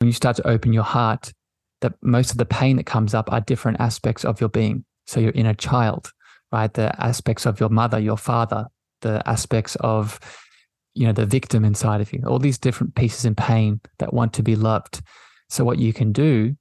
When 0.00 0.08
you 0.08 0.12
start 0.12 0.36
to 0.36 0.46
open 0.46 0.72
your 0.72 0.84
heart, 0.84 1.32
that 1.80 1.94
most 2.02 2.30
of 2.30 2.38
the 2.38 2.44
pain 2.44 2.76
that 2.76 2.86
comes 2.86 3.14
up 3.14 3.32
are 3.32 3.40
different 3.40 3.80
aspects 3.80 4.24
of 4.24 4.40
your 4.40 4.50
being. 4.50 4.84
So 5.06 5.20
your 5.20 5.32
inner 5.32 5.54
child, 5.54 6.10
right? 6.52 6.72
The 6.72 6.94
aspects 7.02 7.46
of 7.46 7.60
your 7.60 7.68
mother, 7.68 7.98
your 7.98 8.16
father, 8.16 8.68
the 9.04 9.22
aspects 9.28 9.76
of 9.76 10.18
you 10.94 11.06
know 11.06 11.12
the 11.12 11.26
victim 11.26 11.64
inside 11.64 12.00
of 12.00 12.12
you 12.12 12.22
all 12.26 12.38
these 12.38 12.58
different 12.58 12.94
pieces 12.94 13.24
in 13.24 13.34
pain 13.34 13.80
that 13.98 14.14
want 14.14 14.32
to 14.32 14.42
be 14.42 14.56
loved 14.56 15.00
so 15.48 15.64
what 15.64 15.78
you 15.78 15.92
can 15.92 16.12
do 16.12 16.56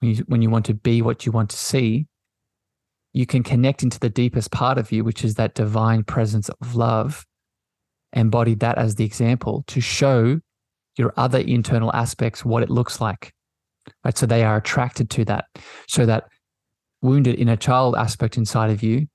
when 0.00 0.14
you, 0.14 0.24
when 0.26 0.42
you 0.42 0.50
want 0.50 0.66
to 0.66 0.74
be 0.74 1.00
what 1.00 1.24
you 1.24 1.32
want 1.32 1.50
to 1.50 1.56
see 1.56 2.06
you 3.12 3.24
can 3.24 3.42
connect 3.42 3.82
into 3.82 3.98
the 3.98 4.10
deepest 4.10 4.50
part 4.50 4.78
of 4.78 4.92
you 4.92 5.02
which 5.02 5.24
is 5.24 5.34
that 5.34 5.54
divine 5.54 6.04
presence 6.04 6.48
of 6.48 6.74
love 6.74 7.24
embody 8.12 8.54
that 8.54 8.76
as 8.78 8.96
the 8.96 9.04
example 9.04 9.64
to 9.66 9.80
show 9.80 10.40
your 10.98 11.12
other 11.16 11.38
internal 11.38 11.94
aspects 11.94 12.44
what 12.44 12.62
it 12.62 12.70
looks 12.70 13.00
like 13.00 13.32
right 14.04 14.18
so 14.18 14.26
they 14.26 14.44
are 14.44 14.56
attracted 14.56 15.08
to 15.08 15.24
that 15.24 15.46
so 15.86 16.04
that 16.04 16.24
wounded 17.00 17.36
inner 17.36 17.56
child 17.56 17.94
aspect 17.94 18.36
inside 18.36 18.70
of 18.70 18.82
you 18.82 19.06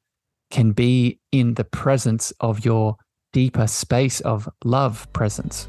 can 0.50 0.72
be 0.72 1.20
in 1.32 1.56
the 1.56 1.64
presence 1.64 2.32
of 2.40 2.64
your 2.64 2.96
deeper 3.34 3.66
space 3.66 4.22
of 4.22 4.48
love 4.64 5.12
presence. 5.12 5.68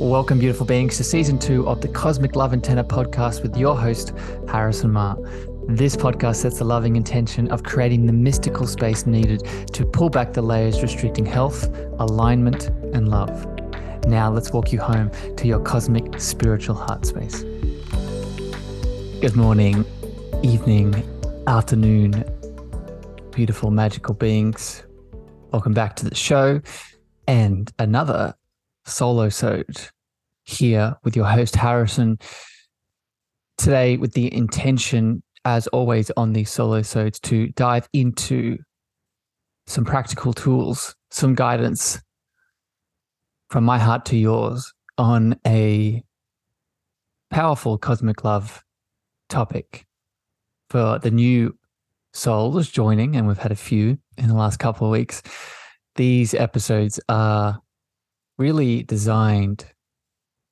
Welcome, 0.00 0.40
beautiful 0.40 0.66
beings, 0.66 0.96
to 0.98 1.04
season 1.04 1.38
two 1.38 1.66
of 1.68 1.80
the 1.80 1.88
Cosmic 1.88 2.36
Love 2.36 2.52
Antenna 2.52 2.84
podcast 2.84 3.42
with 3.42 3.56
your 3.56 3.78
host, 3.78 4.12
Harrison 4.48 4.90
Meagher. 4.90 5.76
This 5.76 5.96
podcast 5.96 6.36
sets 6.36 6.58
the 6.58 6.64
loving 6.64 6.96
intention 6.96 7.48
of 7.48 7.62
creating 7.62 8.06
the 8.06 8.12
mystical 8.12 8.66
space 8.66 9.06
needed 9.06 9.48
to 9.72 9.86
pull 9.86 10.10
back 10.10 10.32
the 10.32 10.42
layers 10.42 10.82
restricting 10.82 11.24
health, 11.24 11.68
alignment, 11.98 12.68
and 12.92 13.08
love. 13.08 13.46
Now, 14.06 14.30
let's 14.30 14.52
walk 14.52 14.72
you 14.72 14.78
home 14.78 15.10
to 15.36 15.48
your 15.48 15.58
cosmic 15.58 16.20
spiritual 16.20 16.76
heart 16.76 17.04
space. 17.04 17.42
Good 19.20 19.34
morning, 19.34 19.84
evening, 20.44 21.02
afternoon, 21.48 22.24
beautiful, 23.32 23.72
magical 23.72 24.14
beings. 24.14 24.84
Welcome 25.50 25.74
back 25.74 25.96
to 25.96 26.08
the 26.08 26.14
show 26.14 26.60
and 27.26 27.72
another 27.80 28.36
solo 28.84 29.28
sode 29.28 29.76
here 30.44 30.96
with 31.02 31.16
your 31.16 31.26
host, 31.26 31.56
Harrison. 31.56 32.20
Today, 33.58 33.96
with 33.96 34.12
the 34.12 34.32
intention, 34.32 35.24
as 35.44 35.66
always, 35.68 36.12
on 36.16 36.32
these 36.32 36.50
solo 36.50 36.82
sodes, 36.82 37.18
to 37.22 37.48
dive 37.48 37.88
into 37.92 38.58
some 39.66 39.84
practical 39.84 40.32
tools, 40.32 40.94
some 41.10 41.34
guidance 41.34 42.00
from 43.50 43.64
my 43.64 43.78
heart 43.78 44.04
to 44.06 44.16
yours 44.16 44.72
on 44.98 45.38
a 45.46 46.02
powerful 47.30 47.78
cosmic 47.78 48.24
love 48.24 48.62
topic 49.28 49.86
for 50.70 50.98
the 50.98 51.10
new 51.10 51.56
souls 52.12 52.68
joining, 52.70 53.16
and 53.16 53.28
we've 53.28 53.38
had 53.38 53.52
a 53.52 53.56
few 53.56 53.98
in 54.16 54.28
the 54.28 54.34
last 54.34 54.58
couple 54.58 54.86
of 54.86 54.90
weeks. 54.90 55.22
These 55.96 56.34
episodes 56.34 56.98
are 57.08 57.60
really 58.38 58.82
designed 58.82 59.66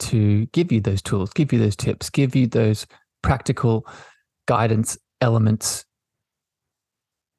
to 0.01 0.47
give 0.47 0.73
you 0.73 0.81
those 0.81 1.03
tools, 1.03 1.33
give 1.33 1.53
you 1.53 1.59
those 1.59 1.77
tips, 1.77 2.11
give 2.11 2.35
you 2.35 2.47
those 2.47 2.87
practical 3.23 3.87
guidance 4.47 4.99
elements 5.21 5.85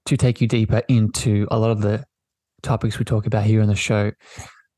to 0.05 0.17
take 0.17 0.41
you 0.41 0.47
deeper 0.47 0.81
into 0.87 1.47
a 1.51 1.59
lot 1.59 1.71
of 1.71 1.81
the 1.81 2.03
topics 2.61 2.97
we 2.97 3.05
talk 3.05 3.25
about 3.25 3.43
here 3.43 3.61
on 3.61 3.67
the 3.67 3.75
show. 3.75 4.11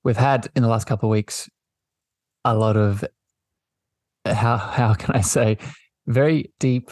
We've 0.03 0.17
had 0.17 0.47
in 0.55 0.63
the 0.63 0.69
last 0.69 0.85
couple 0.85 1.09
of 1.09 1.11
weeks 1.11 1.49
a 2.45 2.55
lot 2.55 2.77
of 2.77 3.03
how 4.25 4.57
how 4.57 4.93
can 4.93 5.15
I 5.15 5.21
say 5.21 5.57
very 6.07 6.51
deep 6.59 6.91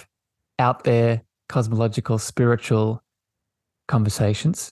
out 0.60 0.84
there 0.84 1.22
cosmological, 1.50 2.18
spiritual 2.18 3.04
conversations. 3.88 4.72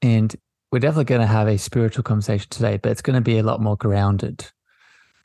And 0.00 0.34
we're 0.70 0.78
definitely 0.78 1.04
going 1.04 1.20
to 1.20 1.26
have 1.26 1.48
a 1.48 1.58
spiritual 1.58 2.02
conversation 2.02 2.46
today, 2.50 2.78
but 2.78 2.92
it's 2.92 3.02
going 3.02 3.14
to 3.14 3.20
be 3.20 3.38
a 3.38 3.42
lot 3.42 3.60
more 3.60 3.76
grounded. 3.76 4.46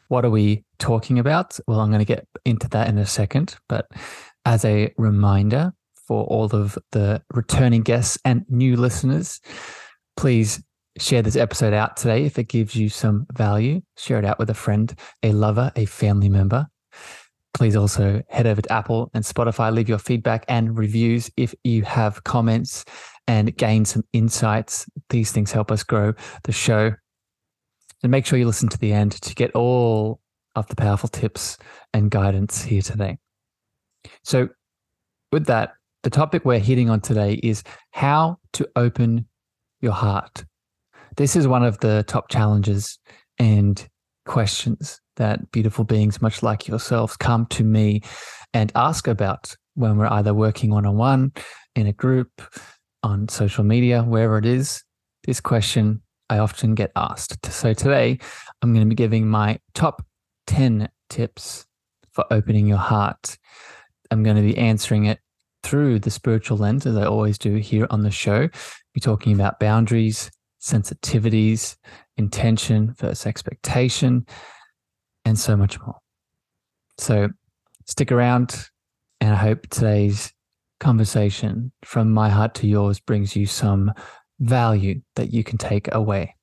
What 0.09 0.25
are 0.25 0.29
we 0.29 0.63
talking 0.79 1.19
about? 1.19 1.59
Well, 1.67 1.79
I'm 1.79 1.89
going 1.89 1.99
to 1.99 2.05
get 2.05 2.27
into 2.45 2.67
that 2.69 2.87
in 2.87 2.97
a 2.97 3.05
second. 3.05 3.55
But 3.67 3.87
as 4.45 4.63
a 4.65 4.93
reminder 4.97 5.73
for 6.07 6.23
all 6.25 6.45
of 6.45 6.77
the 6.91 7.21
returning 7.33 7.81
guests 7.81 8.17
and 8.23 8.45
new 8.49 8.77
listeners, 8.77 9.41
please 10.15 10.61
share 10.99 11.21
this 11.21 11.35
episode 11.35 11.73
out 11.73 11.97
today 11.97 12.25
if 12.25 12.39
it 12.39 12.47
gives 12.47 12.75
you 12.75 12.89
some 12.89 13.25
value. 13.33 13.81
Share 13.97 14.19
it 14.19 14.25
out 14.25 14.39
with 14.39 14.49
a 14.49 14.53
friend, 14.53 14.93
a 15.23 15.31
lover, 15.31 15.71
a 15.75 15.85
family 15.85 16.29
member. 16.29 16.67
Please 17.53 17.75
also 17.75 18.21
head 18.29 18.45
over 18.45 18.61
to 18.61 18.71
Apple 18.71 19.09
and 19.13 19.23
Spotify, 19.23 19.73
leave 19.73 19.89
your 19.89 19.97
feedback 19.97 20.45
and 20.47 20.77
reviews 20.77 21.31
if 21.37 21.55
you 21.63 21.81
have 21.83 22.23
comments 22.23 22.85
and 23.27 23.55
gain 23.57 23.83
some 23.85 24.03
insights. 24.13 24.85
These 25.09 25.31
things 25.31 25.51
help 25.51 25.71
us 25.71 25.83
grow 25.83 26.13
the 26.43 26.51
show. 26.51 26.93
And 28.03 28.11
make 28.11 28.25
sure 28.25 28.37
you 28.37 28.45
listen 28.45 28.69
to 28.69 28.77
the 28.77 28.93
end 28.93 29.13
to 29.13 29.33
get 29.33 29.51
all 29.55 30.19
of 30.55 30.67
the 30.67 30.75
powerful 30.75 31.09
tips 31.09 31.57
and 31.93 32.11
guidance 32.11 32.63
here 32.63 32.81
today. 32.81 33.17
So, 34.23 34.49
with 35.31 35.47
that, 35.47 35.73
the 36.03 36.09
topic 36.11 36.45
we're 36.45 36.59
hitting 36.59 36.89
on 36.89 37.01
today 37.01 37.33
is 37.43 37.63
how 37.91 38.37
to 38.53 38.69
open 38.75 39.27
your 39.81 39.93
heart. 39.93 40.45
This 41.17 41.35
is 41.35 41.47
one 41.47 41.63
of 41.63 41.79
the 41.79 42.03
top 42.07 42.29
challenges 42.29 42.99
and 43.39 43.87
questions 44.27 45.01
that 45.15 45.49
beautiful 45.51 45.83
beings, 45.83 46.21
much 46.21 46.43
like 46.43 46.67
yourselves, 46.67 47.17
come 47.17 47.47
to 47.47 47.63
me 47.63 48.01
and 48.53 48.71
ask 48.75 49.07
about 49.07 49.55
when 49.73 49.97
we're 49.97 50.11
either 50.11 50.35
working 50.35 50.69
one 50.69 50.85
on 50.85 50.95
one, 50.95 51.31
in 51.75 51.87
a 51.87 51.91
group, 51.93 52.29
on 53.01 53.27
social 53.29 53.63
media, 53.63 54.03
wherever 54.03 54.37
it 54.37 54.45
is. 54.45 54.83
This 55.25 55.41
question 55.41 56.03
I 56.29 56.37
often 56.37 56.75
get 56.75 56.91
asked. 56.95 57.51
So 57.51 57.73
today, 57.73 58.19
I'm 58.61 58.73
going 58.73 58.85
to 58.85 58.89
be 58.89 58.95
giving 58.95 59.27
my 59.27 59.59
top 59.73 60.05
10 60.45 60.87
tips 61.09 61.65
for 62.11 62.25
opening 62.29 62.67
your 62.67 62.77
heart. 62.77 63.39
I'm 64.11 64.21
going 64.21 64.35
to 64.35 64.43
be 64.43 64.57
answering 64.57 65.05
it 65.05 65.17
through 65.63 65.97
the 65.97 66.11
spiritual 66.11 66.57
lens, 66.57 66.85
as 66.85 66.95
I 66.95 67.05
always 67.05 67.39
do 67.39 67.55
here 67.55 67.87
on 67.89 68.03
the 68.03 68.11
show. 68.11 68.49
Be 68.93 68.99
talking 68.99 69.33
about 69.33 69.59
boundaries, 69.59 70.29
sensitivities, 70.61 71.77
intention 72.17 72.93
versus 72.97 73.25
expectation, 73.25 74.25
and 75.25 75.37
so 75.37 75.55
much 75.55 75.79
more. 75.81 75.97
So 76.97 77.29
stick 77.85 78.11
around, 78.11 78.69
and 79.21 79.33
I 79.33 79.37
hope 79.37 79.67
today's 79.67 80.33
conversation 80.79 81.71
from 81.83 82.11
my 82.11 82.29
heart 82.29 82.53
to 82.55 82.67
yours 82.67 82.99
brings 82.99 83.35
you 83.35 83.45
some 83.45 83.91
value 84.39 85.01
that 85.15 85.33
you 85.33 85.43
can 85.43 85.57
take 85.57 85.93
away. 85.93 86.35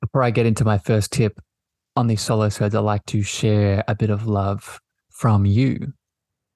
Before 0.00 0.22
I 0.22 0.30
get 0.30 0.46
into 0.46 0.64
my 0.64 0.78
first 0.78 1.12
tip 1.12 1.38
on 1.96 2.06
these 2.06 2.20
solo 2.20 2.48
sodes, 2.48 2.74
I'd 2.74 2.80
like 2.80 3.04
to 3.06 3.22
share 3.22 3.84
a 3.88 3.94
bit 3.94 4.10
of 4.10 4.26
love 4.26 4.80
from 5.10 5.44
you. 5.44 5.92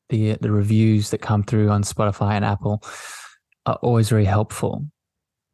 The, 0.09 0.37
the 0.41 0.53
reviews 0.53 1.11
that 1.11 1.19
come 1.19 1.43
through 1.43 1.71
on 1.71 1.83
Spotify 1.83 2.33
and 2.33 2.45
Apple 2.45 2.83
are 3.67 3.79
always 3.83 4.09
very 4.09 4.25
helpful 4.25 4.87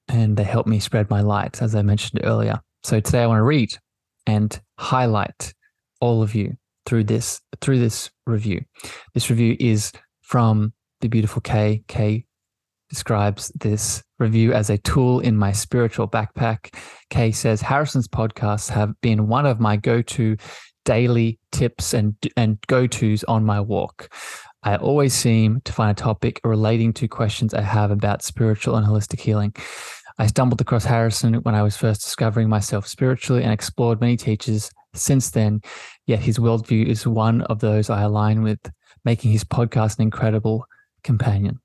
and 0.08 0.36
they 0.36 0.44
help 0.44 0.66
me 0.66 0.80
spread 0.80 1.10
my 1.10 1.20
light, 1.20 1.62
as 1.62 1.74
I 1.74 1.82
mentioned 1.82 2.20
earlier. 2.24 2.60
So 2.82 3.00
today 3.00 3.22
I 3.22 3.26
want 3.26 3.38
to 3.38 3.44
read 3.44 3.76
and 4.26 4.60
highlight 4.78 5.52
all 6.00 6.22
of 6.22 6.34
you 6.34 6.56
through 6.86 7.04
this 7.04 7.41
through 7.60 7.78
this 7.78 8.10
review. 8.26 8.64
This 9.14 9.30
review 9.30 9.56
is 9.58 9.92
from 10.22 10.72
the 11.00 11.08
beautiful 11.08 11.42
Kay. 11.42 11.82
Kay 11.88 12.24
describes 12.88 13.52
this 13.60 14.02
review 14.18 14.52
as 14.52 14.70
a 14.70 14.78
tool 14.78 15.20
in 15.20 15.36
my 15.36 15.52
spiritual 15.52 16.08
backpack. 16.08 16.74
Kay 17.10 17.33
says 17.33 17.60
Harrison's 17.60 18.09
podcasts 18.09 18.71
have 18.71 18.98
been 19.00 19.28
one 19.28 19.44
of 19.44 19.60
my 19.60 19.77
go-to 19.77 20.36
daily 20.84 21.38
tips 21.53 21.92
and 21.92 22.15
and 22.36 22.59
go-tos 22.66 23.24
on 23.24 23.44
my 23.44 23.60
walk. 23.60 24.09
I 24.62 24.77
always 24.77 25.15
seem 25.15 25.60
to 25.62 25.72
find 25.72 25.91
a 25.91 26.03
topic 26.03 26.41
relating 26.42 26.92
to 26.94 27.09
questions 27.09 27.54
I 27.54 27.60
have 27.60 27.91
about 27.91 28.22
spiritual 28.22 28.77
and 28.77 28.86
holistic 28.86 29.21
healing. 29.21 29.54
I 30.20 30.26
stumbled 30.26 30.60
across 30.60 30.84
Harrison 30.84 31.34
when 31.34 31.54
I 31.54 31.62
was 31.62 31.76
first 31.76 32.03
discovering 32.03 32.48
myself 32.48 32.88
spiritually 32.88 33.44
and 33.44 33.53
explored 33.53 34.00
many 34.00 34.16
teachers 34.16 34.68
since 34.92 35.30
then. 35.30 35.60
Yet 36.06 36.18
his 36.18 36.38
worldview 36.38 36.86
is 36.86 37.06
one 37.06 37.42
of 37.42 37.60
those 37.60 37.88
I 37.88 38.03
align 38.03 38.42
with, 38.42 38.59
making 39.04 39.30
his 39.30 39.44
podcast 39.44 39.98
an 39.98 40.03
incredible 40.03 40.66
companion. 41.04 41.60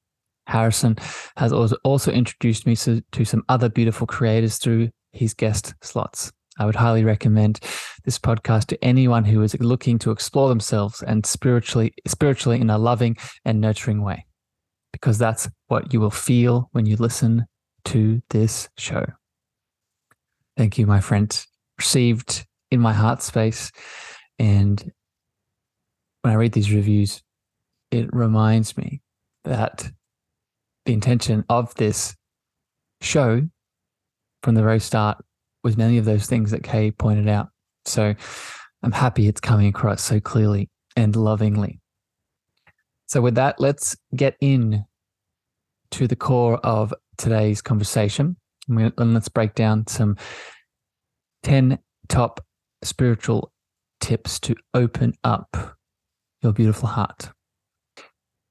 Harrison 0.45 0.97
has 1.37 1.51
also 1.51 2.11
introduced 2.11 2.67
me 2.67 2.75
to, 2.75 3.25
some 3.25 3.43
other 3.49 3.69
beautiful 3.69 4.05
creators 4.05 4.57
through 4.57 4.89
his 5.13 5.33
guest 5.33 5.73
slots. 5.81 6.31
I 6.59 6.65
would 6.67 6.75
highly 6.75 7.03
recommend 7.03 7.59
this 8.03 8.19
podcast 8.19 8.67
to 8.67 8.83
anyone 8.83 9.23
who 9.23 9.41
is 9.41 9.59
looking 9.59 9.97
to 9.99 10.11
explore 10.11 10.49
themselves 10.49 11.01
and 11.01 11.25
spiritually 11.25 11.95
spiritually 12.05 12.61
in 12.61 12.69
a 12.69 12.77
loving 12.77 13.17
and 13.45 13.59
nurturing 13.59 14.03
way. 14.03 14.27
Because 14.91 15.17
that's 15.17 15.49
what 15.69 15.91
you 15.91 15.99
will 15.99 16.11
feel 16.11 16.69
when 16.73 16.85
you 16.85 16.97
listen 16.97 17.47
to 17.85 18.21
this 18.29 18.69
show. 18.77 19.05
Thank 20.57 20.77
you, 20.77 20.85
my 20.85 20.99
friend. 20.99 21.45
received 21.77 22.45
in 22.71 22.79
my 22.79 22.93
heart 22.93 23.21
space. 23.21 23.71
And 24.39 24.91
when 26.21 26.33
I 26.33 26.37
read 26.37 26.53
these 26.53 26.71
reviews, 26.71 27.21
it 27.91 28.09
reminds 28.13 28.77
me 28.77 29.01
that 29.43 29.91
the 30.85 30.93
intention 30.93 31.45
of 31.49 31.73
this 31.75 32.15
show 33.01 33.41
from 34.41 34.55
the 34.55 34.63
very 34.63 34.79
start 34.79 35.23
was 35.63 35.77
many 35.77 35.97
of 35.97 36.05
those 36.05 36.25
things 36.25 36.51
that 36.51 36.63
Kay 36.63 36.91
pointed 36.91 37.27
out. 37.27 37.49
So 37.85 38.13
I'm 38.81 38.91
happy 38.91 39.27
it's 39.27 39.41
coming 39.41 39.67
across 39.67 40.03
so 40.03 40.19
clearly 40.19 40.69
and 40.95 41.15
lovingly. 41.15 41.79
So 43.07 43.21
with 43.21 43.35
that, 43.35 43.59
let's 43.59 43.95
get 44.15 44.35
in 44.41 44.85
to 45.93 46.07
the 46.07 46.15
core 46.15 46.57
of 46.65 46.91
today's 47.17 47.61
conversation. 47.61 48.35
And 48.67 49.13
let's 49.13 49.29
break 49.29 49.53
down 49.53 49.85
some 49.85 50.17
10 51.43 51.77
top 52.07 52.43
spiritual 52.83 53.51
tips 53.99 54.39
to 54.39 54.55
open 54.73 55.13
up 55.23 55.77
your 56.41 56.51
beautiful 56.51 56.89
heart. 56.89 57.29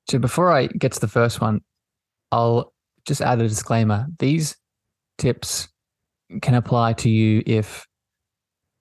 So 0.09 0.21
before 0.21 0.53
I 0.53 0.69
get 0.69 0.93
to 0.93 1.01
the 1.01 1.09
first 1.09 1.41
one, 1.41 1.63
I'll 2.31 2.73
just 3.07 3.21
add 3.21 3.41
a 3.41 3.49
disclaimer. 3.49 4.07
These 4.21 4.57
tips 5.19 5.69
can 6.43 6.55
apply 6.55 6.93
to 6.95 7.11
you 7.11 7.43
if 7.45 7.87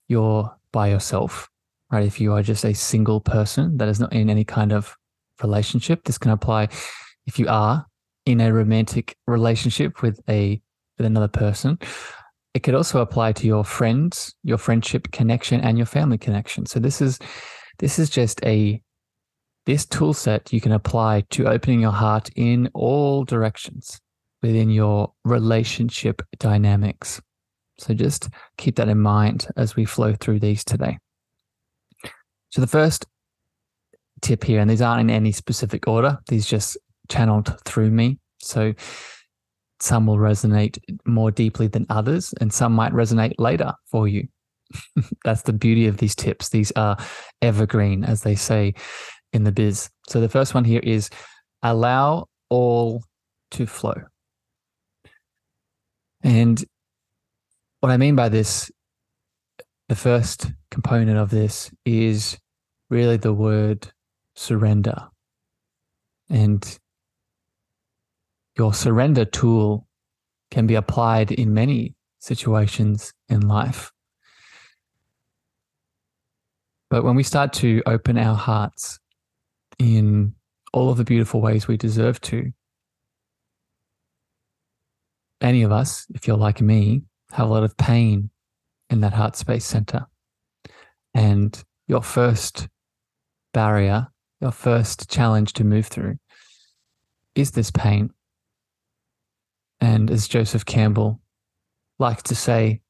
you're 0.08 0.56
by 0.72 0.90
yourself, 0.90 1.50
right? 1.92 2.06
If 2.06 2.22
you 2.22 2.34
are 2.34 2.44
just 2.44 2.64
a 2.64 2.74
single 2.74 3.22
person 3.22 3.78
that 3.78 3.90
is 3.90 4.00
not 4.00 4.14
in 4.14 4.30
any 4.30 4.44
kind 4.44 4.72
of 4.72 4.96
relationship, 5.42 6.04
this 6.04 6.20
can 6.20 6.32
apply 6.32 6.70
if 7.26 7.40
you 7.40 7.48
are 7.48 7.88
in 8.26 8.42
a 8.42 8.54
romantic 8.54 9.16
relationship 9.28 10.02
with 10.02 10.20
a 10.30 10.62
with 10.98 11.06
another 11.06 11.28
person. 11.28 11.80
It 12.54 12.64
could 12.64 12.76
also 12.76 13.00
apply 13.00 13.32
to 13.34 13.48
your 13.48 13.64
friends, 13.64 14.36
your 14.44 14.58
friendship 14.58 15.12
connection, 15.12 15.62
and 15.62 15.78
your 15.78 15.88
family 15.88 16.18
connection. 16.18 16.66
So 16.66 16.80
this 16.80 17.02
is 17.02 17.18
this 17.80 17.98
is 17.98 18.10
just 18.10 18.44
a 18.46 18.82
this 19.66 19.86
tool 19.86 20.14
set 20.14 20.52
you 20.52 20.60
can 20.60 20.72
apply 20.72 21.24
to 21.32 21.48
opening 21.48 21.82
your 21.82 21.92
heart 21.92 22.30
in 22.36 22.70
all 22.74 23.24
directions 23.24 24.00
within 24.42 24.70
your 24.70 25.14
relationship 25.24 26.22
dynamics. 26.40 27.22
So 27.78 27.94
just 27.94 28.30
keep 28.58 28.76
that 28.76 28.90
in 28.90 29.00
mind 29.00 29.48
as 29.56 29.76
we 29.76 29.86
flow 29.86 30.14
through 30.14 30.40
these 30.40 30.64
today. 30.64 30.98
So 32.50 32.62
the 32.62 32.68
first 32.68 33.06
tip 34.22 34.44
here, 34.44 34.60
and 34.60 34.70
these 34.70 34.82
aren't 34.82 35.02
in 35.02 35.16
any 35.16 35.32
specific 35.32 35.88
order, 35.88 36.20
these 36.28 36.46
just 36.46 36.78
channeled 37.12 37.60
through 37.66 37.92
me. 37.92 38.18
So 38.40 38.74
some 39.80 40.08
will 40.08 40.18
resonate 40.18 40.80
more 41.06 41.32
deeply 41.32 41.68
than 41.68 41.86
others, 41.90 42.34
and 42.40 42.52
some 42.54 42.74
might 42.74 42.94
resonate 42.94 43.34
later 43.38 43.74
for 43.90 44.08
you. 44.08 44.28
That's 45.26 45.42
the 45.44 45.54
beauty 45.54 45.88
of 45.88 45.98
these 45.98 46.16
tips. 46.16 46.50
These 46.50 46.72
are 46.76 46.98
evergreen, 47.42 48.04
as 48.04 48.22
they 48.22 48.36
say 48.36 48.74
in 49.34 49.44
the 49.44 49.52
biz. 49.52 49.90
So 50.08 50.22
the 50.22 50.30
first 50.30 50.54
one 50.54 50.66
here 50.66 50.82
is 50.84 51.10
allow 51.62 52.28
all 52.50 53.04
to 53.52 53.68
flow. 53.68 53.96
And 56.24 56.64
what 57.80 57.92
I 57.92 57.98
mean 57.98 58.16
by 58.16 58.30
this, 58.30 58.72
the 59.90 59.96
first 59.96 60.52
component 60.70 61.18
of 61.18 61.32
this 61.32 61.72
is 61.86 62.38
really 62.90 63.18
the 63.18 63.34
word 63.34 63.88
surrender. 64.36 65.08
And 66.30 66.64
your 68.62 68.76
surrender 68.76 69.26
tool 69.26 69.88
can 70.52 70.68
be 70.68 70.76
applied 70.76 71.32
in 71.32 71.52
many 71.52 71.96
situations 72.20 73.12
in 73.28 73.48
life. 73.48 73.92
But 76.88 77.04
when 77.04 77.16
we 77.16 77.24
start 77.24 77.54
to 77.54 77.82
open 77.88 78.20
our 78.20 78.36
hearts 78.36 79.00
in 79.80 80.36
all 80.74 80.92
of 80.92 80.98
the 80.98 81.04
beautiful 81.04 81.42
ways 81.42 81.68
we 81.68 81.76
deserve 81.76 82.22
to, 82.22 82.52
any 85.42 85.64
of 85.64 85.72
us, 85.72 86.06
if 86.14 86.28
you're 86.28 86.38
like 86.38 86.62
me, 86.62 87.02
have 87.32 87.48
a 87.48 87.52
lot 87.52 87.64
of 87.64 87.76
pain 87.78 88.30
in 88.92 89.02
that 89.02 89.14
heart 89.14 89.36
space 89.36 89.66
center. 89.66 90.06
And 91.16 91.52
your 91.88 92.04
first 92.04 92.68
barrier, 93.56 94.10
your 94.40 94.52
first 94.52 95.10
challenge 95.10 95.54
to 95.54 95.64
move 95.64 95.88
through 95.88 96.18
is 97.34 97.50
this 97.50 97.72
pain. 97.72 98.12
And 99.82 100.12
as 100.12 100.28
Joseph 100.28 100.66
Campbell 100.66 101.20
likes 102.00 102.24
to 102.24 102.36
say, 102.36 102.82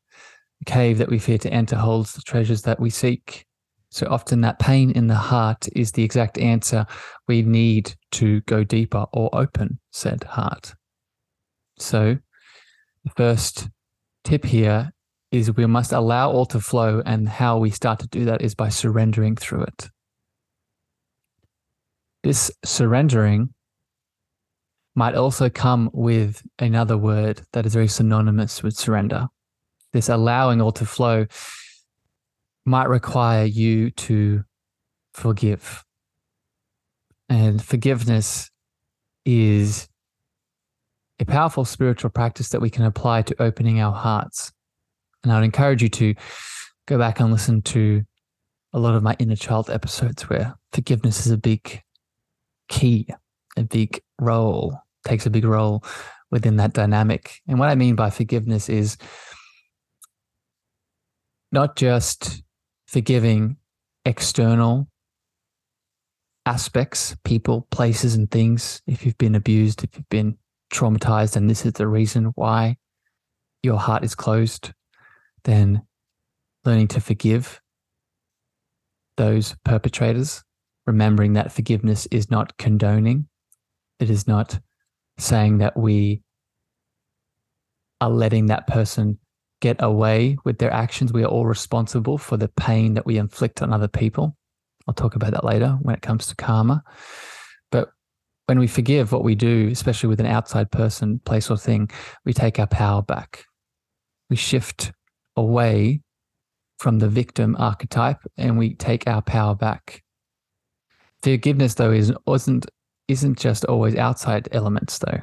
the 0.60 0.66
cave 0.66 1.00
that 1.00 1.10
we 1.10 1.18
fear 1.18 1.38
to 1.40 1.52
enter 1.52 1.76
holds 1.76 2.14
the 2.14 2.22
treasures 2.22 2.62
that 2.64 2.80
we 2.80 2.90
seek. 2.90 3.46
So 3.90 4.08
often 4.10 4.42
that 4.42 4.60
pain 4.60 4.92
in 4.92 5.08
the 5.08 5.16
heart 5.16 5.68
is 5.76 5.92
the 5.92 6.04
exact 6.04 6.38
answer 6.38 6.86
we 7.28 7.42
need 7.42 7.96
to 8.12 8.42
go 8.42 8.64
deeper 8.64 9.06
or 9.12 9.30
open 9.34 9.80
said 9.92 10.24
heart. 10.24 10.76
So 11.80 12.18
the 13.04 13.12
first 13.18 13.70
tip 14.24 14.46
here 14.46 14.92
is 15.32 15.56
we 15.56 15.66
must 15.66 15.94
allow 15.94 16.30
all 16.30 16.46
to 16.46 16.60
flow, 16.60 17.02
and 17.06 17.28
how 17.28 17.58
we 17.58 17.70
start 17.70 18.00
to 18.00 18.08
do 18.08 18.26
that 18.26 18.42
is 18.42 18.54
by 18.54 18.68
surrendering 18.68 19.36
through 19.36 19.64
it. 19.64 19.90
This 22.24 22.52
surrendering 22.64 23.54
might 24.96 25.16
also 25.16 25.50
come 25.50 25.90
with 25.94 26.44
another 26.60 26.98
word 26.98 27.42
that 27.54 27.66
is 27.66 27.74
very 27.74 27.88
synonymous 27.88 28.62
with 28.62 28.76
surrender. 28.76 29.28
This 29.94 30.10
allowing 30.10 30.62
all 30.62 30.72
to 30.74 30.86
flow 30.86 31.28
might 32.66 32.90
require 32.90 33.46
you 33.46 33.92
to 33.92 34.44
forgive. 35.14 35.84
And 37.30 37.64
forgiveness 37.64 38.50
is 39.26 39.88
a 41.20 41.26
powerful 41.26 41.66
spiritual 41.66 42.10
practice 42.10 42.50
that 42.50 42.62
we 42.62 42.70
can 42.70 42.84
apply 42.84 43.22
to 43.24 43.42
opening 43.42 43.80
our 43.80 43.94
hearts. 43.94 44.52
And 45.24 45.32
I'd 45.32 45.44
encourage 45.44 45.84
you 45.84 45.90
to 45.90 46.16
go 46.88 46.98
back 46.98 47.20
and 47.20 47.32
listen 47.32 47.62
to 47.62 48.04
a 48.74 48.80
lot 48.80 48.96
of 48.96 49.04
my 49.04 49.16
inner 49.20 49.36
child 49.36 49.70
episodes 49.70 50.24
where 50.30 50.56
forgiveness 50.72 51.26
is 51.26 51.32
a 51.32 51.38
big 51.38 51.82
key, 52.70 53.08
a 53.56 53.64
big 53.64 54.02
role, 54.22 54.80
takes 55.06 55.26
a 55.26 55.30
big 55.30 55.44
role 55.44 55.84
within 56.30 56.56
that 56.58 56.74
dynamic. 56.74 57.42
And 57.48 57.60
what 57.60 57.70
I 57.70 57.76
mean 57.76 57.96
by 57.96 58.10
forgiveness 58.10 58.70
is 58.70 58.98
not 61.52 61.76
just 61.76 62.44
forgiving 62.88 63.58
external 64.06 64.88
aspects, 66.46 67.16
people, 67.24 67.68
places, 67.72 68.16
and 68.16 68.32
things. 68.32 68.82
If 68.88 69.06
you've 69.06 69.18
been 69.18 69.36
abused, 69.36 69.84
if 69.84 69.96
you've 69.96 70.10
been 70.10 70.38
traumatized 70.74 71.36
and 71.36 71.50
this 71.50 71.66
is 71.66 71.74
the 71.74 71.88
reason 71.88 72.32
why 72.36 72.78
your 73.62 73.78
heart 73.78 74.04
is 74.04 74.16
closed, 74.16 74.72
then 75.44 75.82
learning 76.64 76.88
to 76.90 77.02
forgive 77.02 77.62
those 79.18 79.56
perpetrators, 79.66 80.44
remembering 80.88 81.34
that 81.34 81.52
forgiveness 81.52 82.08
is 82.08 82.32
not 82.32 82.58
condoning, 82.58 83.28
it 84.02 84.10
is 84.10 84.28
not 84.28 84.60
saying 85.18 85.60
that 85.60 85.78
we 85.78 86.24
are 88.02 88.10
letting 88.10 88.48
that 88.48 88.68
person 88.68 89.20
get 89.62 89.78
away 89.80 90.38
with 90.44 90.58
their 90.58 90.74
actions. 90.74 91.14
We 91.14 91.24
are 91.24 91.28
all 91.28 91.46
responsible 91.46 92.18
for 92.18 92.36
the 92.36 92.48
pain 92.48 92.96
that 92.96 93.06
we 93.06 93.18
inflict 93.18 93.62
on 93.62 93.72
other 93.72 93.88
people. 93.88 94.36
I'll 94.88 94.96
talk 94.96 95.16
about 95.16 95.32
that 95.32 95.46
later 95.46 95.78
when 95.84 95.96
it 95.96 96.02
comes 96.02 96.26
to 96.28 96.36
karma 96.36 96.84
But 97.72 97.92
when 98.48 98.58
we 98.58 98.68
forgive 98.68 99.12
what 99.12 99.24
we 99.24 99.36
do, 99.36 99.70
especially 99.72 100.10
with 100.10 100.20
an 100.20 100.26
outside 100.26 100.72
person, 100.72 101.20
place, 101.20 101.52
or 101.52 101.58
thing, 101.58 101.92
we 102.26 102.34
take 102.34 102.58
our 102.58 102.68
power 102.68 103.04
back. 103.04 103.46
We 104.32 104.36
shift 104.36 104.92
away 105.36 106.02
from 106.80 106.98
the 106.98 107.08
victim 107.08 107.56
archetype 107.60 108.18
and 108.38 108.58
we 108.58 108.74
take 108.74 109.08
our 109.08 109.22
power 109.22 109.54
back. 109.54 110.04
Forgiveness, 111.22 111.76
though, 111.76 111.92
is 111.92 112.12
wasn't 112.26 112.66
isn't 113.12 113.38
just 113.38 113.66
always 113.66 113.96
outside 113.96 114.48
elements, 114.52 114.98
though. 115.00 115.20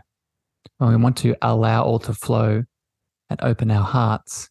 When 0.76 0.90
we 0.90 0.96
want 0.96 1.16
to 1.18 1.34
allow 1.42 1.82
all 1.82 1.98
to 2.00 2.12
flow 2.12 2.64
and 3.30 3.40
open 3.42 3.70
our 3.70 3.84
hearts, 3.84 4.50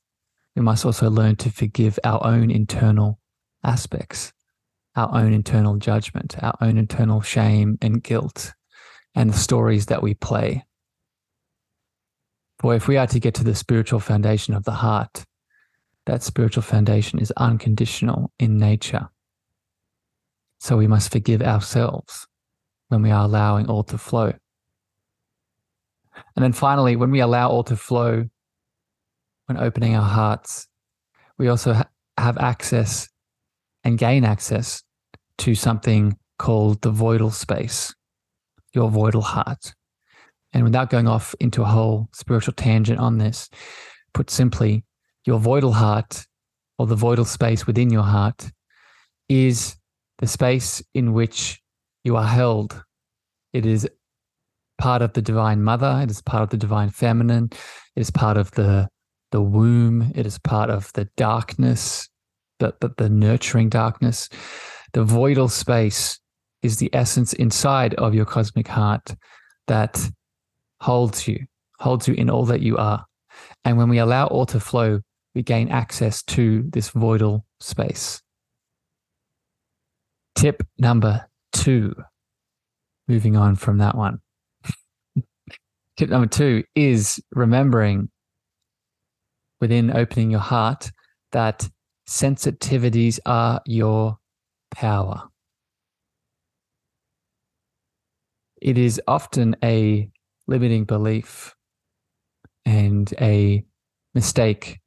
we 0.55 0.63
must 0.63 0.85
also 0.85 1.09
learn 1.09 1.35
to 1.37 1.51
forgive 1.51 1.99
our 2.03 2.25
own 2.25 2.49
internal 2.49 3.19
aspects, 3.63 4.33
our 4.95 5.13
own 5.15 5.33
internal 5.33 5.75
judgment, 5.75 6.35
our 6.41 6.55
own 6.61 6.77
internal 6.77 7.21
shame 7.21 7.77
and 7.81 8.03
guilt, 8.03 8.53
and 9.13 9.29
the 9.29 9.37
stories 9.37 9.85
that 9.85 10.01
we 10.01 10.15
play. 10.15 10.65
For 12.59 12.73
if 12.73 12.87
we 12.87 12.97
are 12.97 13.07
to 13.07 13.19
get 13.19 13.35
to 13.35 13.43
the 13.43 13.53
spiritual 13.53 13.99
foundation 13.99 14.55
of 14.55 14.63
the 14.63 14.71
heart, 14.71 15.25
that 16.07 16.23
spiritual 16.23 16.63
foundation 16.63 17.19
is 17.19 17.31
unconditional 17.37 18.31
in 18.39 18.57
nature. 18.57 19.09
So 20.59 20.75
we 20.75 20.87
must 20.87 21.11
forgive 21.11 21.43
ourselves 21.43 22.27
when 22.89 23.01
we 23.01 23.11
are 23.11 23.25
allowing 23.25 23.67
all 23.67 23.83
to 23.83 23.97
flow. 23.97 24.33
And 26.35 26.43
then 26.43 26.53
finally, 26.53 26.95
when 26.95 27.11
we 27.11 27.19
allow 27.19 27.49
all 27.49 27.63
to 27.65 27.75
flow, 27.75 28.25
when 29.45 29.57
opening 29.57 29.95
our 29.95 30.07
hearts, 30.07 30.67
we 31.37 31.47
also 31.47 31.73
ha- 31.73 31.89
have 32.17 32.37
access 32.37 33.07
and 33.83 33.97
gain 33.97 34.23
access 34.25 34.83
to 35.39 35.55
something 35.55 36.17
called 36.39 36.81
the 36.81 36.91
voidal 36.91 37.31
space, 37.31 37.93
your 38.73 38.89
voidal 38.89 39.23
heart. 39.23 39.73
And 40.53 40.63
without 40.63 40.89
going 40.89 41.07
off 41.07 41.35
into 41.39 41.61
a 41.61 41.65
whole 41.65 42.09
spiritual 42.13 42.53
tangent 42.53 42.99
on 42.99 43.17
this, 43.17 43.49
put 44.13 44.29
simply, 44.29 44.83
your 45.25 45.39
voidal 45.39 45.73
heart 45.73 46.25
or 46.79 46.87
the 46.87 46.95
voidal 46.95 47.25
space 47.25 47.67
within 47.67 47.89
your 47.89 48.03
heart 48.03 48.49
is 49.29 49.75
the 50.19 50.27
space 50.27 50.81
in 50.93 51.13
which 51.13 51.61
you 52.07 52.15
are 52.15 52.25
held. 52.25 52.81
It 53.53 53.65
is 53.65 53.87
part 54.77 55.01
of 55.01 55.13
the 55.13 55.21
divine 55.21 55.61
mother, 55.61 55.99
it 56.01 56.09
is 56.09 56.21
part 56.21 56.41
of 56.41 56.49
the 56.49 56.57
divine 56.57 56.89
feminine, 56.89 57.49
it 57.95 57.99
is 57.99 58.09
part 58.09 58.37
of 58.37 58.49
the 58.51 58.87
the 59.31 59.41
womb, 59.41 60.13
it 60.15 60.25
is 60.25 60.39
part 60.39 60.69
of 60.69 60.93
the 60.93 61.03
darkness, 61.17 62.07
the, 62.59 62.73
the, 62.79 62.93
the 62.97 63.09
nurturing 63.09 63.67
darkness. 63.67 64.29
The 64.93 65.03
voidal 65.03 65.51
space 65.51 66.17
is 66.63 66.77
the 66.77 66.89
essence 66.93 67.33
inside 67.33 67.93
of 67.95 68.15
your 68.15 68.23
cosmic 68.23 68.69
heart 68.69 69.15
that 69.67 70.01
holds 70.79 71.27
you, 71.27 71.45
holds 71.79 72.07
you 72.07 72.13
in 72.13 72.29
all 72.29 72.45
that 72.45 72.61
you 72.61 72.77
are. 72.77 73.05
And 73.65 73.77
when 73.77 73.89
we 73.89 73.97
allow 73.97 74.27
all 74.27 74.45
to 74.45 74.61
flow, 74.61 75.01
we 75.35 75.43
gain 75.43 75.67
access 75.67 76.23
to 76.23 76.63
this 76.69 76.91
voidal 76.91 77.41
space. 77.59 78.21
Tip 80.35 80.65
number 80.77 81.26
two, 81.53 81.95
moving 83.07 83.35
on 83.35 83.55
from 83.55 83.77
that 83.79 83.95
one. 83.95 84.19
Tip 85.97 86.09
number 86.09 86.27
two 86.27 86.63
is 86.75 87.21
remembering 87.31 88.09
within 89.59 89.95
opening 89.95 90.31
your 90.31 90.39
heart 90.39 90.91
that 91.31 91.67
sensitivities 92.07 93.19
are 93.25 93.61
your 93.65 94.17
power. 94.71 95.23
It 98.61 98.77
is 98.77 99.01
often 99.07 99.55
a 99.63 100.09
limiting 100.47 100.85
belief 100.85 101.55
and 102.65 103.13
a 103.21 103.63
mistake 104.13 104.79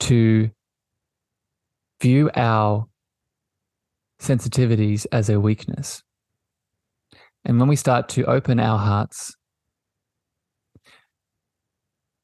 to 0.00 0.50
view 2.00 2.30
our 2.34 2.86
sensitivities 4.20 5.06
as 5.12 5.28
a 5.28 5.40
weakness. 5.40 6.02
And 7.44 7.60
when 7.60 7.68
we 7.68 7.76
start 7.76 8.08
to 8.10 8.24
open 8.24 8.58
our 8.58 8.78
hearts, 8.78 9.34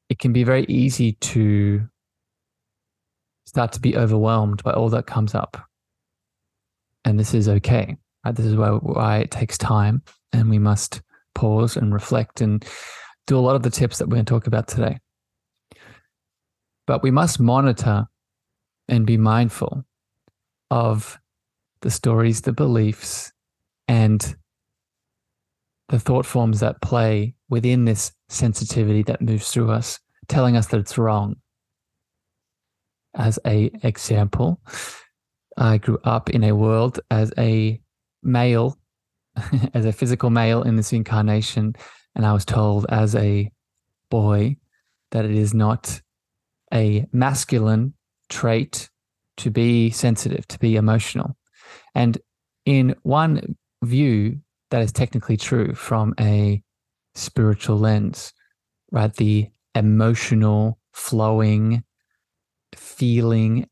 it 0.09 0.19
can 0.19 0.33
be 0.33 0.43
very 0.43 0.65
easy 0.67 1.13
to 1.13 1.87
start 3.45 3.71
to 3.73 3.79
be 3.79 3.95
overwhelmed 3.95 4.63
by 4.63 4.71
all 4.71 4.89
that 4.89 5.07
comes 5.07 5.33
up. 5.33 5.57
And 7.05 7.19
this 7.19 7.33
is 7.33 7.47
okay. 7.47 7.97
Right? 8.25 8.35
This 8.35 8.45
is 8.45 8.55
why, 8.55 8.69
why 8.69 9.17
it 9.19 9.31
takes 9.31 9.57
time 9.57 10.01
and 10.31 10.49
we 10.49 10.59
must 10.59 11.01
pause 11.35 11.77
and 11.77 11.93
reflect 11.93 12.41
and 12.41 12.65
do 13.27 13.37
a 13.37 13.41
lot 13.41 13.55
of 13.55 13.63
the 13.63 13.69
tips 13.69 13.97
that 13.97 14.07
we're 14.07 14.15
going 14.15 14.25
to 14.25 14.29
talk 14.29 14.47
about 14.47 14.67
today. 14.67 14.99
But 16.85 17.01
we 17.01 17.11
must 17.11 17.39
monitor 17.39 18.07
and 18.87 19.05
be 19.05 19.17
mindful 19.17 19.85
of 20.69 21.17
the 21.83 21.91
stories, 21.91 22.41
the 22.41 22.53
beliefs, 22.53 23.31
and 23.87 24.35
the 25.89 25.99
thought 25.99 26.25
forms 26.25 26.61
that 26.61 26.81
play 26.81 27.35
within 27.49 27.85
this 27.85 28.11
sensitivity 28.29 29.03
that 29.03 29.21
moves 29.21 29.51
through 29.51 29.69
us, 29.69 29.99
telling 30.27 30.57
us 30.57 30.67
that 30.67 30.79
it's 30.79 30.97
wrong. 30.97 31.35
As 33.13 33.37
a 33.45 33.69
example, 33.83 34.59
I 35.55 35.77
grew 35.77 35.99
up 36.03 36.31
in 36.31 36.43
a 36.43 36.55
world 36.55 36.99
as 37.11 37.31
a 37.37 37.79
male 38.23 38.79
as 39.73 39.85
a 39.85 39.91
physical 39.91 40.29
male 40.29 40.63
in 40.63 40.75
this 40.75 40.93
incarnation, 40.93 41.75
and 42.15 42.25
I 42.25 42.33
was 42.33 42.45
told 42.45 42.85
as 42.89 43.15
a 43.15 43.51
boy 44.09 44.57
that 45.11 45.25
it 45.25 45.31
is 45.31 45.53
not 45.53 46.01
a 46.73 47.05
masculine 47.11 47.93
trait 48.29 48.89
to 49.37 49.49
be 49.49 49.89
sensitive, 49.89 50.47
to 50.47 50.59
be 50.59 50.75
emotional. 50.75 51.35
And 51.95 52.17
in 52.65 52.95
one 53.03 53.55
view, 53.83 54.39
that 54.71 54.81
is 54.81 54.91
technically 54.91 55.37
true 55.37 55.73
from 55.75 56.13
a 56.19 56.63
spiritual 57.15 57.77
lens, 57.77 58.33
right? 58.91 59.13
The 59.13 59.49
emotional, 59.75 60.79
flowing, 60.93 61.83
feeling 62.75 63.67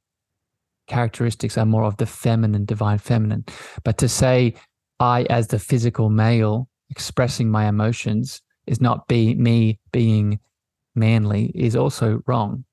characteristics 0.87 1.57
are 1.57 1.65
more 1.65 1.85
of 1.85 1.97
the 1.97 2.05
feminine, 2.05 2.65
divine 2.65 2.97
feminine. 2.97 3.45
But 3.83 3.97
to 3.99 4.09
say 4.09 4.55
I, 4.99 5.23
as 5.23 5.47
the 5.47 5.59
physical 5.59 6.09
male, 6.09 6.67
expressing 6.89 7.49
my 7.49 7.67
emotions 7.67 8.41
is 8.67 8.81
not 8.81 9.07
be 9.07 9.33
me 9.35 9.79
being 9.91 10.39
manly 10.93 11.51
is 11.55 11.75
also 11.75 12.21
wrong. 12.27 12.65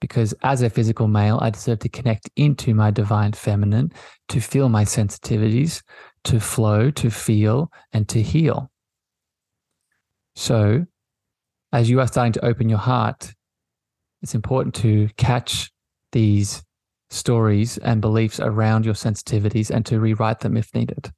Because 0.00 0.34
as 0.42 0.62
a 0.62 0.70
physical 0.70 1.08
male, 1.08 1.38
I 1.40 1.50
deserve 1.50 1.78
to 1.80 1.88
connect 1.88 2.28
into 2.36 2.74
my 2.74 2.90
divine 2.90 3.32
feminine, 3.32 3.92
to 4.28 4.40
feel 4.40 4.68
my 4.68 4.84
sensitivities, 4.84 5.82
to 6.24 6.40
flow, 6.40 6.90
to 6.90 7.10
feel, 7.10 7.70
and 7.92 8.08
to 8.08 8.20
heal. 8.20 8.70
So, 10.36 10.84
as 11.72 11.88
you 11.88 12.00
are 12.00 12.06
starting 12.06 12.32
to 12.34 12.44
open 12.44 12.68
your 12.68 12.78
heart, 12.78 13.32
it's 14.22 14.34
important 14.34 14.74
to 14.76 15.08
catch 15.16 15.70
these 16.12 16.62
stories 17.10 17.78
and 17.78 18.00
beliefs 18.00 18.40
around 18.40 18.84
your 18.84 18.94
sensitivities 18.94 19.70
and 19.70 19.86
to 19.86 20.00
rewrite 20.00 20.40
them 20.40 20.56
if 20.56 20.74
needed 20.74 21.12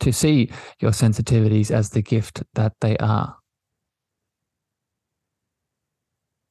to 0.00 0.12
see 0.12 0.50
your 0.80 0.90
sensitivities 0.90 1.70
as 1.70 1.90
the 1.90 2.02
gift 2.02 2.42
that 2.54 2.72
they 2.80 2.96
are, 2.98 3.36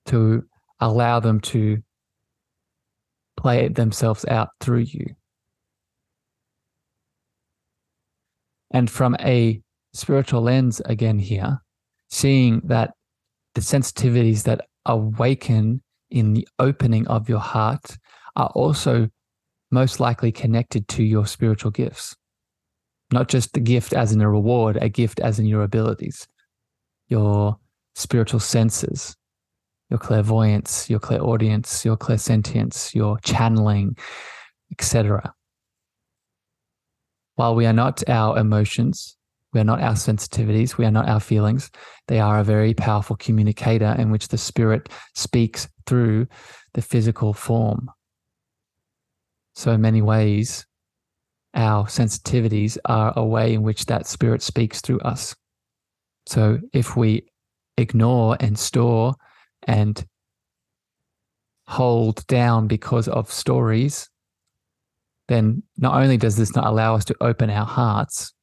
to 0.07 0.45
allow 0.79 1.19
them 1.19 1.39
to 1.39 1.81
play 3.37 3.67
themselves 3.67 4.25
out 4.25 4.49
through 4.59 4.79
you. 4.79 5.15
And 8.71 8.89
from 8.89 9.15
a 9.19 9.61
spiritual 9.93 10.41
lens, 10.41 10.81
again, 10.85 11.19
here, 11.19 11.59
seeing 12.09 12.61
that 12.65 12.91
the 13.53 13.61
sensitivities 13.61 14.43
that 14.43 14.67
awaken 14.85 15.81
in 16.09 16.33
the 16.33 16.47
opening 16.59 17.07
of 17.07 17.29
your 17.29 17.39
heart 17.39 17.97
are 18.35 18.51
also 18.53 19.09
most 19.71 19.99
likely 19.99 20.31
connected 20.31 20.87
to 20.89 21.03
your 21.03 21.25
spiritual 21.25 21.71
gifts 21.71 22.15
not 23.11 23.27
just 23.27 23.53
the 23.53 23.59
gift 23.59 23.93
as 23.93 24.11
in 24.11 24.21
a 24.21 24.29
reward, 24.29 24.77
a 24.81 24.89
gift 24.89 25.19
as 25.19 25.39
in 25.39 25.45
your 25.45 25.63
abilities, 25.63 26.27
your 27.07 27.57
spiritual 27.93 28.39
senses, 28.39 29.15
your 29.89 29.99
clairvoyance, 29.99 30.89
your 30.89 30.99
clairaudience, 30.99 31.85
your 31.85 31.97
clairsentience, 31.97 32.93
your 32.93 33.19
channeling, 33.19 33.95
etc. 34.71 35.33
While 37.35 37.55
we 37.55 37.65
are 37.65 37.73
not 37.73 38.07
our 38.09 38.37
emotions, 38.37 39.17
we 39.53 39.59
are 39.59 39.65
not 39.65 39.81
our 39.81 39.93
sensitivities, 39.93 40.77
we 40.77 40.85
are 40.85 40.91
not 40.91 41.07
our 41.07 41.19
feelings, 41.19 41.69
they 42.07 42.19
are 42.19 42.39
a 42.39 42.43
very 42.43 42.73
powerful 42.73 43.15
communicator 43.15 43.95
in 43.97 44.11
which 44.11 44.27
the 44.29 44.37
spirit 44.37 44.89
speaks 45.13 45.67
through 45.85 46.27
the 46.73 46.81
physical 46.81 47.33
form. 47.33 47.89
So, 49.53 49.71
in 49.71 49.81
many 49.81 50.01
ways, 50.01 50.65
our 51.55 51.85
sensitivities 51.85 52.77
are 52.85 53.13
a 53.15 53.25
way 53.25 53.53
in 53.53 53.63
which 53.63 53.85
that 53.85 54.07
spirit 54.07 54.41
speaks 54.41 54.81
through 54.81 54.99
us. 54.99 55.35
So 56.27 56.59
if 56.73 56.97
we 56.97 57.27
ignore 57.77 58.37
and 58.39 58.57
store 58.57 59.15
and 59.63 60.05
hold 61.67 62.25
down 62.27 62.67
because 62.67 63.07
of 63.07 63.31
stories, 63.31 64.09
then 65.27 65.63
not 65.77 66.01
only 66.01 66.17
does 66.17 66.37
this 66.37 66.55
not 66.55 66.65
allow 66.65 66.95
us 66.95 67.05
to 67.05 67.15
open 67.21 67.49
our 67.49 67.65
hearts, 67.65 68.33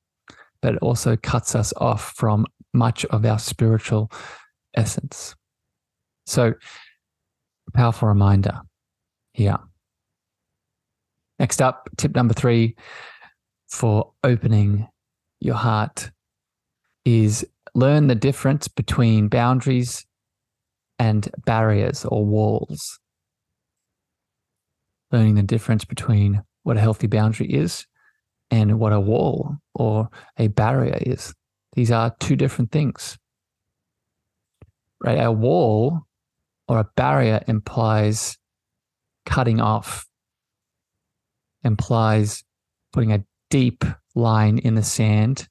but 0.61 0.75
it 0.75 0.83
also 0.83 1.17
cuts 1.17 1.55
us 1.55 1.73
off 1.77 2.13
from 2.17 2.47
much 2.73 3.05
of 3.07 3.25
our 3.25 3.39
spiritual 3.39 4.11
essence. 4.75 5.35
So, 6.27 6.55
powerful 7.75 8.09
reminder 8.09 8.61
here. 9.33 9.59
Next 11.39 11.61
up, 11.61 11.89
tip 11.97 12.15
number 12.15 12.35
three 12.35 12.77
for 13.69 14.13
opening 14.23 14.89
your 15.41 15.57
heart 15.57 16.11
is 17.05 17.47
learn 17.75 18.07
the 18.07 18.15
difference 18.15 18.69
between 18.69 19.29
boundaries 19.29 20.07
and 21.03 21.29
barriers 21.45 22.05
or 22.05 22.25
walls. 22.25 23.01
Learning 25.11 25.35
the 25.35 25.43
difference 25.43 25.85
between 25.85 26.43
what 26.63 26.77
a 26.77 26.81
healthy 26.81 27.09
boundary 27.09 27.53
is 27.53 27.87
and 28.53 28.79
what 28.79 28.93
a 28.93 29.01
wall 29.01 29.57
or 29.75 30.09
a 30.39 30.47
barrier 30.47 30.97
is. 31.01 31.35
These 31.73 31.91
are 31.91 32.15
two 32.21 32.37
different 32.37 32.71
things. 32.71 33.19
Right? 35.05 35.19
A 35.19 35.33
wall 35.33 36.03
or 36.69 36.79
a 36.79 36.89
barrier 36.95 37.43
implies 37.49 38.39
cutting 39.27 39.61
off 39.61 40.07
implies 41.65 42.45
putting 42.93 43.13
a 43.13 43.25
deep 43.51 43.85
line 44.15 44.59
in 44.59 44.77
the 44.77 44.83
sand 44.85 45.49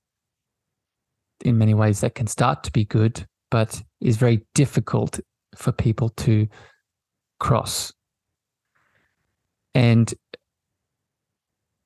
in 1.43 1.57
many 1.57 1.73
ways 1.73 2.01
that 2.01 2.15
can 2.15 2.27
start 2.27 2.63
to 2.63 2.71
be 2.71 2.85
good, 2.85 3.25
but 3.49 3.81
is 3.99 4.17
very 4.17 4.45
difficult 4.53 5.19
for 5.55 5.71
people 5.71 6.09
to 6.09 6.47
cross. 7.39 7.93
And 9.73 10.13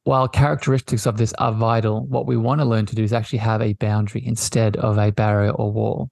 while 0.04 0.28
characteristics 0.28 1.08
of 1.08 1.18
this 1.18 1.34
are 1.34 1.52
vital, 1.52 2.06
what 2.06 2.28
we 2.28 2.38
want 2.38 2.62
to 2.62 2.66
learn 2.66 2.86
to 2.86 2.96
do 2.96 3.04
is 3.04 3.14
actually 3.14 3.40
have 3.40 3.62
a 3.62 3.74
boundary 3.74 4.24
instead 4.26 4.78
of 4.78 4.98
a 4.98 5.12
barrier 5.12 5.52
or 5.52 5.72
wall. 5.72 6.10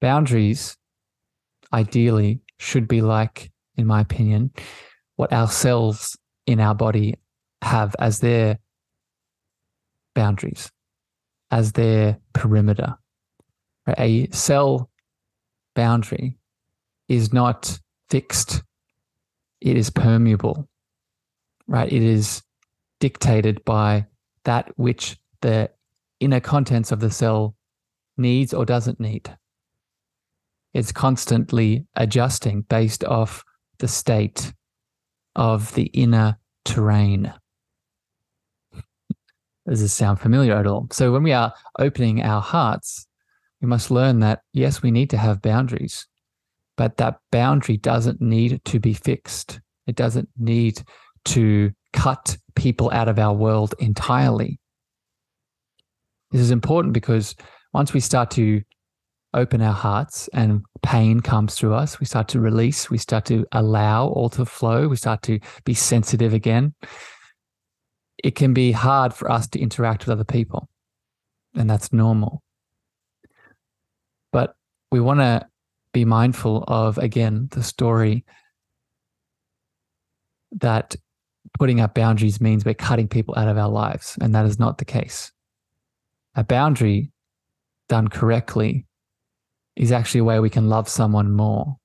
Boundaries, 0.00 0.76
ideally, 1.72 2.40
should 2.58 2.88
be 2.88 3.00
like, 3.00 3.52
in 3.76 3.86
my 3.86 4.00
opinion, 4.00 4.50
what 5.16 5.32
our 5.32 5.48
cells 5.48 6.16
in 6.46 6.58
our 6.58 6.74
body 6.74 7.14
have 7.62 7.94
as 8.00 8.18
their 8.18 8.58
boundaries, 10.14 10.70
as 11.50 11.72
their 11.72 12.18
perimeter. 12.32 12.96
A 13.98 14.28
cell 14.30 14.89
boundary 15.74 16.38
is 17.08 17.32
not 17.32 17.78
fixed, 18.08 18.62
it 19.60 19.76
is 19.76 19.90
permeable 19.90 20.68
right? 21.70 21.90
It 21.90 22.02
is 22.02 22.42
dictated 22.98 23.64
by 23.64 24.06
that 24.44 24.72
which 24.76 25.16
the 25.40 25.70
inner 26.18 26.40
contents 26.40 26.92
of 26.92 27.00
the 27.00 27.10
cell 27.10 27.54
needs 28.18 28.52
or 28.52 28.66
doesn't 28.66 29.00
need. 29.00 29.34
It's 30.74 30.92
constantly 30.92 31.86
adjusting 31.94 32.62
based 32.62 33.04
off 33.04 33.44
the 33.78 33.88
state 33.88 34.52
of 35.36 35.72
the 35.74 35.84
inner 35.84 36.38
terrain. 36.64 37.32
Does 39.68 39.80
this 39.80 39.94
sound 39.94 40.20
familiar 40.20 40.54
at 40.54 40.66
all? 40.66 40.88
So, 40.90 41.12
when 41.12 41.22
we 41.22 41.32
are 41.32 41.54
opening 41.78 42.22
our 42.22 42.40
hearts, 42.40 43.06
we 43.60 43.68
must 43.68 43.90
learn 43.90 44.20
that 44.20 44.40
yes, 44.52 44.82
we 44.82 44.90
need 44.90 45.10
to 45.10 45.18
have 45.18 45.42
boundaries, 45.42 46.06
but 46.76 46.96
that 46.96 47.18
boundary 47.30 47.76
doesn't 47.76 48.20
need 48.20 48.60
to 48.66 48.80
be 48.80 48.94
fixed. 48.94 49.60
It 49.86 49.96
doesn't 49.96 50.28
need 50.38 50.82
to 51.26 51.72
cut 51.92 52.36
people 52.54 52.90
out 52.92 53.08
of 53.08 53.18
our 53.18 53.34
world 53.34 53.74
entirely. 53.78 54.58
This 56.30 56.40
is 56.40 56.50
important 56.50 56.94
because 56.94 57.34
once 57.72 57.92
we 57.92 58.00
start 58.00 58.30
to 58.32 58.62
open 59.34 59.62
our 59.62 59.74
hearts 59.74 60.28
and 60.32 60.62
pain 60.82 61.20
comes 61.20 61.54
through 61.54 61.74
us, 61.74 62.00
we 62.00 62.06
start 62.06 62.28
to 62.28 62.40
release, 62.40 62.90
we 62.90 62.98
start 62.98 63.24
to 63.26 63.46
allow 63.52 64.08
all 64.08 64.28
to 64.30 64.44
flow, 64.44 64.88
we 64.88 64.96
start 64.96 65.22
to 65.22 65.38
be 65.64 65.74
sensitive 65.74 66.32
again. 66.32 66.74
It 68.22 68.34
can 68.34 68.52
be 68.54 68.72
hard 68.72 69.14
for 69.14 69.30
us 69.30 69.48
to 69.48 69.60
interact 69.60 70.06
with 70.06 70.12
other 70.12 70.24
people, 70.24 70.68
and 71.54 71.68
that's 71.68 71.92
normal. 71.92 72.42
We 74.90 75.00
want 75.00 75.20
to 75.20 75.46
be 75.92 76.04
mindful 76.04 76.64
of, 76.66 76.98
again, 76.98 77.48
the 77.52 77.62
story 77.62 78.24
that 80.52 80.96
putting 81.58 81.80
up 81.80 81.94
boundaries 81.94 82.40
means 82.40 82.64
we're 82.64 82.74
cutting 82.74 83.08
people 83.08 83.34
out 83.36 83.48
of 83.48 83.56
our 83.56 83.68
lives, 83.68 84.18
and 84.20 84.34
that 84.34 84.46
is 84.46 84.58
not 84.58 84.78
the 84.78 84.84
case. 84.84 85.32
A 86.34 86.44
boundary 86.44 87.12
done 87.88 88.08
correctly 88.08 88.86
is 89.76 89.92
actually 89.92 90.20
a 90.20 90.24
way 90.24 90.40
we 90.40 90.50
can 90.50 90.68
love 90.68 90.88
someone 90.88 91.32
more. 91.32 91.76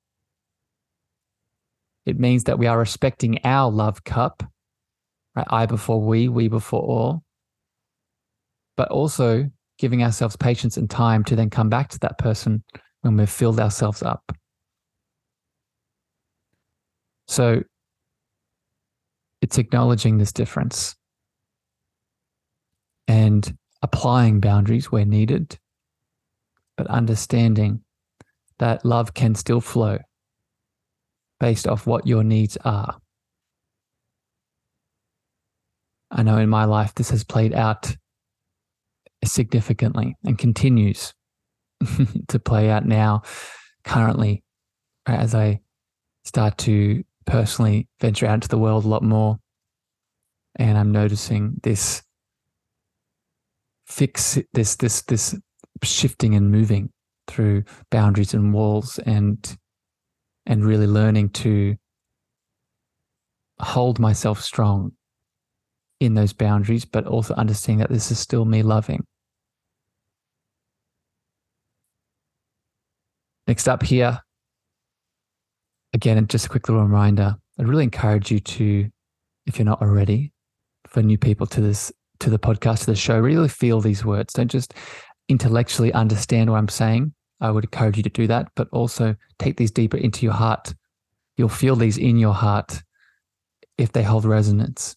It 2.06 2.20
means 2.20 2.44
that 2.44 2.60
we 2.60 2.68
are 2.68 2.78
respecting 2.78 3.40
our 3.44 3.72
love 3.72 4.04
cup, 4.04 4.44
right? 5.36 5.48
I 5.50 5.66
before 5.66 6.02
we, 6.02 6.28
we 6.28 6.48
before 6.48 6.82
all, 6.82 7.24
but 8.78 8.90
also 8.90 9.50
giving 9.78 10.04
ourselves 10.04 10.36
patience 10.36 10.78
and 10.78 10.90
time 10.90 11.24
to 11.26 11.36
then 11.36 11.50
come 11.50 11.70
back 11.70 11.90
to 11.90 12.00
that 12.00 12.18
person 12.18 12.64
when 13.06 13.18
we've 13.18 13.30
filled 13.30 13.60
ourselves 13.60 14.02
up. 14.02 14.32
So 17.28 17.62
it's 19.42 19.60
acknowledging 19.60 20.18
this 20.18 20.32
difference 20.32 20.96
and 23.08 23.58
applying 23.84 24.40
boundaries 24.40 24.92
where 24.92 25.06
needed, 25.06 25.60
but 26.78 26.88
understanding 26.88 27.82
that 28.58 28.84
love 28.84 29.14
can 29.14 29.36
still 29.36 29.62
flow 29.62 30.00
based 31.40 31.68
off 31.68 31.86
what 31.86 32.08
your 32.08 32.24
needs 32.24 32.58
are. 32.66 32.98
I 36.10 36.24
know 36.24 36.38
in 36.38 36.50
my 36.50 36.66
life 36.66 36.96
this 36.96 37.12
has 37.12 37.24
played 37.24 37.54
out 37.54 37.96
significantly 39.24 40.16
and 40.24 40.38
continues 40.38 41.14
to 42.28 42.40
play 42.40 42.70
out 42.70 42.86
now, 42.86 43.24
currently, 43.84 44.44
as 45.06 45.36
I 45.36 45.62
start 46.24 46.58
to 46.60 47.04
personally 47.26 47.88
venture 48.00 48.26
out 48.26 48.36
into 48.36 48.48
the 48.48 48.58
world 48.58 48.86
a 48.86 48.88
lot 48.88 49.04
more. 49.04 49.40
And 50.58 50.78
I'm 50.78 50.92
noticing 50.92 51.56
this 51.64 52.02
fix 53.86 54.40
this 54.54 54.76
this 54.78 55.02
this 55.04 55.36
shifting 55.84 56.36
and 56.36 56.52
moving 56.52 56.92
through 57.28 57.64
boundaries 57.92 58.34
and 58.34 58.54
walls 58.54 59.00
and 59.00 59.58
and 60.46 60.66
really 60.66 60.88
learning 60.88 61.30
to 61.30 61.76
hold 63.60 64.00
myself 64.00 64.42
strong 64.42 64.92
in 66.00 66.14
those 66.14 66.34
boundaries, 66.34 66.86
but 66.86 67.08
also 67.08 67.34
understanding 67.36 67.80
that 67.80 67.90
this 67.90 68.12
is 68.12 68.20
still 68.20 68.46
me 68.46 68.62
loving. 68.62 69.06
Next 73.48 73.68
up 73.68 73.84
here, 73.84 74.20
again, 75.94 76.26
just 76.28 76.48
a 76.48 76.50
quick 76.50 76.68
little 76.68 76.84
reminder. 76.84 77.36
I'd 77.60 77.68
really 77.68 77.84
encourage 77.84 78.32
you 78.32 78.40
to, 78.40 78.90
if 79.46 79.58
you're 79.60 79.66
not 79.66 79.82
already, 79.82 80.34
for 80.88 81.02
new 81.02 81.18
people 81.18 81.48
to 81.48 81.62
this 81.62 81.92
to 82.20 82.30
the 82.30 82.40
podcast, 82.40 82.82
to 82.82 82.86
the 82.88 82.96
show, 82.96 83.20
really 83.20 83.50
feel 83.50 83.82
these 83.82 84.06
words. 84.06 84.34
Don't 84.34 84.50
just 84.50 84.74
intellectually 85.28 85.92
understand 85.94 86.50
what 86.50 86.58
I'm 86.58 86.70
saying. 86.70 87.14
I 87.42 87.52
would 87.52 87.66
encourage 87.66 87.98
you 87.98 88.04
to 88.04 88.10
do 88.10 88.28
that, 88.28 88.48
but 88.56 88.70
also 88.72 89.16
take 89.38 89.58
these 89.58 89.72
deeper 89.72 89.98
into 89.98 90.26
your 90.26 90.34
heart. 90.34 90.74
You'll 91.38 91.50
feel 91.50 91.76
these 91.76 91.98
in 91.98 92.18
your 92.18 92.34
heart 92.34 92.82
if 93.78 93.92
they 93.92 94.04
hold 94.04 94.26
resonance. 94.26 94.96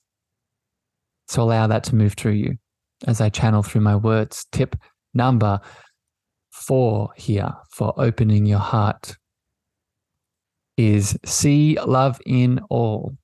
So 1.26 1.42
allow 1.42 1.66
that 1.66 1.84
to 1.84 1.96
move 1.96 2.14
through 2.14 2.32
you 2.32 2.58
as 3.06 3.20
I 3.20 3.28
channel 3.28 3.62
through 3.62 3.82
my 3.82 3.96
words. 3.96 4.46
Tip 4.52 4.76
number 5.14 5.60
four 6.68 7.08
here 7.16 7.50
for 7.70 7.94
opening 7.96 8.44
your 8.44 8.58
heart 8.58 9.16
is 10.76 11.18
see 11.24 11.78
love 11.80 12.20
in 12.26 12.60
all. 12.68 13.16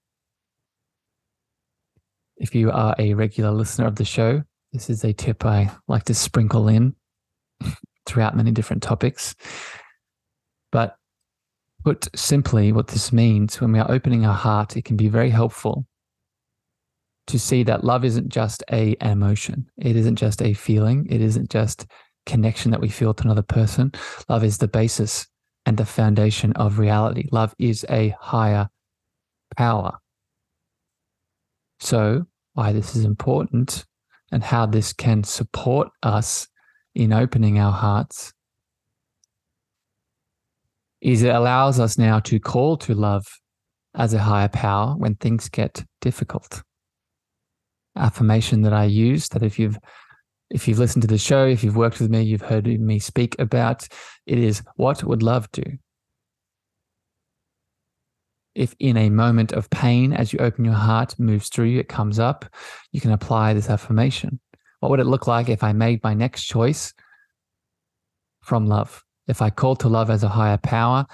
If 2.39 2.55
you 2.55 2.71
are 2.71 2.95
a 2.99 3.13
regular 3.13 3.51
listener 3.51 3.87
of 3.87 3.97
the 3.97 4.05
show, 4.05 4.43
this 4.73 4.89
is 4.89 5.05
a 5.05 5.13
tip 5.13 5.45
I 5.45 5.71
like 5.89 6.05
to 6.05 6.15
sprinkle 6.15 6.69
in 6.69 6.95
throughout 8.07 8.35
many 8.35 8.51
different 8.51 8.83
topics. 8.83 9.35
But 10.73 10.97
put 11.85 12.09
simply, 12.17 12.73
what 12.73 12.89
this 12.89 13.13
means 13.13 13.61
when 13.61 13.73
we 13.73 13.79
are 13.79 13.91
opening 13.91 14.25
our 14.25 14.35
heart, 14.35 14.75
it 14.75 14.87
can 14.87 14.97
be 14.97 15.09
very 15.09 15.31
helpful 15.31 15.87
to 17.27 17.39
see 17.39 17.63
that 17.65 17.85
love 17.85 18.07
isn't 18.07 18.31
just 18.31 18.65
a 18.73 18.97
emotion. 19.03 19.67
It 19.77 19.97
isn't 19.97 20.17
just 20.17 20.41
a 20.41 20.55
feeling. 20.55 21.07
It 21.11 21.21
isn't 21.21 21.51
just 21.51 21.87
connection 22.27 22.71
that 22.71 22.81
we 22.81 22.89
feel 22.89 23.15
to 23.15 23.25
another 23.25 23.43
person. 23.43 23.93
Love 24.29 24.45
is 24.45 24.59
the 24.59 24.69
basis 24.69 25.27
and 25.67 25.77
the 25.77 25.87
foundation 25.87 26.53
of 26.53 26.79
reality. 26.79 27.29
Love 27.33 27.55
is 27.59 27.85
a 27.89 28.15
higher 28.21 28.69
power. 29.57 29.99
So, 31.81 32.27
why 32.55 32.73
this 32.73 32.95
is 32.95 33.05
important 33.05 33.85
and 34.31 34.43
how 34.43 34.67
this 34.67 34.93
can 34.93 35.25
support 35.25 35.89
us 36.03 36.49
in 36.95 37.13
opening 37.13 37.59
our 37.59 37.73
hearts 37.73 38.33
is 41.01 41.23
it 41.23 41.35
allows 41.35 41.79
us 41.79 41.99
now 41.99 42.19
to 42.19 42.41
call 42.41 42.77
to 42.79 42.95
love 42.95 43.27
as 43.95 44.15
a 44.15 44.19
higher 44.19 44.49
power 44.49 44.95
when 44.97 45.15
things 45.17 45.49
get 45.49 45.85
difficult. 46.01 46.63
Affirmation 47.97 48.63
that 48.63 48.73
I 48.73 48.85
use 48.85 49.29
that 49.29 49.43
if 49.43 49.59
you've 49.59 49.79
if 50.55 50.69
you've 50.69 50.79
listened 50.79 51.03
to 51.03 51.09
the 51.09 51.19
show, 51.19 51.45
if 51.45 51.65
you've 51.65 51.77
worked 51.77 52.01
with 52.01 52.11
me, 52.11 52.23
you've 52.23 52.41
heard 52.41 52.67
me 52.67 53.01
speak 53.01 53.35
about 53.41 53.89
it 54.25 54.39
is 54.39 54.63
what 54.77 55.03
would 55.03 55.21
love 55.21 55.51
do? 55.51 55.65
If 58.55 58.77
in 58.79 58.97
a 58.97 59.11
moment 59.11 59.51
of 59.51 59.69
pain, 59.71 60.13
as 60.13 60.33
you 60.33 60.39
open 60.39 60.65
your 60.65 60.75
heart, 60.75 61.19
moves 61.19 61.49
through 61.49 61.67
you, 61.67 61.81
it 61.81 61.89
comes 61.89 62.21
up, 62.21 62.45
you 62.93 63.01
can 63.01 63.11
apply 63.11 63.53
this 63.53 63.69
affirmation. 63.69 64.39
What 64.79 64.91
would 64.91 65.01
it 65.01 65.07
look 65.07 65.27
like 65.27 65.49
if 65.49 65.65
I 65.65 65.73
made 65.73 66.05
my 66.05 66.15
next 66.15 66.45
choice 66.45 66.95
from 68.41 68.67
love? 68.69 69.03
If 69.27 69.43
I 69.43 69.51
called 69.51 69.81
to 69.81 69.89
love 69.89 70.09
as 70.09 70.23
a 70.23 70.29
higher 70.29 70.59
power 70.59 71.05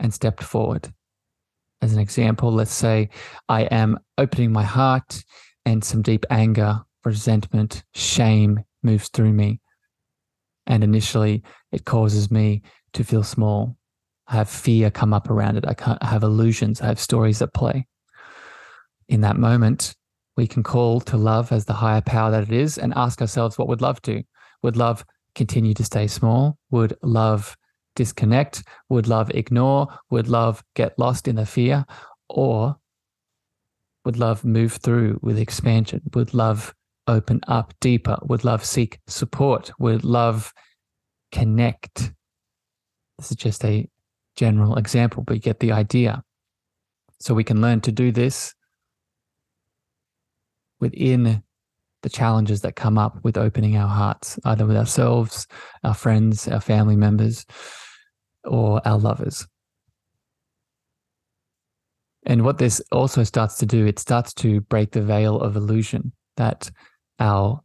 and 0.00 0.14
stepped 0.14 0.42
forward? 0.42 0.90
as 1.80 1.92
an 1.92 2.00
example, 2.00 2.52
let's 2.52 2.72
say 2.72 3.08
I 3.48 3.62
am 3.62 4.00
opening 4.16 4.52
my 4.52 4.64
heart 4.64 5.22
and 5.64 5.84
some 5.84 6.02
deep 6.02 6.26
anger, 6.28 6.80
resentment, 7.04 7.84
shame 7.94 8.64
moves 8.82 9.08
through 9.08 9.32
me. 9.32 9.60
And 10.66 10.84
initially, 10.84 11.42
it 11.72 11.84
causes 11.84 12.30
me 12.30 12.62
to 12.92 13.04
feel 13.04 13.22
small. 13.22 13.76
I 14.26 14.36
have 14.36 14.48
fear 14.48 14.90
come 14.90 15.14
up 15.14 15.30
around 15.30 15.56
it. 15.56 15.64
I, 15.66 16.06
have 16.06 16.22
illusions. 16.22 16.80
I 16.80 16.86
have 16.86 17.00
stories 17.00 17.40
at 17.40 17.54
play. 17.54 17.86
In 19.08 19.22
that 19.22 19.38
moment, 19.38 19.94
we 20.36 20.46
can 20.46 20.62
call 20.62 21.00
to 21.00 21.16
love 21.16 21.50
as 21.50 21.64
the 21.64 21.72
higher 21.72 22.02
power 22.02 22.30
that 22.30 22.44
it 22.44 22.52
is 22.52 22.76
and 22.78 22.92
ask 22.94 23.20
ourselves, 23.20 23.56
what 23.56 23.68
would 23.68 23.80
love 23.80 24.02
do? 24.02 24.22
Would 24.62 24.76
love 24.76 25.04
continue 25.34 25.74
to 25.74 25.84
stay 25.84 26.06
small? 26.06 26.58
Would 26.70 26.96
love 27.02 27.56
disconnect? 27.96 28.62
Would 28.90 29.08
love 29.08 29.30
ignore? 29.34 29.88
Would 30.10 30.28
love 30.28 30.62
get 30.74 30.98
lost 30.98 31.26
in 31.26 31.36
the 31.36 31.46
fear? 31.46 31.86
Or 32.28 32.76
would 34.04 34.18
love 34.18 34.44
move 34.44 34.74
through 34.74 35.18
with 35.22 35.38
expansion? 35.38 36.02
Would 36.14 36.34
love 36.34 36.74
open 37.08 37.40
up 37.48 37.74
deeper? 37.80 38.16
Would 38.22 38.44
love 38.44 38.64
seek 38.64 39.00
support? 39.06 39.72
Would 39.78 40.04
love 40.04 40.52
connect? 41.32 42.12
This 43.18 43.30
is 43.30 43.36
just 43.36 43.64
a 43.64 43.88
general 44.36 44.76
example, 44.76 45.24
but 45.24 45.34
you 45.34 45.40
get 45.40 45.60
the 45.60 45.72
idea. 45.72 46.22
So 47.20 47.34
we 47.34 47.44
can 47.44 47.60
learn 47.60 47.80
to 47.80 47.92
do 47.92 48.12
this 48.12 48.54
within 50.78 51.42
the 52.02 52.08
challenges 52.08 52.60
that 52.60 52.76
come 52.76 52.96
up 52.96 53.18
with 53.24 53.36
opening 53.36 53.76
our 53.76 53.88
hearts, 53.88 54.38
either 54.44 54.64
with 54.64 54.76
ourselves, 54.76 55.48
our 55.82 55.94
friends, 55.94 56.46
our 56.46 56.60
family 56.60 56.94
members, 56.94 57.44
or 58.44 58.80
our 58.86 58.98
lovers. 58.98 59.46
And 62.24 62.44
what 62.44 62.58
this 62.58 62.80
also 62.92 63.24
starts 63.24 63.56
to 63.58 63.66
do, 63.66 63.86
it 63.86 63.98
starts 63.98 64.32
to 64.34 64.60
break 64.60 64.92
the 64.92 65.02
veil 65.02 65.40
of 65.40 65.56
illusion 65.56 66.12
that 66.36 66.70
our 67.18 67.60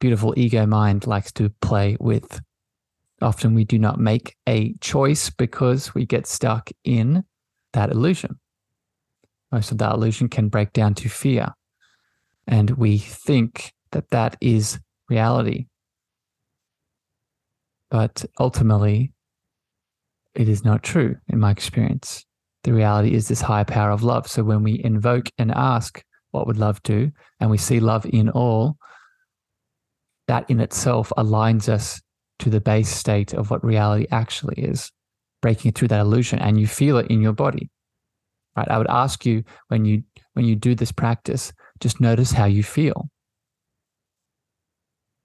beautiful 0.00 0.34
ego 0.36 0.66
mind 0.66 1.06
likes 1.06 1.32
to 1.32 1.48
play 1.60 1.96
with. 2.00 2.40
Often 3.22 3.54
we 3.54 3.64
do 3.64 3.78
not 3.78 3.98
make 3.98 4.36
a 4.46 4.74
choice 4.80 5.30
because 5.30 5.94
we 5.94 6.04
get 6.04 6.26
stuck 6.26 6.70
in 6.84 7.24
that 7.72 7.90
illusion. 7.90 8.38
Most 9.52 9.72
of 9.72 9.78
that 9.78 9.94
illusion 9.94 10.28
can 10.28 10.48
break 10.48 10.72
down 10.72 10.94
to 10.94 11.08
fear. 11.08 11.54
And 12.46 12.70
we 12.70 12.98
think 12.98 13.72
that 13.92 14.10
that 14.10 14.36
is 14.40 14.78
reality. 15.08 15.66
But 17.90 18.24
ultimately, 18.38 19.12
it 20.34 20.48
is 20.48 20.64
not 20.64 20.82
true 20.82 21.16
in 21.28 21.40
my 21.40 21.50
experience. 21.50 22.24
The 22.64 22.74
reality 22.74 23.14
is 23.14 23.28
this 23.28 23.40
higher 23.40 23.64
power 23.64 23.90
of 23.90 24.02
love. 24.02 24.26
So 24.26 24.42
when 24.42 24.62
we 24.62 24.82
invoke 24.84 25.28
and 25.38 25.52
ask, 25.52 26.02
what 26.32 26.46
would 26.46 26.58
love 26.58 26.82
do? 26.82 27.10
And 27.40 27.50
we 27.50 27.58
see 27.58 27.80
love 27.80 28.04
in 28.06 28.28
all, 28.28 28.76
that 30.28 30.48
in 30.50 30.60
itself 30.60 31.12
aligns 31.16 31.68
us 31.68 32.00
to 32.40 32.50
the 32.50 32.60
base 32.60 32.88
state 32.88 33.32
of 33.32 33.50
what 33.50 33.64
reality 33.64 34.06
actually 34.10 34.62
is, 34.62 34.92
breaking 35.40 35.72
through 35.72 35.88
that 35.88 36.00
illusion. 36.00 36.38
And 36.38 36.60
you 36.60 36.66
feel 36.66 36.98
it 36.98 37.06
in 37.08 37.20
your 37.20 37.32
body. 37.32 37.70
Right. 38.56 38.68
I 38.70 38.78
would 38.78 38.88
ask 38.88 39.26
you 39.26 39.44
when 39.68 39.84
you 39.84 40.02
when 40.32 40.46
you 40.46 40.56
do 40.56 40.74
this 40.74 40.92
practice, 40.92 41.52
just 41.80 42.00
notice 42.00 42.32
how 42.32 42.46
you 42.46 42.62
feel. 42.62 43.10